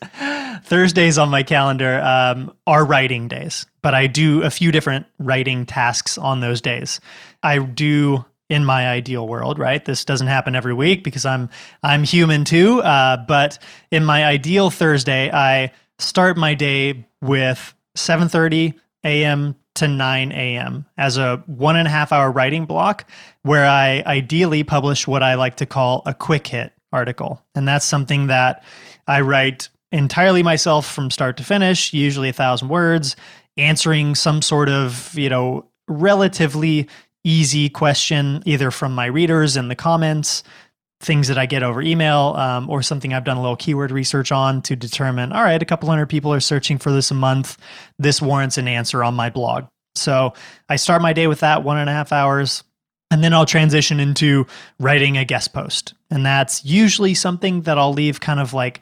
Thursdays 0.65 1.19
on 1.19 1.29
my 1.29 1.43
calendar 1.45 2.01
um, 2.01 2.53
are 2.67 2.85
writing 2.85 3.29
days, 3.29 3.67
but 3.81 3.95
I 3.95 4.09
do 4.09 4.43
a 4.43 4.51
few 4.51 4.73
different 4.73 5.07
writing 5.19 5.67
tasks 5.67 6.19
on 6.19 6.41
those 6.41 6.61
days. 6.61 7.01
I 7.43 7.59
do 7.59 8.25
in 8.49 8.65
my 8.65 8.89
ideal 8.89 9.29
world, 9.29 9.59
right? 9.59 9.85
This 9.85 10.05
doesn't 10.05 10.27
happen 10.27 10.57
every 10.57 10.75
week 10.75 11.05
because 11.05 11.25
I'm 11.25 11.49
I'm 11.83 12.03
human 12.03 12.45
too. 12.45 12.81
Uh, 12.83 13.19
but 13.29 13.59
in 13.91 14.05
my 14.05 14.25
ideal 14.25 14.71
Thursday, 14.71 15.31
I 15.31 15.73
start 15.99 16.37
my 16.37 16.55
day 16.55 17.07
with 17.21 17.75
7:30 17.97 18.75
a.m. 19.05 19.55
to 19.79 19.89
9 19.89 20.33
a.m. 20.33 20.87
as 20.97 21.19
a 21.19 21.43
one 21.47 21.77
and 21.77 21.89
a 21.89 21.91
half 21.91 22.13
hour 22.13 22.31
writing 22.31 22.67
block 22.67 23.09
where 23.43 23.67
I 23.67 24.03
ideally 24.07 24.65
publish 24.65 25.07
what 25.07 25.23
I 25.23 25.35
like 25.35 25.57
to 25.57 25.67
call 25.67 26.03
a 26.07 26.15
quick 26.15 26.47
hit 26.47 26.73
article. 26.93 27.45
And 27.55 27.67
that's 27.67 27.85
something 27.85 28.29
that 28.29 28.65
I 29.07 29.21
write 29.21 29.69
entirely 29.93 30.43
myself 30.43 30.87
from 30.87 31.11
start 31.11 31.37
to 31.39 31.45
finish, 31.45 31.93
usually 31.93 32.29
a 32.29 32.33
thousand 32.33 32.69
words, 32.69 33.17
answering 33.57 34.15
some 34.15 34.43
sort 34.43 34.69
of, 34.69 35.17
you 35.19 35.29
know, 35.29 35.67
relatively 35.89 36.89
easy 37.25 37.69
question 37.69 38.43
either 38.47 38.71
from 38.71 38.95
my 38.95 39.07
readers 39.07 39.57
in 39.57 39.69
the 39.69 39.75
comments 39.75 40.43
things 41.01 41.29
that 41.29 41.39
I 41.39 41.47
get 41.47 41.63
over 41.63 41.81
email 41.81 42.35
um, 42.37 42.69
or 42.69 42.83
something 42.83 43.15
I've 43.15 43.25
done 43.25 43.37
a 43.37 43.41
little 43.41 43.57
keyword 43.57 43.91
research 43.91 44.33
on 44.33 44.63
to 44.63 44.75
determine, 44.75 45.33
all 45.33 45.43
right, 45.43 45.63
a 45.63 45.67
couple 45.67 45.89
hundred 45.89 46.07
people 46.07 46.33
are 46.33 46.41
searching 46.41 46.79
for 46.79 46.91
this 46.91 47.11
a 47.11 47.15
month. 47.15 47.57
This 47.99 48.21
warrants 48.21 48.59
an 48.59 48.67
answer 48.67 49.05
on 49.05 49.15
my 49.15 49.31
blog. 49.31 49.67
So 49.95 50.35
I 50.69 50.77
start 50.77 51.03
my 51.03 51.13
day 51.13 51.27
with 51.27 51.41
that 51.41 51.63
one 51.63 51.79
and 51.79 51.89
a 51.89 51.93
half 51.93 52.13
hours. 52.13 52.65
And 53.11 53.25
then 53.25 53.33
I'll 53.33 53.47
transition 53.47 54.01
into 54.01 54.47
writing 54.79 55.17
a 55.17 55.25
guest 55.25 55.55
post. 55.55 55.95
And 56.11 56.27
that's 56.27 56.65
usually 56.65 57.15
something 57.15 57.63
that 57.63 57.79
I'll 57.79 57.93
leave 57.93 58.21
kind 58.21 58.39
of 58.39 58.53
like 58.53 58.81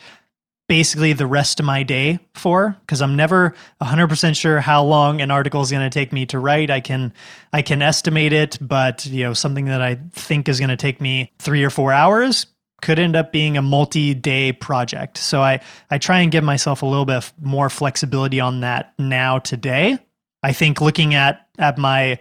basically 0.68 1.12
the 1.12 1.26
rest 1.26 1.60
of 1.60 1.66
my 1.66 1.82
day 1.82 2.18
for 2.34 2.76
because 2.80 3.00
I'm 3.00 3.16
never 3.16 3.54
100% 3.80 4.36
sure 4.36 4.60
how 4.60 4.84
long 4.84 5.20
an 5.20 5.30
article 5.30 5.62
is 5.62 5.70
going 5.70 5.88
to 5.88 5.90
take 5.90 6.12
me 6.12 6.26
to 6.26 6.38
write. 6.38 6.70
I 6.70 6.80
can 6.80 7.12
I 7.52 7.62
can 7.62 7.82
estimate 7.82 8.32
it, 8.32 8.58
but 8.60 9.06
you 9.06 9.24
know, 9.24 9.32
something 9.32 9.66
that 9.66 9.80
I 9.80 9.98
think 10.12 10.48
is 10.48 10.58
going 10.58 10.70
to 10.70 10.76
take 10.76 11.00
me 11.00 11.32
3 11.38 11.62
or 11.64 11.70
4 11.70 11.92
hours 11.92 12.46
could 12.82 12.98
end 12.98 13.16
up 13.16 13.32
being 13.32 13.56
a 13.56 13.62
multi-day 13.62 14.52
project. 14.52 15.18
So 15.18 15.40
I 15.40 15.60
I 15.90 15.98
try 15.98 16.20
and 16.20 16.32
give 16.32 16.44
myself 16.44 16.82
a 16.82 16.86
little 16.86 17.06
bit 17.06 17.32
more 17.40 17.70
flexibility 17.70 18.40
on 18.40 18.60
that 18.60 18.92
now 18.98 19.38
today. 19.38 19.98
I 20.42 20.52
think 20.52 20.80
looking 20.80 21.14
at 21.14 21.46
at 21.58 21.78
my 21.78 22.18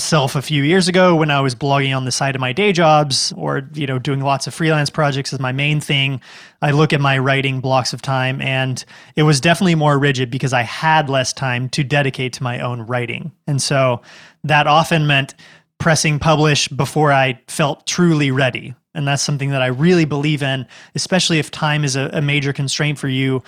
self 0.00 0.34
a 0.36 0.42
few 0.42 0.62
years 0.62 0.88
ago 0.88 1.14
when 1.14 1.30
I 1.30 1.40
was 1.40 1.54
blogging 1.54 1.96
on 1.96 2.04
the 2.04 2.12
side 2.12 2.34
of 2.34 2.40
my 2.40 2.52
day 2.52 2.72
jobs 2.72 3.32
or 3.36 3.68
you 3.74 3.86
know 3.86 3.98
doing 3.98 4.20
lots 4.20 4.46
of 4.46 4.54
freelance 4.54 4.90
projects 4.90 5.32
as 5.32 5.40
my 5.40 5.52
main 5.52 5.80
thing. 5.80 6.20
I 6.62 6.72
look 6.72 6.92
at 6.92 7.00
my 7.00 7.18
writing 7.18 7.60
blocks 7.60 7.92
of 7.92 8.02
time 8.02 8.40
and 8.40 8.84
it 9.16 9.22
was 9.22 9.40
definitely 9.40 9.74
more 9.74 9.98
rigid 9.98 10.30
because 10.30 10.52
I 10.52 10.62
had 10.62 11.08
less 11.08 11.32
time 11.32 11.68
to 11.70 11.84
dedicate 11.84 12.32
to 12.34 12.42
my 12.42 12.60
own 12.60 12.82
writing. 12.82 13.32
And 13.46 13.62
so 13.62 14.02
that 14.44 14.66
often 14.66 15.06
meant 15.06 15.34
pressing 15.78 16.18
publish 16.18 16.68
before 16.68 17.12
I 17.12 17.40
felt 17.46 17.86
truly 17.86 18.30
ready. 18.30 18.74
And 18.94 19.06
that's 19.06 19.22
something 19.22 19.50
that 19.50 19.62
I 19.62 19.68
really 19.68 20.04
believe 20.04 20.42
in 20.42 20.66
especially 20.94 21.38
if 21.38 21.50
time 21.50 21.84
is 21.84 21.96
a, 21.96 22.10
a 22.12 22.20
major 22.20 22.52
constraint 22.52 22.98
for 22.98 23.08
you 23.08 23.42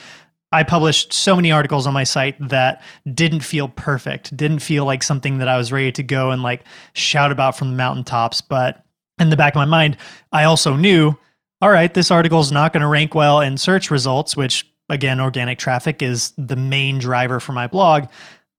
I 0.53 0.63
published 0.63 1.13
so 1.13 1.35
many 1.35 1.51
articles 1.51 1.87
on 1.87 1.95
my 1.95 2.05
site 2.05 2.37
that 2.49 2.83
didn't 3.15 3.41
feel 3.41 3.69
perfect, 3.69 4.37
didn't 4.37 4.59
feel 4.59 4.85
like 4.85 5.03
something 5.03 5.39
that 5.39 5.49
I 5.49 5.57
was 5.57 5.73
ready 5.73 5.91
to 5.93 6.03
go 6.03 6.31
and 6.31 6.43
like 6.43 6.65
shout 6.93 7.33
about 7.33 7.57
from 7.57 7.71
the 7.71 7.77
mountaintops. 7.77 8.43
But 8.43 8.85
in 9.19 9.31
the 9.31 9.37
back 9.37 9.55
of 9.55 9.59
my 9.59 9.65
mind, 9.65 9.97
I 10.31 10.45
also 10.45 10.77
knew, 10.77 11.17
all 11.61 11.71
right, 11.71 11.93
this 11.93 12.11
article 12.11 12.41
is 12.41 12.53
not 12.53 12.73
going 12.73 12.83
to 12.83 12.87
rank 12.87 13.15
well 13.15 13.41
in 13.41 13.57
search 13.57 13.91
results, 13.91 14.37
which 14.37 14.71
again, 14.89 15.21
organic 15.21 15.59
traffic 15.59 16.03
is 16.03 16.33
the 16.37 16.57
main 16.57 16.99
driver 16.99 17.41
for 17.41 17.53
my 17.53 17.67
blog 17.67 18.09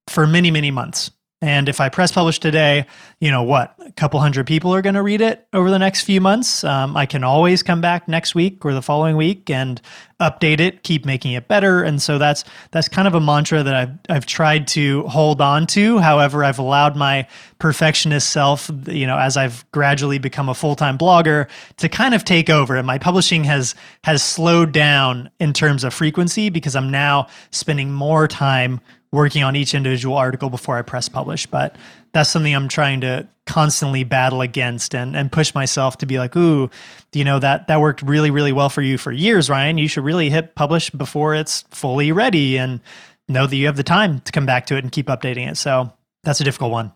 for 0.09 0.25
many, 0.25 0.51
many 0.51 0.71
months. 0.71 1.11
And 1.43 1.67
if 1.67 1.81
I 1.81 1.89
press 1.89 2.09
publish 2.09 2.39
today, 2.39 2.85
you 3.19 3.29
know 3.29 3.43
what? 3.43 3.75
A 3.85 3.91
couple 3.91 4.17
hundred 4.21 4.47
people 4.47 4.73
are 4.73 4.81
going 4.81 4.95
to 4.95 5.01
read 5.01 5.19
it 5.19 5.45
over 5.51 5.69
the 5.69 5.77
next 5.77 6.03
few 6.03 6.21
months. 6.21 6.63
Um, 6.63 6.95
I 6.95 7.05
can 7.05 7.25
always 7.25 7.61
come 7.61 7.81
back 7.81 8.07
next 8.07 8.33
week 8.33 8.63
or 8.63 8.73
the 8.73 8.81
following 8.81 9.17
week 9.17 9.49
and 9.49 9.81
update 10.21 10.61
it, 10.61 10.83
keep 10.83 11.05
making 11.05 11.33
it 11.33 11.49
better. 11.49 11.83
And 11.83 12.01
so 12.01 12.17
that's 12.17 12.45
that's 12.71 12.87
kind 12.87 13.09
of 13.09 13.13
a 13.13 13.19
mantra 13.19 13.61
that 13.61 13.75
I've 13.75 13.89
I've 14.07 14.25
tried 14.25 14.69
to 14.69 15.03
hold 15.03 15.41
on 15.41 15.67
to. 15.67 15.97
However, 15.97 16.45
I've 16.45 16.59
allowed 16.59 16.95
my 16.95 17.27
perfectionist 17.59 18.29
self, 18.29 18.71
you 18.87 19.05
know, 19.05 19.17
as 19.17 19.35
I've 19.35 19.69
gradually 19.73 20.19
become 20.19 20.47
a 20.47 20.53
full 20.53 20.77
time 20.77 20.97
blogger, 20.97 21.49
to 21.75 21.89
kind 21.89 22.13
of 22.15 22.23
take 22.23 22.49
over. 22.49 22.77
And 22.77 22.87
my 22.87 22.99
publishing 22.99 23.43
has 23.43 23.75
has 24.05 24.23
slowed 24.23 24.71
down 24.71 25.29
in 25.41 25.51
terms 25.51 25.83
of 25.83 25.93
frequency 25.93 26.49
because 26.49 26.73
I'm 26.73 26.89
now 26.89 27.27
spending 27.51 27.91
more 27.91 28.29
time 28.29 28.79
working 29.13 29.43
on 29.43 29.55
each 29.55 29.75
individual 29.75 30.17
article 30.17 30.49
before 30.49 30.75
I 30.75 30.81
press 30.81 31.07
publish. 31.07 31.45
But 31.45 31.75
that's 32.13 32.31
something 32.31 32.53
I'm 32.53 32.67
trying 32.67 33.01
to 33.01 33.27
constantly 33.45 34.03
battle 34.03 34.41
against 34.41 34.95
and, 34.95 35.15
and 35.15 35.31
push 35.31 35.53
myself 35.53 35.99
to 35.99 36.07
be 36.07 36.17
like, 36.17 36.35
ooh, 36.35 36.69
you 37.13 37.23
know, 37.23 37.37
that 37.37 37.67
that 37.67 37.79
worked 37.79 38.01
really, 38.01 38.31
really 38.31 38.51
well 38.51 38.69
for 38.69 38.81
you 38.81 38.97
for 38.97 39.11
years, 39.11 39.49
Ryan. 39.51 39.77
You 39.77 39.87
should 39.87 40.03
really 40.03 40.31
hit 40.31 40.55
publish 40.55 40.89
before 40.89 41.35
it's 41.35 41.61
fully 41.69 42.11
ready 42.11 42.57
and 42.57 42.81
know 43.29 43.45
that 43.45 43.55
you 43.55 43.67
have 43.67 43.77
the 43.77 43.83
time 43.83 44.19
to 44.21 44.31
come 44.31 44.47
back 44.47 44.65
to 44.65 44.75
it 44.75 44.83
and 44.83 44.91
keep 44.91 45.07
updating 45.07 45.49
it. 45.49 45.57
So 45.57 45.93
that's 46.23 46.41
a 46.41 46.43
difficult 46.43 46.71
one. 46.71 46.91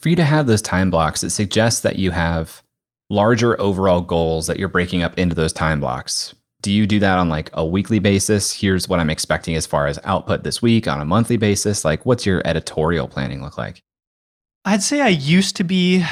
For 0.00 0.10
you 0.10 0.16
to 0.16 0.24
have 0.24 0.46
those 0.46 0.62
time 0.62 0.90
blocks, 0.90 1.24
it 1.24 1.30
suggests 1.30 1.80
that 1.80 1.98
you 1.98 2.10
have 2.10 2.62
larger 3.08 3.58
overall 3.60 4.02
goals 4.02 4.46
that 4.46 4.58
you're 4.58 4.68
breaking 4.68 5.02
up 5.02 5.18
into 5.18 5.34
those 5.34 5.52
time 5.52 5.80
blocks 5.80 6.34
do 6.62 6.72
you 6.72 6.86
do 6.86 6.98
that 6.98 7.18
on 7.18 7.28
like 7.28 7.50
a 7.54 7.64
weekly 7.64 7.98
basis 7.98 8.52
here's 8.52 8.88
what 8.88 9.00
i'm 9.00 9.10
expecting 9.10 9.54
as 9.54 9.66
far 9.66 9.86
as 9.86 9.98
output 10.04 10.42
this 10.42 10.60
week 10.60 10.86
on 10.86 11.00
a 11.00 11.04
monthly 11.04 11.36
basis 11.36 11.84
like 11.84 12.04
what's 12.06 12.26
your 12.26 12.42
editorial 12.44 13.08
planning 13.08 13.42
look 13.42 13.58
like 13.58 13.82
i'd 14.64 14.82
say 14.82 15.00
i 15.00 15.08
used 15.08 15.56
to 15.56 15.64
be 15.64 16.04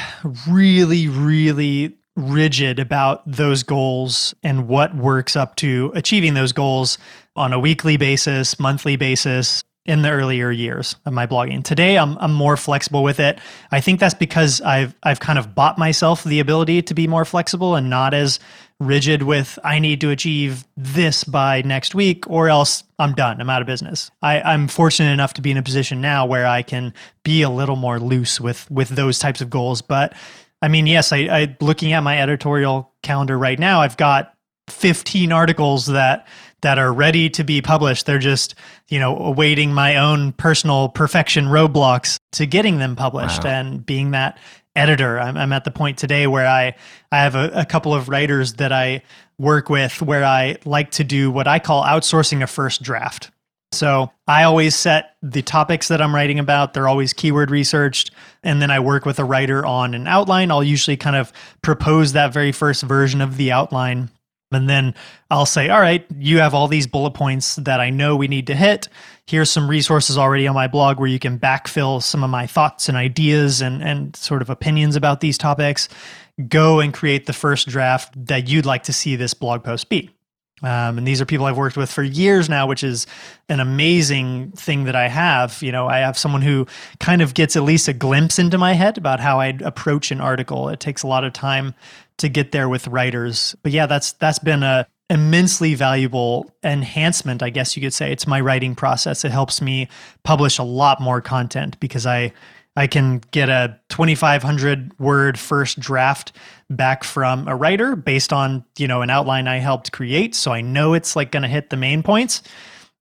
really 0.47 1.07
really 1.07 1.95
rigid 2.15 2.79
about 2.79 3.21
those 3.25 3.63
goals 3.63 4.33
and 4.43 4.67
what 4.67 4.95
works 4.95 5.35
up 5.35 5.55
to 5.55 5.91
achieving 5.95 6.33
those 6.33 6.51
goals 6.51 6.97
on 7.35 7.53
a 7.53 7.59
weekly 7.59 7.97
basis 7.97 8.59
monthly 8.59 8.95
basis 8.95 9.63
in 9.89 10.03
the 10.03 10.09
earlier 10.11 10.51
years 10.51 10.95
of 11.05 11.13
my 11.13 11.25
blogging. 11.25 11.63
Today 11.63 11.97
I'm 11.97 12.15
I'm 12.19 12.33
more 12.33 12.55
flexible 12.55 13.01
with 13.01 13.19
it. 13.19 13.39
I 13.71 13.81
think 13.81 13.99
that's 13.99 14.13
because 14.13 14.61
I've 14.61 14.93
I've 15.01 15.19
kind 15.19 15.39
of 15.39 15.55
bought 15.55 15.79
myself 15.79 16.23
the 16.23 16.39
ability 16.39 16.83
to 16.83 16.93
be 16.93 17.07
more 17.07 17.25
flexible 17.25 17.75
and 17.75 17.89
not 17.89 18.13
as 18.13 18.39
rigid 18.79 19.23
with 19.23 19.59
I 19.63 19.79
need 19.79 20.01
to 20.01 20.09
achieve 20.09 20.65
this 20.77 21.23
by 21.23 21.61
next 21.63 21.93
week 21.93 22.29
or 22.29 22.47
else 22.47 22.83
I'm 22.97 23.13
done. 23.13 23.41
I'm 23.41 23.49
out 23.49 23.61
of 23.61 23.67
business. 23.67 24.09
I, 24.21 24.41
I'm 24.41 24.67
fortunate 24.67 25.11
enough 25.11 25.33
to 25.33 25.41
be 25.41 25.51
in 25.51 25.57
a 25.57 25.63
position 25.63 25.99
now 25.99 26.25
where 26.25 26.47
I 26.47 26.61
can 26.61 26.93
be 27.23 27.41
a 27.41 27.49
little 27.49 27.75
more 27.75 27.99
loose 27.99 28.39
with 28.39 28.69
with 28.71 28.89
those 28.89 29.19
types 29.19 29.41
of 29.41 29.49
goals. 29.49 29.81
But 29.81 30.13
I 30.61 30.67
mean, 30.69 30.87
yes, 30.87 31.11
I, 31.11 31.17
I 31.17 31.57
looking 31.59 31.91
at 31.93 32.01
my 32.01 32.19
editorial 32.21 32.91
calendar 33.03 33.37
right 33.37 33.59
now, 33.59 33.81
I've 33.81 33.97
got 33.97 34.33
15 34.69 35.31
articles 35.31 35.87
that 35.87 36.27
that 36.61 36.77
are 36.77 36.91
ready 36.91 37.29
to 37.29 37.43
be 37.43 37.61
published. 37.61 38.05
They're 38.05 38.19
just, 38.19 38.55
you 38.89 38.99
know, 38.99 39.17
awaiting 39.17 39.73
my 39.73 39.95
own 39.95 40.33
personal 40.33 40.89
perfection 40.89 41.45
roadblocks 41.45 42.19
to 42.33 42.45
getting 42.45 42.79
them 42.79 42.95
published 42.95 43.45
wow. 43.45 43.51
and 43.51 43.85
being 43.85 44.11
that 44.11 44.37
editor. 44.75 45.19
I'm, 45.19 45.35
I'm, 45.37 45.53
at 45.53 45.63
the 45.63 45.71
point 45.71 45.97
today 45.97 46.27
where 46.27 46.47
I, 46.47 46.75
I 47.11 47.17
have 47.17 47.35
a, 47.35 47.49
a 47.53 47.65
couple 47.65 47.93
of 47.93 48.09
writers 48.09 48.53
that 48.53 48.71
I 48.71 49.03
work 49.37 49.69
with 49.69 50.01
where 50.01 50.23
I 50.23 50.57
like 50.65 50.91
to 50.91 51.03
do 51.03 51.31
what 51.31 51.47
I 51.47 51.59
call 51.59 51.83
outsourcing 51.83 52.43
a 52.43 52.47
first 52.47 52.81
draft. 52.81 53.31
So 53.71 54.11
I 54.27 54.43
always 54.43 54.75
set 54.75 55.15
the 55.21 55.41
topics 55.41 55.89
that 55.89 56.01
I'm 56.01 56.13
writing 56.13 56.39
about. 56.39 56.73
They're 56.73 56.87
always 56.87 57.13
keyword 57.13 57.51
researched. 57.51 58.11
And 58.43 58.61
then 58.61 58.71
I 58.71 58.79
work 58.79 59.05
with 59.05 59.19
a 59.19 59.23
writer 59.23 59.65
on 59.65 59.93
an 59.93 60.07
outline. 60.07 60.49
I'll 60.49 60.63
usually 60.63 60.97
kind 60.97 61.15
of 61.15 61.31
propose 61.61 62.13
that 62.13 62.33
very 62.33 62.51
first 62.51 62.83
version 62.83 63.21
of 63.21 63.37
the 63.37 63.51
outline 63.51 64.09
and 64.51 64.69
then 64.69 64.95
I'll 65.29 65.45
say, 65.45 65.69
all 65.69 65.79
right, 65.79 66.05
you 66.17 66.39
have 66.39 66.53
all 66.53 66.67
these 66.67 66.87
bullet 66.87 67.11
points 67.11 67.55
that 67.57 67.79
I 67.79 67.89
know 67.89 68.15
we 68.15 68.27
need 68.27 68.47
to 68.47 68.55
hit. 68.55 68.89
Here's 69.27 69.51
some 69.51 69.69
resources 69.69 70.17
already 70.17 70.47
on 70.47 70.55
my 70.55 70.67
blog 70.67 70.99
where 70.99 71.07
you 71.07 71.19
can 71.19 71.37
backfill 71.37 72.01
some 72.01 72.23
of 72.23 72.29
my 72.29 72.47
thoughts 72.47 72.89
and 72.89 72.97
ideas 72.97 73.61
and, 73.61 73.83
and 73.83 74.15
sort 74.15 74.41
of 74.41 74.49
opinions 74.49 74.95
about 74.95 75.21
these 75.21 75.37
topics. 75.37 75.87
Go 76.47 76.79
and 76.79 76.93
create 76.93 77.27
the 77.27 77.33
first 77.33 77.67
draft 77.67 78.13
that 78.25 78.47
you'd 78.47 78.65
like 78.65 78.83
to 78.83 78.93
see 78.93 79.15
this 79.15 79.33
blog 79.33 79.63
post 79.63 79.89
be. 79.89 80.09
Um, 80.61 80.97
and 80.97 81.07
these 81.07 81.21
are 81.21 81.25
people 81.25 81.45
I've 81.45 81.57
worked 81.57 81.77
with 81.77 81.89
for 81.89 82.03
years 82.03 82.49
now, 82.49 82.67
which 82.67 82.83
is 82.83 83.07
an 83.47 83.59
amazing 83.59 84.51
thing 84.51 84.85
that 84.85 84.95
I 84.95 85.07
have. 85.07 85.61
You 85.61 85.71
know, 85.71 85.87
I 85.87 85.99
have 85.99 86.17
someone 86.17 86.41
who 86.41 86.67
kind 86.99 87.21
of 87.21 87.33
gets 87.33 87.55
at 87.55 87.63
least 87.63 87.87
a 87.87 87.93
glimpse 87.93 88.39
into 88.39 88.57
my 88.57 88.73
head 88.73 88.97
about 88.97 89.19
how 89.19 89.39
I'd 89.39 89.61
approach 89.61 90.11
an 90.11 90.19
article. 90.19 90.67
It 90.69 90.79
takes 90.79 91.03
a 91.03 91.07
lot 91.07 91.23
of 91.23 91.31
time 91.33 91.75
to 92.19 92.29
get 92.29 92.51
there 92.51 92.69
with 92.69 92.87
writers. 92.87 93.55
But 93.63 93.71
yeah, 93.71 93.85
that's 93.85 94.13
that's 94.13 94.39
been 94.39 94.63
a 94.63 94.87
immensely 95.09 95.73
valuable 95.73 96.53
enhancement, 96.63 97.41
I 97.41 97.49
guess 97.49 97.75
you 97.75 97.81
could 97.81 97.93
say. 97.93 98.11
It's 98.11 98.27
my 98.27 98.39
writing 98.39 98.75
process. 98.75 99.25
It 99.25 99.31
helps 99.31 99.61
me 99.61 99.87
publish 100.23 100.59
a 100.59 100.63
lot 100.63 101.01
more 101.01 101.21
content 101.21 101.79
because 101.79 102.05
I 102.05 102.31
I 102.75 102.87
can 102.87 103.21
get 103.31 103.49
a 103.49 103.77
2500 103.89 104.97
word 104.99 105.37
first 105.37 105.79
draft 105.79 106.31
back 106.69 107.03
from 107.03 107.47
a 107.47 107.55
writer 107.55 107.95
based 107.95 108.31
on, 108.31 108.63
you 108.77 108.87
know, 108.87 109.01
an 109.01 109.09
outline 109.09 109.47
I 109.47 109.57
helped 109.57 109.91
create, 109.91 110.35
so 110.35 110.53
I 110.53 110.61
know 110.61 110.93
it's 110.93 111.15
like 111.15 111.31
going 111.31 111.43
to 111.43 111.49
hit 111.49 111.71
the 111.71 111.77
main 111.77 112.03
points. 112.03 112.41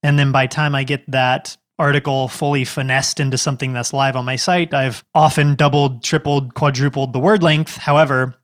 And 0.03 0.19
then 0.19 0.33
by 0.33 0.47
time 0.47 0.75
I 0.75 0.85
get 0.85 1.09
that 1.11 1.57
article 1.79 2.29
fully 2.29 2.65
finessed 2.65 3.21
into 3.21 3.39
something 3.39 3.73
that's 3.73 3.93
live 3.93 4.17
on 4.17 4.25
my 4.25 4.37
site, 4.37 4.75
I've 4.75 5.05
often 5.15 5.55
doubled, 5.55 6.03
tripled, 6.03 6.55
quadrupled 6.55 7.13
the 7.13 7.21
word 7.21 7.43
length. 7.43 7.77
However, 7.77 8.35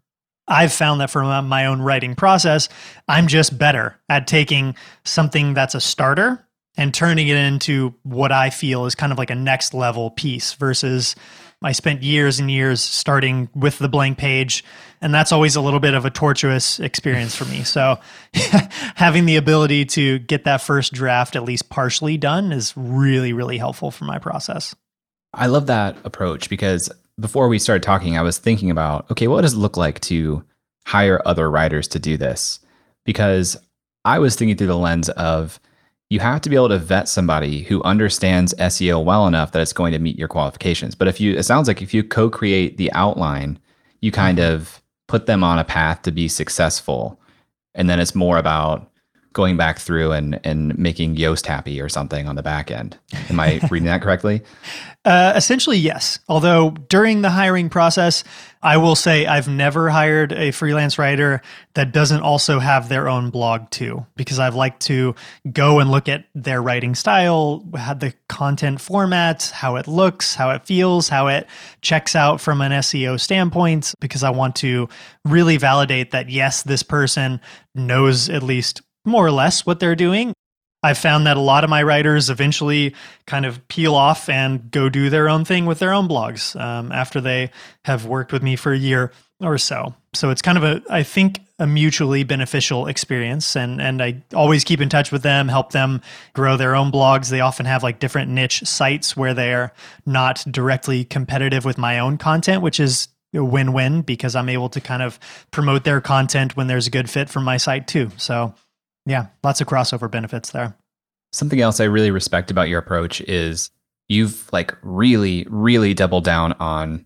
I've 0.47 0.73
found 0.73 1.01
that 1.01 1.11
for 1.11 1.23
my 1.43 1.67
own 1.67 1.81
writing 1.81 2.15
process, 2.15 2.69
I'm 3.09 3.27
just 3.27 3.57
better 3.57 3.99
at 4.09 4.27
taking 4.27 4.75
something 5.05 5.55
that's 5.55 5.75
a 5.75 5.81
starter 5.81 6.47
and 6.77 6.93
turning 6.93 7.29
it 7.29 7.37
into 7.37 7.95
what 8.03 8.33
I 8.33 8.51
feel 8.51 8.87
is 8.87 8.95
kind 8.95 9.13
of 9.13 9.19
like 9.19 9.31
a 9.31 9.35
next 9.35 9.75
level 9.75 10.11
piece 10.11 10.55
versus 10.55 11.15
I 11.63 11.73
spent 11.73 12.03
years 12.03 12.41
and 12.41 12.51
years 12.51 12.81
starting 12.83 13.49
with 13.55 13.79
the 13.79 13.89
blank 13.89 14.19
page. 14.19 14.65
And 15.01 15.15
that's 15.15 15.33
always 15.33 15.57
a 15.57 15.61
little 15.61 15.81
bit 15.81 15.95
of 15.95 16.05
a 16.05 16.11
tortuous 16.11 16.81
experience 16.81 17.35
for 17.35 17.45
me. 17.47 17.63
So 17.63 17.99
having 18.97 19.25
the 19.25 19.37
ability 19.37 19.87
to 19.87 20.19
get 20.19 20.45
that 20.45 20.61
first 20.61 20.93
draft 20.93 21.37
at 21.37 21.45
least 21.45 21.71
partially 21.71 22.17
done 22.19 22.53
is 22.53 22.75
really, 22.77 23.33
really 23.33 23.57
helpful 23.57 23.91
for 23.91 24.05
my 24.05 24.19
process. 24.19 24.75
I 25.33 25.47
love 25.47 25.67
that 25.67 25.97
approach 26.05 26.49
because 26.51 26.91
before 27.21 27.49
we 27.49 27.59
started 27.59 27.83
talking, 27.83 28.17
I 28.17 28.23
was 28.23 28.39
thinking 28.39 28.71
about 28.71 29.11
okay, 29.11 29.29
what 29.29 29.43
does 29.43 29.55
it 29.55 29.59
look 29.59 29.77
like 29.77 30.01
to 30.01 30.45
hire 30.87 31.23
other 31.25 31.51
writers 31.51 31.89
to 31.89 31.99
do 31.99 32.17
this? 32.17 32.61
Because 33.05 33.57
I 34.05 34.19
was 34.19 34.37
thinking 34.37 34.57
through 34.57 34.67
the 34.69 34.77
lens 34.77 35.09
of 35.11 35.61
you 36.11 36.21
have 36.21 36.41
to 36.43 36.51
be 36.51 36.57
able 36.57 36.69
to 36.69 36.79
vet 36.79 37.09
somebody 37.09 37.63
who 37.63 37.83
understands 37.83 38.55
SEO 38.55 39.03
well 39.03 39.27
enough 39.27 39.53
that 39.53 39.63
it's 39.63 39.73
going 39.73 39.93
to 39.93 39.99
meet 39.99 40.19
your 40.19 40.29
qualifications. 40.29 40.95
But 40.95 41.09
if 41.09 41.21
you, 41.21 41.35
it 41.35 41.45
sounds 41.45 41.67
like 41.67 41.83
if 41.83 41.95
you 41.95 42.05
co 42.05 42.29
create 42.29 42.77
the 42.77 42.93
outline, 42.93 43.59
you 44.01 44.13
kind 44.13 44.39
mm-hmm. 44.39 44.55
of 44.55 44.83
put 45.09 45.27
them 45.27 45.43
on 45.43 45.59
a 45.59 45.65
path 45.65 46.03
to 46.03 46.13
be 46.13 46.29
successful. 46.29 47.21
And 47.75 47.89
then 47.89 48.01
it's 48.01 48.15
more 48.15 48.39
about 48.39 48.91
going 49.35 49.57
back 49.59 49.79
through 49.79 50.13
and 50.13 50.41
and 50.45 50.79
making 50.79 51.17
Yoast 51.17 51.45
happy 51.47 51.81
or 51.81 51.91
something 51.91 52.27
on 52.27 52.37
the 52.37 52.43
back 52.43 52.71
end. 52.71 52.97
Am 53.29 53.39
I 53.39 53.61
reading 53.71 53.87
that 53.87 54.01
correctly? 54.01 54.43
Uh, 55.05 55.35
essentially, 55.37 55.77
yes. 55.77 56.19
Although 56.29 56.71
during 56.71 57.21
the 57.21 57.29
hiring 57.29 57.69
process, 57.69 58.25
I 58.63 58.79
will 58.79 58.97
say 58.97 59.27
I've 59.27 59.49
never 59.49 59.91
hired 59.91 60.33
a 60.33 60.51
freelance 60.51 60.99
writer 60.99 61.43
that 61.75 61.93
doesn't 61.93 62.23
also 62.23 62.59
have 62.59 62.89
their 62.89 63.07
own 63.07 63.29
blog 63.29 63.69
too, 63.69 64.07
because 64.17 64.39
I've 64.39 64.55
liked 64.55 64.81
to 64.87 65.15
go 65.53 65.81
and 65.81 65.91
look 65.91 66.09
at 66.09 66.25
their 66.35 66.63
writing 66.63 66.95
style, 66.95 67.63
how 67.77 67.93
the 67.93 68.15
content 68.31 68.81
format, 68.81 69.53
how 69.55 69.77
it 69.77 69.87
looks, 69.87 70.35
how 70.35 70.51
it 70.53 70.65
feels, 70.65 71.11
how 71.11 71.27
it 71.27 71.47
checks 71.83 72.17
out 72.17 72.41
from 72.41 72.63
an 72.63 72.73
SEO 72.73 73.21
standpoint, 73.21 73.95
because 74.01 74.23
I 74.23 74.31
want 74.31 74.57
to 74.57 74.89
really 75.27 75.59
validate 75.59 76.13
that 76.13 76.31
yes, 76.31 76.63
this 76.63 76.83
person 76.83 77.43
knows 77.75 78.31
at 78.31 78.43
least 78.43 78.81
more 79.05 79.27
or 79.27 79.31
less 79.31 79.67
what 79.67 79.81
they're 79.81 79.97
doing. 79.97 80.33
I've 80.83 80.99
found 80.99 81.27
that 81.27 81.39
a 81.39 81.41
lot 81.41 81.65
of 81.65 81.71
my 81.71 81.83
writers 81.83 82.29
eventually 82.29 82.95
kind 83.27 83.47
of 83.47 83.67
peel 83.69 83.95
off 83.95 84.29
and 84.29 84.71
go 84.71 84.91
do 84.91 85.09
their 85.09 85.31
own 85.31 85.47
thing 85.47 85.65
with 85.65 85.79
their 85.79 85.95
own 85.95 86.09
blogs 86.09 86.61
um, 86.61 86.93
after 86.93 87.23
they 87.23 87.51
have 87.87 88.05
worked 88.05 88.33
with 88.33 88.43
me 88.43 88.55
for 88.55 88.73
a 88.73 88.77
year 88.79 89.11
or 89.41 89.57
so. 89.57 89.95
So 90.13 90.29
it's 90.29 90.43
kind 90.43 90.59
of 90.59 90.65
a, 90.65 90.83
I 90.91 91.03
think, 91.03 91.41
a 91.59 91.67
mutually 91.67 92.23
beneficial 92.23 92.87
experience. 92.87 93.57
And 93.57 93.81
and 93.81 94.03
I 94.03 94.23
always 94.35 94.63
keep 94.63 94.81
in 94.81 94.91
touch 94.91 95.11
with 95.11 95.23
them, 95.23 95.49
help 95.49 95.73
them 95.73 96.03
grow 96.35 96.59
their 96.59 96.75
own 96.75 96.93
blogs. 96.93 97.31
They 97.31 97.41
often 97.41 97.65
have 97.65 97.83
like 97.83 97.99
different 97.99 98.31
niche 98.31 98.65
sites 98.65 99.17
where 99.17 99.33
they're 99.33 99.73
not 100.05 100.45
directly 100.51 101.05
competitive 101.05 101.65
with 101.65 101.79
my 101.79 101.99
own 101.99 102.19
content, 102.19 102.61
which 102.61 102.79
is 102.79 103.09
a 103.35 103.43
win-win 103.43 104.03
because 104.03 104.37
I'm 104.37 104.49
able 104.49 104.69
to 104.69 104.81
kind 104.81 105.03
of 105.03 105.19
promote 105.51 105.85
their 105.85 106.01
content 106.01 106.57
when 106.57 106.67
there's 106.67 106.87
a 106.87 106.91
good 106.91 107.09
fit 107.09 107.31
for 107.31 107.41
my 107.41 107.57
site 107.57 107.89
too. 107.89 108.11
So 108.17 108.55
yeah, 109.07 109.27
lots 109.43 109.61
of 109.61 109.67
crossover 109.67 110.11
benefits 110.11 110.51
there. 110.51 110.77
Something 111.33 111.61
else 111.61 111.81
I 111.81 111.85
really 111.85 112.11
respect 112.11 112.51
about 112.51 112.69
your 112.69 112.79
approach 112.79 113.21
is 113.23 113.71
you've 114.09 114.49
like 114.53 114.75
really, 114.83 115.47
really 115.49 115.95
doubled 115.95 116.25
down 116.25 116.53
on 116.55 117.05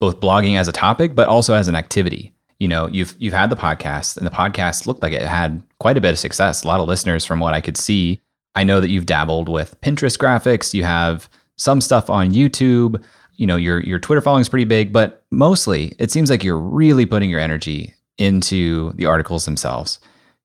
both 0.00 0.20
blogging 0.20 0.58
as 0.58 0.68
a 0.68 0.72
topic, 0.72 1.14
but 1.14 1.28
also 1.28 1.54
as 1.54 1.68
an 1.68 1.76
activity. 1.76 2.34
You 2.58 2.68
know, 2.68 2.88
you've 2.88 3.14
you've 3.18 3.34
had 3.34 3.50
the 3.50 3.56
podcast, 3.56 4.16
and 4.16 4.26
the 4.26 4.30
podcast 4.30 4.86
looked 4.86 5.02
like 5.02 5.12
it 5.12 5.22
had 5.22 5.62
quite 5.78 5.96
a 5.96 6.00
bit 6.00 6.12
of 6.12 6.18
success. 6.18 6.62
A 6.62 6.68
lot 6.68 6.80
of 6.80 6.88
listeners, 6.88 7.24
from 7.24 7.40
what 7.40 7.54
I 7.54 7.60
could 7.60 7.76
see. 7.76 8.20
I 8.56 8.64
know 8.64 8.80
that 8.80 8.90
you've 8.90 9.06
dabbled 9.06 9.48
with 9.48 9.80
Pinterest 9.80 10.18
graphics. 10.18 10.74
You 10.74 10.82
have 10.84 11.30
some 11.56 11.80
stuff 11.80 12.10
on 12.10 12.32
YouTube. 12.32 13.02
You 13.36 13.46
know, 13.46 13.56
your 13.56 13.80
your 13.80 13.98
Twitter 13.98 14.20
following 14.20 14.42
is 14.42 14.48
pretty 14.48 14.64
big, 14.64 14.92
but 14.92 15.24
mostly 15.30 15.94
it 15.98 16.10
seems 16.10 16.28
like 16.28 16.44
you're 16.44 16.58
really 16.58 17.06
putting 17.06 17.30
your 17.30 17.40
energy 17.40 17.94
into 18.18 18.92
the 18.94 19.06
articles 19.06 19.46
themselves. 19.46 19.98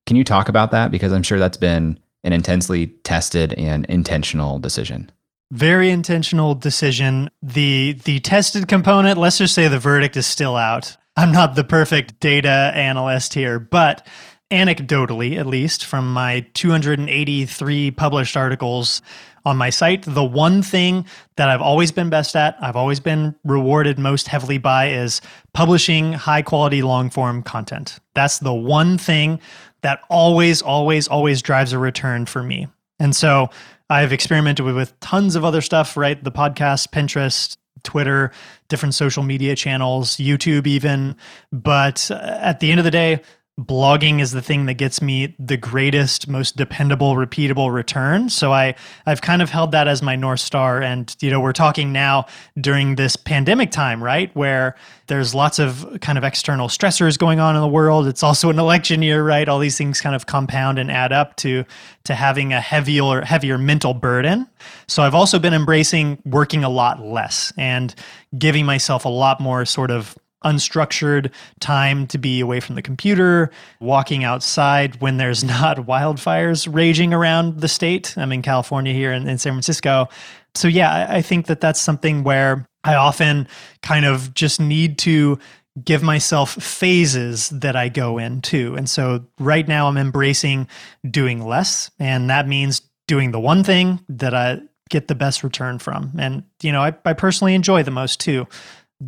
Can 0.06 0.16
you 0.16 0.24
talk 0.24 0.48
about 0.48 0.70
that? 0.70 0.90
Because 0.90 1.12
I'm 1.12 1.22
sure 1.22 1.38
that's 1.38 1.56
been 1.56 1.98
an 2.24 2.32
intensely 2.32 2.88
tested 3.04 3.52
and 3.54 3.84
intentional 3.86 4.58
decision. 4.58 5.10
Very 5.52 5.90
intentional 5.90 6.54
decision. 6.54 7.30
The 7.42 7.92
the 8.04 8.18
tested 8.20 8.66
component, 8.66 9.18
let's 9.18 9.38
just 9.38 9.54
say 9.54 9.68
the 9.68 9.78
verdict 9.78 10.16
is 10.16 10.26
still 10.26 10.56
out. 10.56 10.96
I'm 11.16 11.32
not 11.32 11.54
the 11.54 11.64
perfect 11.64 12.20
data 12.20 12.72
analyst 12.74 13.32
here, 13.32 13.58
but 13.58 14.06
anecdotally, 14.50 15.38
at 15.38 15.46
least 15.46 15.84
from 15.84 16.12
my 16.12 16.46
283 16.54 17.90
published 17.92 18.36
articles 18.36 19.02
on 19.44 19.56
my 19.56 19.70
site, 19.70 20.02
the 20.02 20.24
one 20.24 20.60
thing 20.60 21.06
that 21.36 21.48
I've 21.48 21.62
always 21.62 21.92
been 21.92 22.10
best 22.10 22.34
at, 22.34 22.56
I've 22.60 22.74
always 22.74 22.98
been 22.98 23.34
rewarded 23.44 23.98
most 23.98 24.26
heavily 24.26 24.58
by 24.58 24.90
is 24.90 25.20
publishing 25.54 26.12
high 26.12 26.42
quality 26.42 26.82
long 26.82 27.10
form 27.10 27.42
content. 27.42 28.00
That's 28.14 28.40
the 28.40 28.52
one 28.52 28.98
thing 28.98 29.40
that 29.86 30.00
always, 30.10 30.62
always, 30.62 31.06
always 31.06 31.40
drives 31.42 31.72
a 31.72 31.78
return 31.78 32.26
for 32.26 32.42
me. 32.42 32.66
And 32.98 33.14
so 33.14 33.50
I've 33.88 34.12
experimented 34.12 34.66
with, 34.66 34.74
with 34.74 34.98
tons 34.98 35.36
of 35.36 35.44
other 35.44 35.60
stuff, 35.60 35.96
right? 35.96 36.22
The 36.22 36.32
podcast, 36.32 36.88
Pinterest, 36.88 37.56
Twitter, 37.84 38.32
different 38.68 38.96
social 38.96 39.22
media 39.22 39.54
channels, 39.54 40.16
YouTube, 40.16 40.66
even. 40.66 41.14
But 41.52 42.10
uh, 42.10 42.14
at 42.40 42.58
the 42.58 42.72
end 42.72 42.80
of 42.80 42.84
the 42.84 42.90
day, 42.90 43.20
blogging 43.58 44.20
is 44.20 44.32
the 44.32 44.42
thing 44.42 44.66
that 44.66 44.74
gets 44.74 45.00
me 45.00 45.34
the 45.38 45.56
greatest 45.56 46.28
most 46.28 46.56
dependable 46.56 47.14
repeatable 47.14 47.72
return. 47.72 48.28
So 48.28 48.52
i 48.52 48.74
i've 49.06 49.22
kind 49.22 49.40
of 49.40 49.48
held 49.48 49.72
that 49.72 49.88
as 49.88 50.02
my 50.02 50.14
north 50.14 50.40
star. 50.40 50.82
And 50.82 51.14
you 51.20 51.30
know 51.30 51.40
we're 51.40 51.54
talking 51.54 51.90
now 51.90 52.26
during 52.60 52.96
this 52.96 53.16
pandemic 53.16 53.70
time 53.70 54.04
right 54.04 54.34
where 54.36 54.76
there's 55.06 55.34
lots 55.34 55.58
of 55.58 55.98
kind 56.02 56.18
of 56.18 56.24
external 56.24 56.68
stressors 56.68 57.18
going 57.18 57.40
on 57.40 57.56
in 57.56 57.62
the 57.62 57.68
world. 57.68 58.06
It's 58.06 58.22
also 58.22 58.50
an 58.50 58.58
election 58.66 59.00
year 59.00 59.24
right? 59.24 59.48
All 59.48 59.58
these 59.58 59.78
things 59.78 60.02
kind 60.02 60.14
of 60.14 60.26
compound 60.26 60.78
and 60.78 60.90
add 60.90 61.12
up 61.12 61.36
to 61.36 61.64
to 62.04 62.14
having 62.14 62.52
a 62.52 62.60
heavier 62.60 63.22
heavier 63.22 63.56
mental 63.56 63.94
burden. 63.94 64.46
So 64.86 65.02
i've 65.02 65.14
also 65.14 65.38
been 65.38 65.54
embracing 65.54 66.18
working 66.26 66.62
a 66.62 66.68
lot 66.68 67.02
less 67.02 67.54
and 67.56 67.94
giving 68.36 68.66
myself 68.66 69.06
a 69.06 69.10
lot 69.10 69.40
more 69.40 69.64
sort 69.64 69.90
of 69.90 70.14
unstructured 70.46 71.32
time 71.60 72.06
to 72.06 72.18
be 72.18 72.40
away 72.40 72.60
from 72.60 72.76
the 72.76 72.82
computer, 72.82 73.50
walking 73.80 74.24
outside 74.24 75.00
when 75.00 75.16
there's 75.16 75.44
not 75.44 75.78
wildfires 75.78 76.72
raging 76.72 77.12
around 77.12 77.60
the 77.60 77.68
state. 77.68 78.16
I'm 78.16 78.32
in 78.32 78.42
California 78.42 78.92
here 78.92 79.12
in, 79.12 79.28
in 79.28 79.38
San 79.38 79.52
Francisco. 79.52 80.08
So, 80.54 80.68
yeah, 80.68 80.90
I, 80.90 81.16
I 81.16 81.22
think 81.22 81.46
that 81.46 81.60
that's 81.60 81.80
something 81.80 82.22
where 82.22 82.66
I 82.84 82.94
often 82.94 83.48
kind 83.82 84.06
of 84.06 84.32
just 84.32 84.60
need 84.60 84.98
to 84.98 85.38
give 85.84 86.02
myself 86.02 86.54
phases 86.54 87.50
that 87.50 87.76
I 87.76 87.88
go 87.88 88.18
into. 88.18 88.76
And 88.76 88.88
so 88.88 89.26
right 89.38 89.66
now 89.66 89.88
I'm 89.88 89.98
embracing 89.98 90.68
doing 91.08 91.44
less. 91.44 91.90
And 91.98 92.30
that 92.30 92.48
means 92.48 92.80
doing 93.06 93.30
the 93.30 93.40
one 93.40 93.62
thing 93.62 94.00
that 94.08 94.34
I 94.34 94.60
get 94.88 95.08
the 95.08 95.14
best 95.14 95.42
return 95.42 95.78
from. 95.78 96.12
And, 96.18 96.44
you 96.62 96.72
know, 96.72 96.80
I, 96.80 96.94
I 97.04 97.12
personally 97.12 97.54
enjoy 97.54 97.82
the 97.82 97.90
most 97.90 98.20
too 98.20 98.46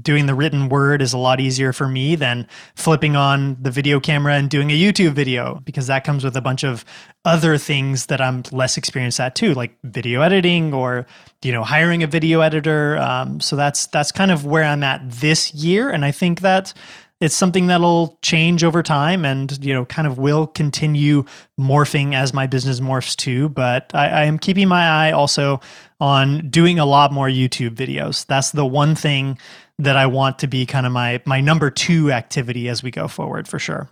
doing 0.03 0.27
the 0.27 0.35
written 0.35 0.69
word 0.69 1.01
is 1.01 1.13
a 1.13 1.19
lot 1.19 1.41
easier 1.41 1.73
for 1.73 1.89
me 1.89 2.15
than 2.15 2.47
flipping 2.75 3.17
on 3.17 3.57
the 3.61 3.71
video 3.71 3.99
camera 3.99 4.35
and 4.35 4.51
doing 4.51 4.71
a 4.71 4.79
YouTube 4.79 5.13
video 5.13 5.61
because 5.65 5.87
that 5.87 6.05
comes 6.05 6.25
with 6.25 6.37
a 6.37 6.43
bunch 6.43 6.63
of 6.63 6.85
other 7.25 7.57
things 7.57 8.07
that 8.07 8.21
I'm 8.21 8.43
less 8.53 8.77
experienced 8.77 9.19
at 9.19 9.35
too, 9.35 9.55
like 9.55 9.77
video 9.85 10.21
editing 10.21 10.75
or 10.75 11.07
you 11.43 11.53
know 11.53 11.65
hiring 11.65 12.03
a 12.03 12.07
video 12.07 12.41
editor. 12.41 12.99
Um, 12.99 13.41
so 13.41 13.57
that's 13.57 13.87
that's 13.87 14.13
kind 14.13 14.31
of 14.31 14.45
where 14.45 14.65
I'm 14.65 14.83
at 14.83 15.11
this 15.11 15.55
year, 15.55 15.89
and 15.89 16.05
I 16.05 16.11
think 16.11 16.41
that 16.41 16.75
it's 17.21 17.35
something 17.35 17.67
that'll 17.67 18.17
change 18.23 18.63
over 18.63 18.83
time 18.83 19.25
and 19.25 19.65
you 19.65 19.73
know 19.73 19.85
kind 19.85 20.07
of 20.07 20.19
will 20.19 20.47
continue 20.47 21.25
morphing 21.59 22.15
as 22.15 22.33
my 22.33 22.47
business 22.47 22.81
morphs 22.81 23.17
too. 23.17 23.49
But 23.49 23.91
I, 23.95 24.09
I, 24.09 24.25
am 24.25 24.39
keeping 24.39 24.69
my 24.69 25.09
eye 25.09 25.13
also 25.13 25.61
on 26.01 26.49
doing 26.49 26.79
a 26.79 26.85
lot 26.85 27.13
more 27.13 27.27
youtube 27.27 27.75
videos. 27.75 28.25
That's 28.27 28.53
the 28.53 28.65
one 28.65 28.95
thing 28.95 29.37
that 29.79 29.97
I 29.97 30.07
want 30.07 30.39
to 30.41 30.47
be 30.47 30.67
kind 30.67 30.87
of 30.87 30.93
my 30.93 31.23
my 31.25 31.41
number 31.41 31.71
two 31.71 32.11
activity 32.13 32.69
as 32.69 32.83
we 32.83 32.91
go 32.91 33.09
forward 33.09 33.47
for 33.47 33.59
sure. 33.59 33.89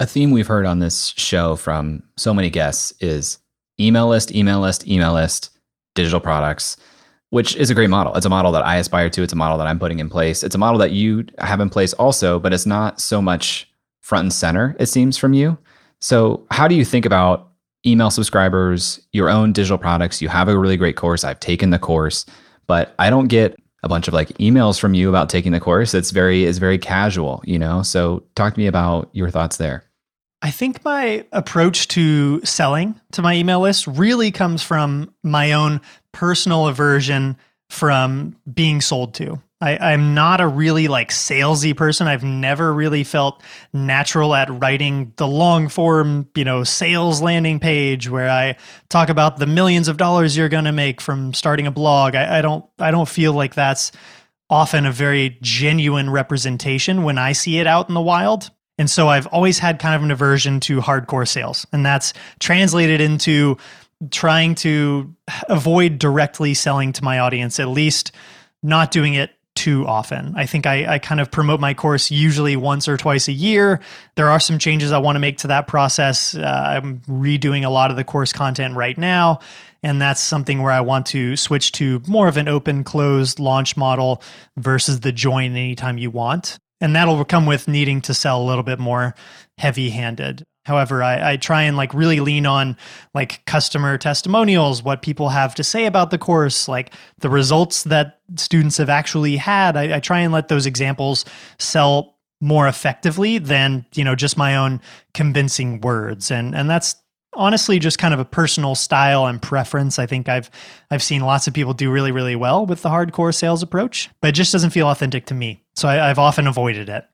A 0.00 0.06
theme 0.06 0.30
we've 0.30 0.46
heard 0.46 0.64
on 0.66 0.78
this 0.78 1.12
show 1.16 1.56
from 1.56 2.04
so 2.16 2.32
many 2.32 2.50
guests 2.50 2.92
is 3.00 3.38
email 3.80 4.08
list, 4.08 4.32
email 4.32 4.60
list, 4.60 4.86
email 4.86 5.12
list, 5.12 5.50
digital 5.94 6.20
products. 6.20 6.76
which 7.30 7.54
is 7.56 7.68
a 7.68 7.74
great 7.74 7.90
model. 7.90 8.14
It's 8.14 8.24
a 8.24 8.30
model 8.30 8.52
that 8.52 8.64
I 8.64 8.76
aspire 8.76 9.10
to. 9.10 9.22
It's 9.22 9.32
a 9.32 9.36
model 9.36 9.58
that 9.58 9.66
I'm 9.66 9.78
putting 9.78 9.98
in 9.98 10.08
place. 10.08 10.42
It's 10.42 10.54
a 10.54 10.58
model 10.58 10.78
that 10.78 10.92
you 10.92 11.26
have 11.38 11.60
in 11.60 11.68
place 11.68 11.92
also, 11.94 12.38
but 12.38 12.52
it's 12.54 12.64
not 12.66 13.00
so 13.00 13.20
much 13.20 13.68
front 14.00 14.22
and 14.22 14.32
center, 14.32 14.74
it 14.78 14.86
seems, 14.86 15.18
from 15.18 15.34
you. 15.34 15.58
So, 16.00 16.46
how 16.50 16.68
do 16.68 16.74
you 16.74 16.84
think 16.84 17.04
about 17.04 17.50
email 17.84 18.10
subscribers, 18.10 19.00
your 19.12 19.28
own 19.28 19.52
digital 19.52 19.78
products? 19.78 20.22
You 20.22 20.28
have 20.28 20.48
a 20.48 20.58
really 20.58 20.76
great 20.76 20.96
course. 20.96 21.24
I've 21.24 21.40
taken 21.40 21.70
the 21.70 21.78
course, 21.78 22.24
but 22.66 22.94
I 22.98 23.10
don't 23.10 23.28
get 23.28 23.58
a 23.82 23.88
bunch 23.88 24.08
of 24.08 24.14
like 24.14 24.28
emails 24.38 24.78
from 24.78 24.94
you 24.94 25.08
about 25.08 25.28
taking 25.28 25.52
the 25.52 25.60
course. 25.60 25.94
It's 25.94 26.10
very 26.10 26.44
it's 26.44 26.58
very 26.58 26.78
casual, 26.78 27.42
you 27.44 27.58
know. 27.58 27.82
So, 27.82 28.24
talk 28.34 28.54
to 28.54 28.60
me 28.60 28.66
about 28.66 29.08
your 29.12 29.30
thoughts 29.30 29.56
there. 29.56 29.84
I 30.40 30.50
think 30.50 30.84
my 30.84 31.24
approach 31.32 31.88
to 31.88 32.44
selling 32.44 33.00
to 33.12 33.22
my 33.22 33.34
email 33.34 33.60
list 33.60 33.86
really 33.86 34.30
comes 34.30 34.62
from 34.62 35.12
my 35.24 35.52
own 35.52 35.80
personal 36.12 36.68
aversion 36.68 37.36
from 37.70 38.36
being 38.52 38.80
sold 38.80 39.14
to. 39.14 39.40
I, 39.60 39.92
am 39.92 40.14
not 40.14 40.40
a 40.40 40.46
really 40.46 40.86
like 40.86 41.10
salesy 41.10 41.76
person. 41.76 42.06
I've 42.06 42.22
never 42.22 42.72
really 42.72 43.02
felt 43.02 43.42
natural 43.72 44.34
at 44.34 44.48
writing 44.50 45.12
the 45.16 45.26
long 45.26 45.68
form, 45.68 46.28
you 46.36 46.44
know, 46.44 46.62
sales 46.62 47.20
landing 47.20 47.58
page 47.58 48.08
where 48.08 48.30
I 48.30 48.56
talk 48.88 49.08
about 49.08 49.38
the 49.38 49.46
millions 49.46 49.88
of 49.88 49.96
dollars 49.96 50.36
you're 50.36 50.48
going 50.48 50.66
to 50.66 50.72
make 50.72 51.00
from 51.00 51.34
starting 51.34 51.66
a 51.66 51.72
blog. 51.72 52.14
I, 52.14 52.38
I 52.38 52.42
don't, 52.42 52.64
I 52.78 52.92
don't 52.92 53.08
feel 53.08 53.32
like 53.32 53.54
that's 53.54 53.90
often 54.48 54.86
a 54.86 54.92
very 54.92 55.36
genuine 55.42 56.08
representation 56.08 57.02
when 57.02 57.18
I 57.18 57.32
see 57.32 57.58
it 57.58 57.66
out 57.66 57.88
in 57.88 57.94
the 57.94 58.00
wild. 58.00 58.50
And 58.78 58.88
so 58.88 59.08
I've 59.08 59.26
always 59.26 59.58
had 59.58 59.80
kind 59.80 59.96
of 59.96 60.04
an 60.04 60.12
aversion 60.12 60.60
to 60.60 60.80
hardcore 60.80 61.26
sales. 61.26 61.66
And 61.72 61.84
that's 61.84 62.12
translated 62.38 63.00
into 63.00 63.56
trying 64.12 64.54
to 64.54 65.12
avoid 65.48 65.98
directly 65.98 66.54
selling 66.54 66.92
to 66.92 67.02
my 67.02 67.18
audience, 67.18 67.58
at 67.58 67.66
least 67.66 68.12
not 68.62 68.92
doing 68.92 69.14
it 69.14 69.32
too 69.58 69.86
often. 69.86 70.34
I 70.36 70.46
think 70.46 70.66
I, 70.66 70.94
I 70.94 70.98
kind 70.98 71.20
of 71.20 71.30
promote 71.30 71.58
my 71.58 71.74
course 71.74 72.10
usually 72.10 72.56
once 72.56 72.88
or 72.88 72.96
twice 72.96 73.26
a 73.26 73.32
year. 73.32 73.80
There 74.14 74.30
are 74.30 74.40
some 74.40 74.58
changes 74.58 74.92
I 74.92 74.98
want 74.98 75.16
to 75.16 75.20
make 75.20 75.38
to 75.38 75.48
that 75.48 75.66
process. 75.66 76.34
Uh, 76.34 76.40
I'm 76.76 77.00
redoing 77.00 77.64
a 77.64 77.68
lot 77.68 77.90
of 77.90 77.96
the 77.96 78.04
course 78.04 78.32
content 78.32 78.76
right 78.76 78.96
now. 78.96 79.40
And 79.82 80.00
that's 80.00 80.20
something 80.20 80.62
where 80.62 80.72
I 80.72 80.80
want 80.80 81.06
to 81.06 81.36
switch 81.36 81.72
to 81.72 82.00
more 82.06 82.28
of 82.28 82.36
an 82.36 82.48
open 82.48 82.84
closed 82.84 83.40
launch 83.40 83.76
model 83.76 84.22
versus 84.56 85.00
the 85.00 85.12
join 85.12 85.52
anytime 85.52 85.98
you 85.98 86.10
want 86.10 86.58
and 86.80 86.94
that'll 86.94 87.24
come 87.24 87.46
with 87.46 87.68
needing 87.68 88.00
to 88.02 88.14
sell 88.14 88.40
a 88.40 88.44
little 88.44 88.62
bit 88.62 88.78
more 88.78 89.14
heavy 89.58 89.90
handed 89.90 90.44
however 90.68 91.02
I, 91.02 91.32
I, 91.32 91.36
try 91.36 91.62
and 91.62 91.76
like 91.76 91.92
really 91.92 92.20
lean 92.20 92.46
on 92.46 92.76
like 93.14 93.44
customer 93.46 93.98
testimonials 93.98 94.82
what 94.82 95.02
people 95.02 95.30
have 95.30 95.54
to 95.56 95.64
say 95.64 95.86
about 95.86 96.10
the 96.10 96.18
course 96.18 96.68
like 96.68 96.94
the 97.18 97.28
results 97.28 97.82
that 97.84 98.20
students 98.36 98.76
have 98.76 98.88
actually 98.88 99.36
had 99.36 99.76
I, 99.76 99.96
I 99.96 100.00
try 100.00 100.20
and 100.20 100.32
let 100.32 100.46
those 100.46 100.66
examples 100.66 101.24
sell 101.58 102.16
more 102.40 102.68
effectively 102.68 103.38
than 103.38 103.84
you 103.94 104.04
know 104.04 104.14
just 104.14 104.36
my 104.36 104.54
own 104.54 104.80
convincing 105.14 105.80
words 105.80 106.30
and 106.30 106.54
and 106.54 106.70
that's 106.70 106.94
honestly 107.34 107.78
just 107.78 107.98
kind 107.98 108.12
of 108.14 108.20
a 108.20 108.24
personal 108.24 108.74
style 108.74 109.26
and 109.26 109.40
preference. 109.40 109.98
I 109.98 110.06
think 110.06 110.28
I've 110.28 110.50
I've 110.90 111.02
seen 111.02 111.22
lots 111.22 111.46
of 111.46 111.54
people 111.54 111.72
do 111.74 111.90
really 111.90 112.12
really 112.12 112.36
well 112.36 112.66
with 112.66 112.82
the 112.82 112.88
hardcore 112.88 113.34
sales 113.34 113.62
approach, 113.62 114.10
but 114.20 114.28
it 114.28 114.32
just 114.32 114.52
doesn't 114.52 114.70
feel 114.70 114.88
authentic 114.88 115.26
to 115.26 115.34
me. 115.34 115.62
So 115.74 115.88
I, 115.88 116.10
I've 116.10 116.18
often 116.18 116.46
avoided 116.46 116.88
it. 116.88 117.06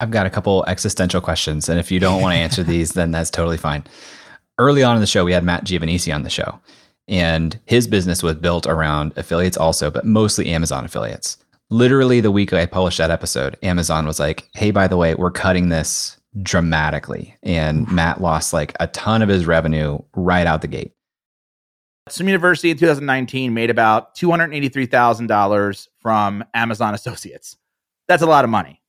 I've 0.00 0.10
got 0.10 0.26
a 0.26 0.30
couple 0.30 0.64
existential 0.66 1.20
questions, 1.20 1.68
and 1.68 1.78
if 1.78 1.90
you 1.90 2.00
don't 2.00 2.20
want 2.20 2.34
to 2.34 2.38
answer 2.38 2.62
these, 2.62 2.92
then 2.92 3.10
that's 3.10 3.30
totally 3.30 3.56
fine. 3.56 3.84
Early 4.58 4.82
on 4.82 4.96
in 4.96 5.00
the 5.00 5.06
show, 5.06 5.24
we 5.24 5.32
had 5.32 5.44
Matt 5.44 5.64
Giovanisci 5.64 6.14
on 6.14 6.22
the 6.22 6.30
show, 6.30 6.60
and 7.08 7.58
his 7.66 7.86
business 7.86 8.22
was 8.22 8.36
built 8.36 8.66
around 8.66 9.12
affiliates 9.16 9.56
also, 9.56 9.90
but 9.90 10.04
mostly 10.04 10.48
Amazon 10.48 10.84
affiliates. 10.84 11.36
Literally, 11.70 12.20
the 12.20 12.30
week 12.30 12.52
I 12.52 12.66
published 12.66 12.98
that 12.98 13.10
episode, 13.10 13.56
Amazon 13.62 14.06
was 14.06 14.20
like, 14.20 14.48
"Hey, 14.54 14.70
by 14.70 14.88
the 14.88 14.96
way, 14.96 15.14
we're 15.14 15.30
cutting 15.30 15.68
this 15.68 16.18
dramatically. 16.40 17.36
And 17.42 17.86
mm. 17.86 17.92
Matt 17.92 18.20
lost 18.20 18.52
like 18.52 18.74
a 18.80 18.86
ton 18.88 19.22
of 19.22 19.28
his 19.28 19.46
revenue 19.46 19.98
right 20.14 20.46
out 20.46 20.62
the 20.62 20.68
gate. 20.68 20.92
Swim 22.08 22.28
University 22.28 22.70
in 22.70 22.78
2019 22.78 23.54
made 23.54 23.70
about 23.70 24.16
$283,000 24.16 25.88
from 26.00 26.44
Amazon 26.52 26.94
Associates. 26.94 27.56
That's 28.08 28.22
a 28.22 28.26
lot 28.26 28.44
of 28.44 28.50
money. 28.50 28.81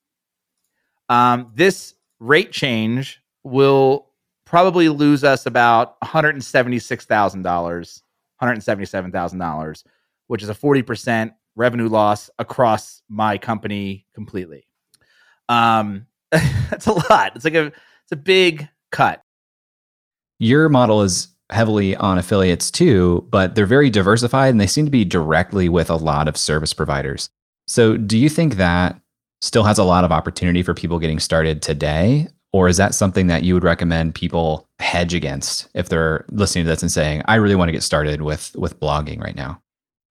Um, 1.09 1.51
this 1.53 1.93
rate 2.19 2.51
change 2.51 3.21
will 3.43 4.07
probably 4.45 4.89
lose 4.89 5.23
us 5.23 5.45
about 5.45 5.99
$176,000, 6.01 8.01
$177,000, 8.41 9.83
which 10.27 10.43
is 10.43 10.49
a 10.49 10.53
40% 10.53 11.33
revenue 11.55 11.87
loss 11.87 12.29
across 12.39 13.01
my 13.09 13.37
company 13.37 14.05
completely. 14.13 14.67
Um, 15.49 16.07
that's 16.31 16.87
a 16.87 16.93
lot. 16.93 17.33
It's 17.35 17.45
like 17.45 17.53
a 17.53 17.67
it's 17.67 18.11
a 18.11 18.15
big 18.15 18.67
cut. 18.91 19.21
Your 20.39 20.69
model 20.69 21.03
is 21.03 21.27
heavily 21.49 21.95
on 21.95 22.17
affiliates 22.17 22.71
too, 22.71 23.27
but 23.29 23.55
they're 23.55 23.65
very 23.65 23.89
diversified 23.89 24.49
and 24.49 24.59
they 24.59 24.67
seem 24.67 24.85
to 24.85 24.91
be 24.91 25.05
directly 25.05 25.69
with 25.69 25.89
a 25.89 25.95
lot 25.95 26.27
of 26.27 26.35
service 26.35 26.73
providers. 26.73 27.29
So, 27.67 27.97
do 27.97 28.17
you 28.17 28.29
think 28.29 28.55
that 28.55 28.99
still 29.43 29.63
has 29.63 29.77
a 29.77 29.83
lot 29.83 30.05
of 30.05 30.11
opportunity 30.11 30.63
for 30.63 30.73
people 30.73 30.99
getting 30.99 31.19
started 31.19 31.61
today? 31.61 32.27
Or 32.53 32.69
is 32.69 32.77
that 32.77 32.95
something 32.95 33.27
that 33.27 33.43
you 33.43 33.53
would 33.55 33.63
recommend 33.63 34.15
people 34.15 34.69
hedge 34.79 35.13
against 35.13 35.67
if 35.73 35.89
they're 35.89 36.23
listening 36.29 36.63
to 36.63 36.69
this 36.69 36.81
and 36.81 36.91
saying, 36.91 37.23
I 37.25 37.35
really 37.35 37.55
want 37.55 37.67
to 37.67 37.73
get 37.73 37.83
started 37.83 38.21
with 38.21 38.55
with 38.55 38.79
blogging 38.79 39.19
right 39.19 39.35
now? 39.35 39.61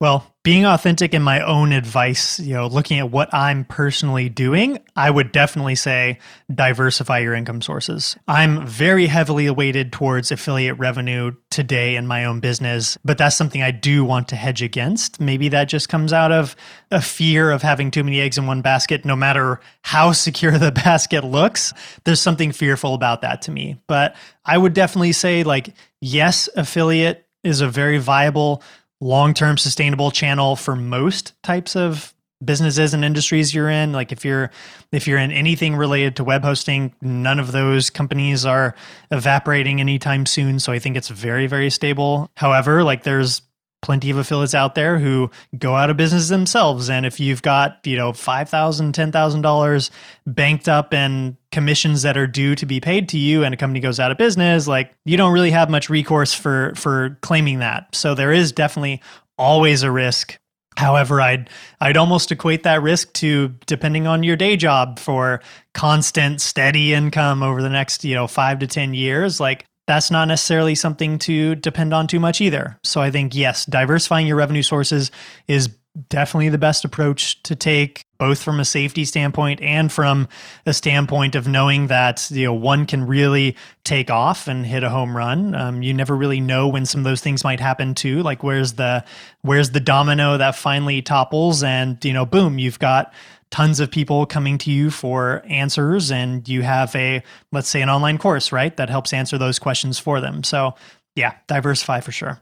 Well, 0.03 0.27
being 0.43 0.67
authentic 0.67 1.15
in 1.15 1.23
my 1.23 1.43
own 1.43 1.71
advice, 1.71 2.41
you 2.41 2.55
know, 2.55 2.67
looking 2.67 2.99
at 2.99 3.13
what 3.13 3.33
I'm 3.33 3.65
personally 3.65 4.29
doing, 4.29 4.81
I 4.97 5.09
would 5.09 5.31
definitely 5.31 5.77
say 5.77 6.19
diversify 6.53 7.21
your 7.21 7.35
income 7.35 7.63
sources. 7.63 8.17
I'm 8.27 8.67
very 8.67 9.07
heavily 9.07 9.49
weighted 9.49 9.93
towards 9.93 10.33
affiliate 10.33 10.77
revenue 10.77 11.37
today 11.53 11.95
in 11.95 12.09
my 12.09 12.25
own 12.25 12.41
business, 12.41 12.99
but 13.05 13.17
that's 13.17 13.37
something 13.37 13.63
I 13.63 13.71
do 13.71 14.05
want 14.05 14.27
to 14.31 14.35
hedge 14.35 14.61
against. 14.61 15.21
Maybe 15.21 15.49
that 15.51 15.69
just 15.69 15.89
comes 15.89 16.13
out 16.13 16.33
of 16.33 16.57
a 16.91 17.01
fear 17.01 17.53
of 17.53 17.63
having 17.63 17.93
too 17.93 18.03
many 18.03 18.21
eggs 18.21 18.39
in 18.39 18.49
one 18.49 18.61
basket, 18.61 19.05
no 19.05 19.15
matter 19.15 19.61
how 19.83 20.11
secure 20.27 20.59
the 20.59 20.73
basket 20.73 21.23
looks. 21.23 21.73
There's 22.03 22.21
something 22.21 22.51
fearful 22.51 22.95
about 22.95 23.21
that 23.21 23.41
to 23.43 23.53
me. 23.53 23.81
But 23.87 24.17
I 24.45 24.59
would 24.59 24.75
definitely 24.75 25.13
say, 25.13 25.45
like, 25.45 25.73
yes, 26.01 26.49
affiliate 26.57 27.25
is 27.45 27.61
a 27.61 27.69
very 27.69 27.99
viable 27.99 28.63
long-term 29.03 29.59
sustainable 29.59 30.13
channel 30.13 30.55
for 30.55 30.77
most 30.77 31.35
types 31.43 31.75
of 31.75 32.15
businesses 32.45 32.95
and 32.95 33.05
industries 33.05 33.55
you're 33.55 33.69
in. 33.69 33.93
Like 33.93 34.13
if 34.13 34.25
you're 34.25 34.51
if 34.93 35.07
you're 35.07 35.19
in 35.19 35.33
anything 35.33 35.77
related 35.77 36.17
to 36.17 36.25
web 36.25 36.45
hosting 36.45 36.95
none 37.01 37.39
of 37.39 37.53
those 37.53 37.91
companies 37.91 38.47
are 38.47 38.75
evaporating 39.11 39.81
anytime 39.81 40.25
soon. 40.27 40.59
So 40.59 40.73
i 40.73 40.79
think 40.79 40.97
it's 40.97 41.09
very 41.09 41.47
very 41.47 41.71
stable. 41.71 42.31
However 42.37 42.85
like 42.85 43.03
there's 43.03 43.43
plenty 43.83 44.11
of 44.11 44.17
affiliates 44.17 44.55
out 44.55 44.75
there 44.75 44.99
who 44.99 45.31
go 45.59 45.75
out 45.75 45.91
of 45.91 45.97
business 45.97 46.29
themselves. 46.29 46.89
And 46.89 47.05
if 47.05 47.21
you've 47.21 47.43
got 47.43 47.79
you 47.85 47.97
know 47.97 48.13
$5000 48.13 48.93
$10000 48.93 49.91
banked 50.27 50.69
up 50.69 50.95
in 50.95 51.37
commissions 51.51 52.03
that 52.03 52.17
are 52.17 52.27
due 52.27 52.55
to 52.55 52.65
be 52.65 52.81
paid 52.81 53.09
to 53.11 53.19
you 53.19 53.45
and 53.45 53.53
a 53.53 53.57
company 53.57 53.81
goes 53.81 54.01
out 54.01 54.11
of 54.11 54.17
business 54.17 54.67
like 54.67 54.95
you 55.05 55.19
don't 55.19 55.33
really 55.33 55.51
have 55.51 55.69
much 55.69 55.91
recourse 55.91 56.33
for 56.33 56.73
for 56.77 57.19
claiming 57.21 57.59
that. 57.59 57.95
So 57.95 58.15
there 58.15 58.33
is 58.33 58.53
definitely 58.53 59.03
always 59.37 59.83
a 59.83 59.91
risk. 59.91 60.39
However, 60.77 61.21
I'd 61.21 61.51
I'd 61.81 61.97
almost 61.97 62.33
equate 62.33 62.63
that 62.63 62.83
risk 62.83 63.13
to 63.15 63.49
depending 63.67 64.07
on 64.07 64.23
your 64.23 64.37
day 64.37 64.57
job 64.57 64.99
for 64.99 65.43
constant 65.75 66.41
steady 66.41 66.95
income 66.95 67.43
over 67.43 67.61
the 67.61 67.69
next, 67.69 68.05
you 68.05 68.15
know, 68.15 68.27
5 68.27 68.61
to 68.61 68.67
10 68.67 68.95
years. 68.95 69.39
Like 69.39 69.67
that's 69.87 70.11
not 70.11 70.29
necessarily 70.29 70.75
something 70.75 71.19
to 71.21 71.55
depend 71.57 71.93
on 71.93 72.07
too 72.07 72.21
much 72.21 72.41
either. 72.41 72.79
So 72.83 73.01
I 73.01 73.11
think, 73.11 73.35
yes, 73.35 73.65
diversifying 73.67 74.27
your 74.27 74.37
revenue 74.37 74.63
sources 74.63 75.11
is 75.49 75.71
definitely 76.09 76.49
the 76.49 76.59
best 76.59 76.85
approach 76.85 77.43
to 77.43 77.55
take 77.55 78.07
both 78.19 78.43
from 78.43 78.61
a 78.61 78.65
safety 78.65 79.05
standpoint 79.05 79.61
and 79.61 79.93
from 79.93 80.27
a 80.65 80.73
standpoint 80.73 81.35
of 81.35 81.47
knowing 81.47 81.89
that 81.89 82.31
you 82.31 82.45
know 82.45 82.55
one 82.55 82.87
can 82.87 83.07
really 83.07 83.55
take 83.85 84.11
off 84.11 84.49
and 84.49 84.65
hit 84.65 84.83
a 84.83 84.89
home 84.89 85.15
run 85.15 85.55
um, 85.55 85.83
you 85.83 85.93
never 85.93 86.17
really 86.17 86.41
know 86.41 86.67
when 86.67 86.87
some 86.87 87.01
of 87.01 87.05
those 87.05 87.21
things 87.21 87.45
might 87.45 87.61
happen 87.61 87.95
too 87.95 88.23
like 88.23 88.43
where's 88.43 88.75
the 88.75 89.05
where's 89.43 89.73
the 89.73 89.81
domino 89.81 90.39
that 90.39 90.57
finally 90.57 91.03
topples 91.03 91.63
and 91.63 92.03
you 92.05 92.13
know 92.15 92.25
boom 92.25 92.59
you've 92.59 92.79
got 92.79 93.13
tons 93.53 93.81
of 93.81 93.91
people 93.91 94.25
coming 94.27 94.59
to 94.59 94.73
you 94.73 94.91
for 94.91 95.43
answers 95.47 96.11
and 96.11 96.49
you 96.49 96.63
have 96.63 96.97
a 96.97 97.23
let's 97.53 97.69
say 97.69 97.83
an 97.83 97.91
online 97.91 98.19
course 98.19 98.51
right 98.51 98.77
that 98.79 98.91
helps 98.91 99.13
answer 99.13 99.39
those 99.39 99.61
questions 99.61 99.99
for 99.99 100.21
them. 100.21 100.43
So 100.43 100.75
yeah 101.15 101.35
diversify 101.47 102.01
for 102.01 102.11
sure. 102.11 102.41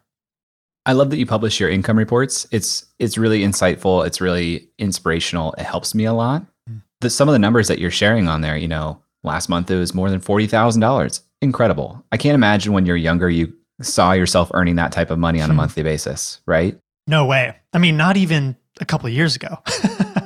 I 0.86 0.94
love 0.94 1.10
that 1.10 1.18
you 1.18 1.26
publish 1.26 1.60
your 1.60 1.68
income 1.68 1.98
reports. 1.98 2.46
It's 2.52 2.86
it's 2.98 3.18
really 3.18 3.40
insightful. 3.40 4.06
It's 4.06 4.20
really 4.20 4.70
inspirational. 4.78 5.52
It 5.58 5.64
helps 5.64 5.94
me 5.94 6.04
a 6.06 6.14
lot. 6.14 6.46
Mm. 6.70 6.82
the, 7.00 7.10
some 7.10 7.28
of 7.28 7.32
the 7.32 7.38
numbers 7.38 7.68
that 7.68 7.80
you're 7.80 7.90
sharing 7.90 8.28
on 8.28 8.40
there 8.40 8.56
you 8.56 8.68
know 8.68 9.02
last 9.24 9.48
month 9.48 9.70
it 9.70 9.76
was 9.76 9.92
more 9.92 10.08
than 10.08 10.20
$40000 10.20 11.20
incredible. 11.42 12.02
I 12.12 12.16
can't 12.16 12.34
imagine 12.34 12.72
when 12.72 12.86
you're 12.86 12.96
younger 12.96 13.28
you 13.28 13.52
saw 13.82 14.12
yourself 14.12 14.50
earning 14.54 14.76
that 14.76 14.92
type 14.92 15.10
of 15.10 15.18
money 15.18 15.40
on 15.40 15.50
a 15.50 15.52
hmm. 15.52 15.58
monthly 15.58 15.82
basis 15.82 16.40
right? 16.46 16.78
No 17.08 17.26
way. 17.26 17.56
I 17.72 17.78
mean, 17.78 17.96
not 17.96 18.16
even 18.16 18.56
a 18.80 18.84
couple 18.84 19.08
of 19.08 19.12
years 19.12 19.34
ago. 19.34 19.58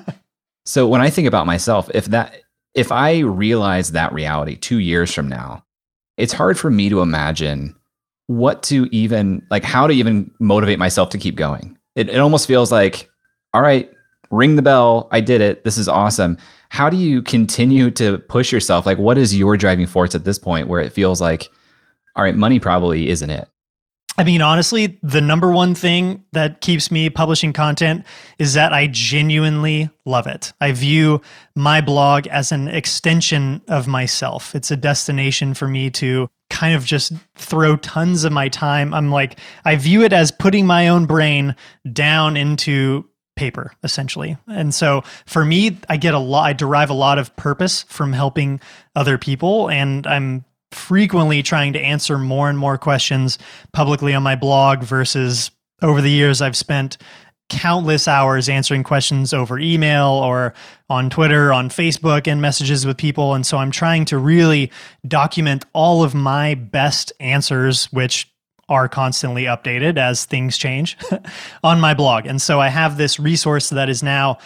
So 0.64 0.86
when 0.86 1.00
I 1.00 1.10
think 1.10 1.28
about 1.28 1.46
myself, 1.46 1.90
if 1.94 2.06
that 2.06 2.40
if 2.74 2.90
I 2.90 3.20
realize 3.20 3.92
that 3.92 4.12
reality 4.12 4.56
2 4.56 4.78
years 4.78 5.12
from 5.12 5.28
now, 5.28 5.64
it's 6.16 6.32
hard 6.32 6.58
for 6.58 6.70
me 6.70 6.88
to 6.88 7.00
imagine 7.00 7.74
what 8.26 8.62
to 8.64 8.88
even 8.90 9.46
like 9.50 9.64
how 9.64 9.86
to 9.86 9.92
even 9.92 10.30
motivate 10.40 10.78
myself 10.78 11.10
to 11.10 11.18
keep 11.18 11.36
going. 11.36 11.76
It 11.94 12.08
it 12.08 12.18
almost 12.18 12.46
feels 12.46 12.72
like 12.72 13.10
all 13.52 13.62
right, 13.62 13.90
ring 14.30 14.56
the 14.56 14.62
bell, 14.62 15.08
I 15.12 15.20
did 15.20 15.40
it. 15.40 15.64
This 15.64 15.78
is 15.78 15.88
awesome. 15.88 16.38
How 16.70 16.90
do 16.90 16.96
you 16.96 17.22
continue 17.22 17.90
to 17.92 18.18
push 18.18 18.50
yourself? 18.50 18.86
Like 18.86 18.98
what 18.98 19.18
is 19.18 19.36
your 19.36 19.56
driving 19.56 19.86
force 19.86 20.14
at 20.14 20.24
this 20.24 20.38
point 20.38 20.68
where 20.68 20.80
it 20.80 20.92
feels 20.92 21.20
like 21.20 21.50
all 22.16 22.24
right, 22.24 22.36
money 22.36 22.60
probably 22.60 23.08
isn't 23.08 23.30
it. 23.30 23.48
I 24.16 24.22
mean, 24.22 24.42
honestly, 24.42 24.98
the 25.02 25.20
number 25.20 25.50
one 25.50 25.74
thing 25.74 26.24
that 26.32 26.60
keeps 26.60 26.90
me 26.90 27.10
publishing 27.10 27.52
content 27.52 28.04
is 28.38 28.54
that 28.54 28.72
I 28.72 28.86
genuinely 28.86 29.90
love 30.04 30.28
it. 30.28 30.52
I 30.60 30.70
view 30.70 31.20
my 31.56 31.80
blog 31.80 32.28
as 32.28 32.52
an 32.52 32.68
extension 32.68 33.60
of 33.66 33.88
myself. 33.88 34.54
It's 34.54 34.70
a 34.70 34.76
destination 34.76 35.52
for 35.52 35.66
me 35.66 35.90
to 35.90 36.28
kind 36.48 36.76
of 36.76 36.84
just 36.84 37.12
throw 37.34 37.76
tons 37.76 38.22
of 38.22 38.32
my 38.32 38.48
time. 38.48 38.94
I'm 38.94 39.10
like, 39.10 39.40
I 39.64 39.74
view 39.74 40.04
it 40.04 40.12
as 40.12 40.30
putting 40.30 40.64
my 40.64 40.86
own 40.86 41.06
brain 41.06 41.56
down 41.92 42.36
into 42.36 43.08
paper 43.34 43.72
essentially. 43.82 44.36
And 44.46 44.72
so 44.72 45.02
for 45.26 45.44
me, 45.44 45.78
I 45.88 45.96
get 45.96 46.14
a 46.14 46.20
lot 46.20 46.44
I 46.44 46.52
derive 46.52 46.90
a 46.90 46.94
lot 46.94 47.18
of 47.18 47.34
purpose 47.34 47.82
from 47.88 48.12
helping 48.12 48.60
other 48.94 49.18
people 49.18 49.68
and 49.68 50.06
I'm 50.06 50.44
frequently 50.74 51.42
trying 51.42 51.72
to 51.72 51.80
answer 51.80 52.18
more 52.18 52.48
and 52.48 52.58
more 52.58 52.78
questions 52.78 53.38
publicly 53.72 54.14
on 54.14 54.22
my 54.22 54.36
blog 54.36 54.82
versus 54.82 55.50
over 55.82 56.00
the 56.00 56.10
years 56.10 56.40
I've 56.40 56.56
spent 56.56 56.96
countless 57.50 58.08
hours 58.08 58.48
answering 58.48 58.82
questions 58.82 59.34
over 59.34 59.58
email 59.58 60.06
or 60.06 60.54
on 60.88 61.10
Twitter, 61.10 61.52
on 61.52 61.68
Facebook, 61.68 62.26
and 62.26 62.40
messages 62.40 62.86
with 62.86 62.96
people. 62.96 63.34
And 63.34 63.44
so 63.44 63.58
I'm 63.58 63.70
trying 63.70 64.04
to 64.06 64.18
really 64.18 64.70
document 65.06 65.64
all 65.72 66.02
of 66.02 66.14
my 66.14 66.54
best 66.54 67.12
answers, 67.20 67.86
which 67.92 68.30
are 68.68 68.88
constantly 68.88 69.44
updated 69.44 69.98
as 69.98 70.24
things 70.24 70.56
change 70.56 70.96
on 71.64 71.80
my 71.80 71.92
blog. 71.92 72.26
And 72.26 72.40
so 72.40 72.60
I 72.60 72.68
have 72.68 72.96
this 72.96 73.20
resource 73.20 73.68
that 73.70 73.90
is 73.90 74.02
now 74.02 74.38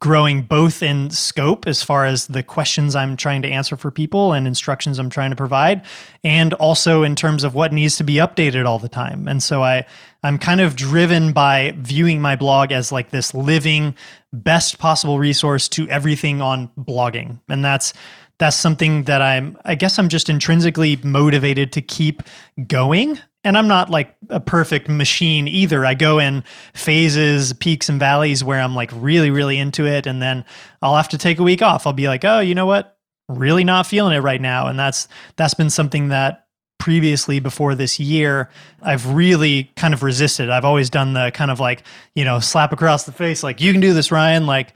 growing 0.00 0.42
both 0.42 0.82
in 0.82 1.08
scope 1.10 1.66
as 1.66 1.82
far 1.82 2.04
as 2.04 2.26
the 2.26 2.42
questions 2.42 2.94
I'm 2.94 3.16
trying 3.16 3.42
to 3.42 3.48
answer 3.48 3.76
for 3.76 3.90
people 3.90 4.32
and 4.32 4.46
instructions 4.46 4.98
I'm 4.98 5.08
trying 5.08 5.30
to 5.30 5.36
provide 5.36 5.82
and 6.22 6.52
also 6.54 7.02
in 7.02 7.14
terms 7.16 7.44
of 7.44 7.54
what 7.54 7.72
needs 7.72 7.96
to 7.96 8.04
be 8.04 8.14
updated 8.14 8.66
all 8.66 8.78
the 8.78 8.88
time. 8.88 9.26
And 9.28 9.42
so 9.42 9.62
I 9.62 9.86
I'm 10.22 10.38
kind 10.38 10.60
of 10.62 10.74
driven 10.74 11.32
by 11.32 11.74
viewing 11.76 12.20
my 12.20 12.34
blog 12.34 12.72
as 12.72 12.90
like 12.90 13.10
this 13.10 13.34
living 13.34 13.94
best 14.32 14.78
possible 14.78 15.18
resource 15.18 15.68
to 15.68 15.88
everything 15.88 16.40
on 16.40 16.70
blogging. 16.78 17.40
And 17.48 17.64
that's 17.64 17.92
that's 18.38 18.56
something 18.56 19.04
that 19.04 19.22
I'm 19.22 19.56
I 19.64 19.74
guess 19.74 19.98
I'm 19.98 20.08
just 20.08 20.28
intrinsically 20.28 20.96
motivated 21.02 21.72
to 21.72 21.82
keep 21.82 22.22
going 22.66 23.18
and 23.44 23.58
I'm 23.58 23.68
not 23.68 23.90
like 23.90 24.16
a 24.30 24.40
perfect 24.40 24.88
machine 24.88 25.46
either. 25.46 25.84
I 25.84 25.94
go 25.94 26.18
in 26.18 26.42
phases, 26.72 27.52
peaks 27.52 27.88
and 27.88 28.00
valleys 28.00 28.42
where 28.42 28.60
I'm 28.60 28.74
like 28.74 28.90
really, 28.94 29.30
really 29.30 29.58
into 29.58 29.86
it. 29.86 30.06
And 30.06 30.22
then 30.22 30.44
I'll 30.80 30.96
have 30.96 31.10
to 31.10 31.18
take 31.18 31.38
a 31.38 31.42
week 31.42 31.60
off. 31.60 31.86
I'll 31.86 31.92
be 31.92 32.08
like, 32.08 32.24
oh, 32.24 32.40
you 32.40 32.54
know 32.54 32.66
what? 32.66 32.96
Really 33.28 33.62
not 33.62 33.86
feeling 33.86 34.16
it 34.16 34.20
right 34.20 34.40
now. 34.40 34.66
And 34.66 34.78
that's 34.78 35.08
that's 35.36 35.54
been 35.54 35.70
something 35.70 36.08
that 36.08 36.46
previously 36.78 37.40
before 37.40 37.74
this 37.74 37.98
year, 38.00 38.50
I've 38.82 39.14
really 39.14 39.70
kind 39.76 39.94
of 39.94 40.02
resisted. 40.02 40.50
I've 40.50 40.64
always 40.64 40.90
done 40.90 41.14
the 41.14 41.30
kind 41.32 41.50
of 41.50 41.60
like, 41.60 41.82
you 42.14 42.24
know, 42.24 42.40
slap 42.40 42.72
across 42.72 43.04
the 43.04 43.12
face, 43.12 43.42
like, 43.42 43.60
you 43.60 43.72
can 43.72 43.80
do 43.80 43.94
this, 43.94 44.12
Ryan. 44.12 44.44
Like, 44.44 44.74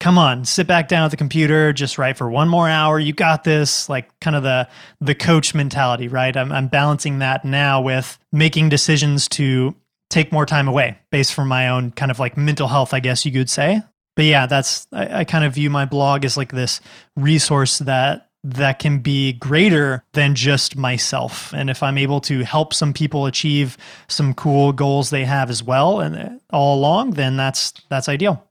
come 0.00 0.18
on, 0.18 0.44
sit 0.44 0.66
back 0.66 0.88
down 0.88 1.04
at 1.04 1.10
the 1.10 1.16
computer, 1.16 1.72
just 1.72 1.98
write 1.98 2.16
for 2.16 2.30
one 2.30 2.48
more 2.48 2.68
hour. 2.68 2.98
You 2.98 3.12
got 3.12 3.44
this. 3.44 3.88
Like 3.88 4.08
kind 4.20 4.36
of 4.36 4.42
the 4.42 4.68
the 5.00 5.14
coach 5.14 5.54
mentality, 5.54 6.08
right? 6.08 6.36
I'm 6.36 6.52
I'm 6.52 6.68
balancing 6.68 7.18
that 7.18 7.44
now 7.44 7.80
with 7.80 8.18
making 8.32 8.68
decisions 8.68 9.28
to 9.30 9.74
take 10.10 10.32
more 10.32 10.46
time 10.46 10.68
away 10.68 10.98
based 11.10 11.34
from 11.34 11.48
my 11.48 11.68
own 11.68 11.90
kind 11.90 12.10
of 12.10 12.18
like 12.18 12.36
mental 12.36 12.68
health, 12.68 12.94
I 12.94 13.00
guess 13.00 13.26
you 13.26 13.32
could 13.32 13.50
say. 13.50 13.82
But 14.16 14.24
yeah, 14.24 14.46
that's 14.46 14.86
I, 14.92 15.20
I 15.20 15.24
kind 15.24 15.44
of 15.44 15.54
view 15.54 15.70
my 15.70 15.84
blog 15.84 16.24
as 16.24 16.36
like 16.36 16.52
this 16.52 16.80
resource 17.16 17.78
that 17.78 18.28
that 18.44 18.78
can 18.78 19.00
be 19.00 19.32
greater 19.32 20.04
than 20.12 20.34
just 20.34 20.76
myself. 20.76 21.52
And 21.52 21.68
if 21.68 21.82
I'm 21.82 21.98
able 21.98 22.20
to 22.22 22.44
help 22.44 22.72
some 22.72 22.92
people 22.92 23.26
achieve 23.26 23.76
some 24.06 24.32
cool 24.32 24.72
goals 24.72 25.10
they 25.10 25.24
have 25.24 25.50
as 25.50 25.62
well 25.62 26.00
and 26.00 26.16
uh, 26.16 26.28
all 26.50 26.78
along, 26.78 27.12
then 27.12 27.36
that's 27.36 27.72
that's 27.88 28.08
ideal. 28.08 28.47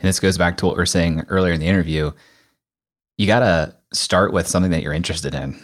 And 0.00 0.08
this 0.08 0.20
goes 0.20 0.38
back 0.38 0.56
to 0.58 0.66
what 0.66 0.76
we 0.76 0.82
are 0.82 0.86
saying 0.86 1.24
earlier 1.28 1.52
in 1.52 1.60
the 1.60 1.66
interview. 1.66 2.12
You 3.16 3.26
got 3.26 3.40
to 3.40 3.76
start 3.92 4.32
with 4.32 4.46
something 4.46 4.70
that 4.72 4.82
you're 4.82 4.92
interested 4.92 5.34
in. 5.34 5.58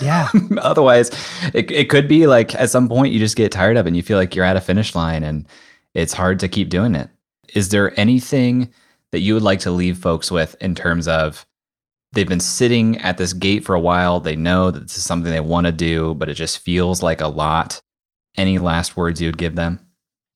Yeah. 0.00 0.28
Otherwise, 0.58 1.10
it, 1.54 1.70
it 1.70 1.88
could 1.88 2.08
be 2.08 2.26
like 2.26 2.54
at 2.54 2.70
some 2.70 2.88
point 2.88 3.12
you 3.12 3.18
just 3.18 3.36
get 3.36 3.52
tired 3.52 3.76
of 3.76 3.86
it 3.86 3.90
and 3.90 3.96
you 3.96 4.02
feel 4.02 4.18
like 4.18 4.34
you're 4.34 4.44
at 4.44 4.56
a 4.56 4.60
finish 4.60 4.94
line 4.94 5.22
and 5.22 5.46
it's 5.94 6.12
hard 6.12 6.40
to 6.40 6.48
keep 6.48 6.68
doing 6.68 6.94
it. 6.94 7.08
Is 7.54 7.70
there 7.70 7.98
anything 7.98 8.72
that 9.12 9.20
you 9.20 9.34
would 9.34 9.42
like 9.42 9.60
to 9.60 9.70
leave 9.70 9.98
folks 9.98 10.30
with 10.30 10.56
in 10.60 10.74
terms 10.74 11.08
of 11.08 11.46
they've 12.12 12.28
been 12.28 12.40
sitting 12.40 12.98
at 12.98 13.18
this 13.18 13.32
gate 13.32 13.64
for 13.64 13.74
a 13.74 13.80
while? 13.80 14.20
They 14.20 14.36
know 14.36 14.70
that 14.70 14.80
this 14.80 14.96
is 14.96 15.04
something 15.04 15.30
they 15.30 15.40
want 15.40 15.66
to 15.66 15.72
do, 15.72 16.14
but 16.14 16.28
it 16.28 16.34
just 16.34 16.58
feels 16.58 17.02
like 17.02 17.20
a 17.20 17.28
lot. 17.28 17.80
Any 18.36 18.58
last 18.58 18.96
words 18.96 19.20
you 19.20 19.28
would 19.28 19.38
give 19.38 19.56
them? 19.56 19.80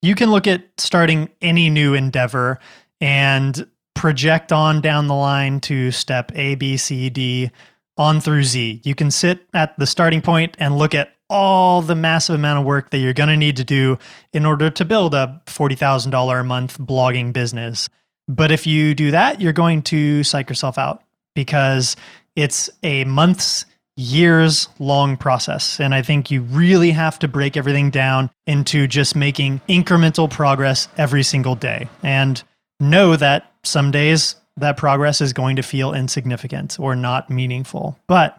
You 0.02 0.14
can 0.14 0.30
look 0.30 0.46
at 0.46 0.64
starting 0.78 1.30
any 1.40 1.70
new 1.70 1.94
endeavor 1.94 2.58
and 3.00 3.66
project 3.94 4.52
on 4.52 4.80
down 4.80 5.06
the 5.06 5.14
line 5.14 5.60
to 5.60 5.90
step 5.90 6.32
A, 6.34 6.54
B, 6.54 6.76
C, 6.76 7.10
D 7.10 7.50
on 7.96 8.20
through 8.20 8.44
Z. 8.44 8.80
You 8.84 8.94
can 8.94 9.10
sit 9.10 9.46
at 9.54 9.78
the 9.78 9.86
starting 9.86 10.20
point 10.20 10.56
and 10.58 10.76
look 10.76 10.94
at 10.94 11.14
all 11.30 11.80
the 11.80 11.94
massive 11.94 12.34
amount 12.34 12.58
of 12.58 12.64
work 12.64 12.90
that 12.90 12.98
you're 12.98 13.12
going 13.12 13.28
to 13.28 13.36
need 13.36 13.56
to 13.56 13.64
do 13.64 13.98
in 14.32 14.44
order 14.44 14.70
to 14.70 14.84
build 14.84 15.14
a 15.14 15.40
$40,000 15.46 16.40
a 16.40 16.44
month 16.44 16.78
blogging 16.78 17.32
business. 17.32 17.88
But 18.28 18.50
if 18.50 18.66
you 18.66 18.94
do 18.94 19.10
that, 19.10 19.40
you're 19.40 19.52
going 19.52 19.82
to 19.82 20.22
psych 20.22 20.48
yourself 20.48 20.78
out 20.78 21.02
because 21.34 21.96
it's 22.36 22.70
a 22.82 23.04
months, 23.04 23.64
years 23.96 24.68
long 24.78 25.16
process. 25.16 25.80
And 25.80 25.94
I 25.94 26.02
think 26.02 26.30
you 26.30 26.42
really 26.42 26.90
have 26.90 27.18
to 27.20 27.28
break 27.28 27.56
everything 27.56 27.90
down 27.90 28.30
into 28.46 28.86
just 28.86 29.14
making 29.14 29.60
incremental 29.68 30.30
progress 30.30 30.88
every 30.96 31.22
single 31.22 31.54
day. 31.54 31.88
And 32.02 32.42
know 32.80 33.16
that 33.16 33.52
some 33.62 33.90
days 33.90 34.36
that 34.56 34.76
progress 34.76 35.20
is 35.20 35.32
going 35.32 35.56
to 35.56 35.62
feel 35.62 35.92
insignificant 35.92 36.78
or 36.78 36.94
not 36.94 37.30
meaningful. 37.30 37.98
But 38.06 38.38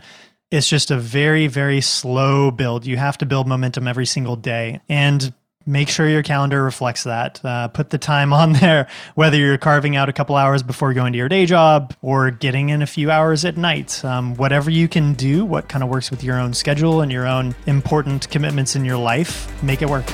it's 0.51 0.69
just 0.69 0.91
a 0.91 0.97
very, 0.97 1.47
very 1.47 1.81
slow 1.81 2.51
build. 2.51 2.85
You 2.85 2.97
have 2.97 3.17
to 3.19 3.25
build 3.25 3.47
momentum 3.47 3.87
every 3.87 4.05
single 4.05 4.35
day. 4.35 4.79
And 4.87 5.33
make 5.65 5.89
sure 5.89 6.07
your 6.07 6.23
calendar 6.23 6.63
reflects 6.63 7.03
that. 7.03 7.43
Uh, 7.43 7.67
put 7.67 7.89
the 7.89 7.97
time 7.97 8.31
on 8.31 8.53
there, 8.61 8.87
whether 9.15 9.37
you're 9.37 9.57
carving 9.57 9.95
out 9.95 10.09
a 10.09 10.13
couple 10.13 10.35
hours 10.35 10.63
before 10.63 10.93
going 10.93 11.13
to 11.13 11.17
your 11.17 11.29
day 11.29 11.45
job 11.45 11.93
or 12.01 12.31
getting 12.31 12.69
in 12.69 12.81
a 12.81 12.87
few 12.87 13.11
hours 13.11 13.43
at 13.45 13.57
night. 13.57 14.03
Um, 14.05 14.35
whatever 14.35 14.69
you 14.69 14.87
can 14.87 15.13
do, 15.13 15.43
what 15.43 15.67
kind 15.67 15.83
of 15.83 15.89
works 15.89 16.11
with 16.11 16.23
your 16.23 16.39
own 16.39 16.53
schedule 16.53 17.01
and 17.01 17.11
your 17.11 17.27
own 17.27 17.55
important 17.65 18.29
commitments 18.29 18.75
in 18.75 18.85
your 18.85 18.97
life, 18.97 19.51
make 19.63 19.81
it 19.81 19.89
work. 19.89 20.05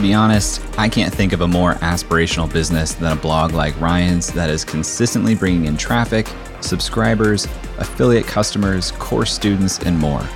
To 0.00 0.06
be 0.06 0.14
honest, 0.14 0.62
I 0.78 0.88
can't 0.88 1.12
think 1.12 1.34
of 1.34 1.42
a 1.42 1.46
more 1.46 1.74
aspirational 1.74 2.50
business 2.50 2.94
than 2.94 3.12
a 3.12 3.20
blog 3.20 3.52
like 3.52 3.78
Ryan's 3.78 4.32
that 4.32 4.48
is 4.48 4.64
consistently 4.64 5.34
bringing 5.34 5.66
in 5.66 5.76
traffic, 5.76 6.26
subscribers, 6.62 7.44
affiliate 7.76 8.26
customers, 8.26 8.92
course 8.92 9.30
students, 9.30 9.78
and 9.80 9.98
more. 9.98 10.26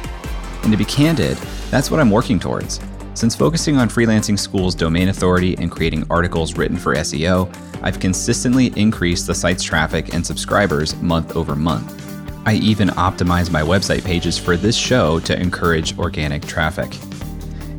And 0.64 0.70
to 0.70 0.76
be 0.76 0.84
candid, 0.84 1.38
that's 1.70 1.90
what 1.90 1.98
I'm 1.98 2.10
working 2.10 2.38
towards. 2.38 2.78
Since 3.14 3.36
focusing 3.36 3.78
on 3.78 3.88
freelancing 3.88 4.38
school's 4.38 4.74
domain 4.74 5.08
authority 5.08 5.56
and 5.56 5.70
creating 5.70 6.04
articles 6.10 6.58
written 6.58 6.76
for 6.76 6.94
SEO, 6.96 7.50
I've 7.82 7.98
consistently 7.98 8.66
increased 8.76 9.26
the 9.26 9.34
site's 9.34 9.62
traffic 9.62 10.12
and 10.12 10.26
subscribers 10.26 10.94
month 10.96 11.36
over 11.36 11.56
month. 11.56 12.02
I 12.44 12.56
even 12.56 12.88
optimize 12.88 13.50
my 13.50 13.62
website 13.62 14.04
pages 14.04 14.36
for 14.36 14.58
this 14.58 14.76
show 14.76 15.20
to 15.20 15.40
encourage 15.40 15.98
organic 15.98 16.44
traffic. 16.44 16.92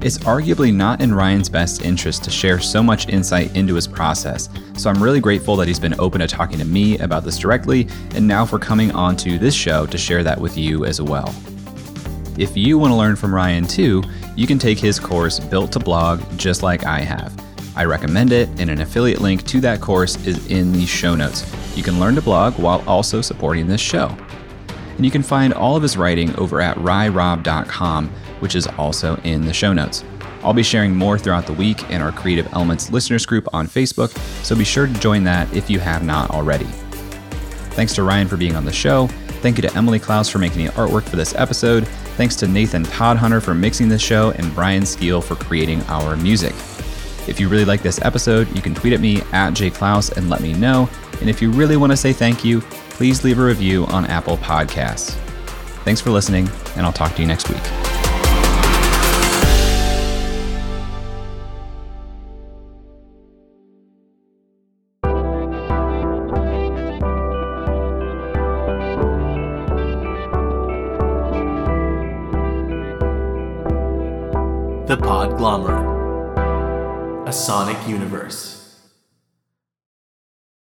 It's 0.05 0.19
arguably 0.19 0.71
not 0.71 1.01
in 1.01 1.15
Ryan's 1.15 1.49
best 1.49 1.81
interest 1.81 2.23
to 2.25 2.29
share 2.29 2.59
so 2.59 2.83
much 2.83 3.09
insight 3.09 3.55
into 3.55 3.73
his 3.73 3.87
process, 3.87 4.49
so 4.77 4.87
I'm 4.87 5.01
really 5.01 5.19
grateful 5.19 5.55
that 5.55 5.67
he's 5.67 5.79
been 5.79 5.99
open 5.99 6.21
to 6.21 6.27
talking 6.27 6.59
to 6.59 6.63
me 6.63 6.99
about 6.99 7.23
this 7.23 7.39
directly 7.39 7.87
and 8.13 8.27
now 8.27 8.45
for 8.45 8.59
coming 8.59 8.91
onto 8.91 9.39
this 9.39 9.55
show 9.55 9.87
to 9.87 9.97
share 9.97 10.23
that 10.23 10.39
with 10.39 10.59
you 10.59 10.85
as 10.85 11.01
well. 11.01 11.33
If 12.37 12.55
you 12.55 12.77
want 12.77 12.91
to 12.91 12.95
learn 12.95 13.15
from 13.15 13.33
Ryan 13.33 13.65
too, 13.65 14.03
you 14.35 14.45
can 14.45 14.59
take 14.59 14.77
his 14.77 14.99
course 14.99 15.39
Built 15.39 15.71
to 15.71 15.79
Blog 15.79 16.21
just 16.37 16.61
like 16.61 16.85
I 16.85 16.99
have. 16.99 17.33
I 17.75 17.85
recommend 17.85 18.31
it, 18.31 18.47
and 18.59 18.69
an 18.69 18.81
affiliate 18.81 19.21
link 19.21 19.43
to 19.47 19.59
that 19.61 19.81
course 19.81 20.23
is 20.27 20.45
in 20.51 20.71
the 20.71 20.85
show 20.85 21.15
notes. 21.15 21.51
You 21.75 21.81
can 21.81 21.99
learn 21.99 22.13
to 22.13 22.21
blog 22.21 22.59
while 22.59 22.83
also 22.87 23.21
supporting 23.21 23.65
this 23.65 23.81
show. 23.81 24.15
and 24.97 25.03
you 25.03 25.11
can 25.11 25.23
find 25.23 25.53
all 25.53 25.75
of 25.75 25.81
his 25.81 25.97
writing 25.97 26.33
over 26.35 26.61
at 26.61 26.77
ryrob.com, 26.77 28.11
which 28.39 28.55
is 28.55 28.67
also 28.77 29.15
in 29.23 29.45
the 29.45 29.53
show 29.53 29.73
notes. 29.73 30.03
I'll 30.43 30.53
be 30.53 30.63
sharing 30.63 30.95
more 30.95 31.17
throughout 31.17 31.47
the 31.47 31.53
week 31.53 31.89
in 31.89 32.01
our 32.01 32.11
Creative 32.11 32.47
Elements 32.53 32.91
listeners 32.91 33.25
group 33.25 33.47
on 33.53 33.67
Facebook, 33.67 34.15
so 34.43 34.55
be 34.55 34.63
sure 34.63 34.87
to 34.87 34.93
join 34.99 35.23
that 35.23 35.51
if 35.55 35.69
you 35.69 35.79
have 35.79 36.03
not 36.03 36.29
already. 36.29 36.67
Thanks 37.71 37.95
to 37.95 38.03
Ryan 38.03 38.27
for 38.27 38.37
being 38.37 38.55
on 38.55 38.63
the 38.63 38.71
show. 38.71 39.07
Thank 39.41 39.57
you 39.57 39.63
to 39.63 39.75
Emily 39.75 39.99
Clouse 39.99 40.29
for 40.29 40.37
making 40.37 40.65
the 40.65 40.71
artwork 40.73 41.03
for 41.03 41.15
this 41.17 41.35
episode. 41.35 41.87
Thanks 42.15 42.35
to 42.37 42.47
Nathan 42.47 42.83
Todhunter 42.85 43.41
for 43.41 43.53
mixing 43.53 43.89
this 43.89 44.01
show 44.01 44.31
and 44.31 44.53
Brian 44.55 44.83
Skeel 44.83 45.21
for 45.21 45.35
creating 45.35 45.81
our 45.83 46.15
music. 46.15 46.53
If 47.27 47.39
you 47.39 47.49
really 47.49 47.65
like 47.65 47.81
this 47.81 47.99
episode, 48.03 48.53
you 48.55 48.61
can 48.61 48.75
tweet 48.75 48.93
at 48.93 49.01
me 49.01 49.17
at 49.33 49.53
jayclouse 49.53 50.15
and 50.15 50.29
let 50.29 50.41
me 50.41 50.53
know. 50.53 50.89
And 51.21 51.29
if 51.29 51.41
you 51.41 51.51
really 51.51 51.75
want 51.75 51.91
to 51.91 51.97
say 51.97 52.13
thank 52.13 52.45
you, 52.45 52.61
please 52.61 53.23
leave 53.23 53.39
a 53.39 53.43
review 53.43 53.85
on 53.87 54.05
Apple 54.05 54.37
Podcasts. 54.37 55.11
Thanks 55.83 56.01
for 56.01 56.11
listening, 56.11 56.49
and 56.75 56.85
I'll 56.85 56.93
talk 56.93 57.15
to 57.15 57.21
you 57.21 57.27
next 57.27 57.49
week. 57.49 57.84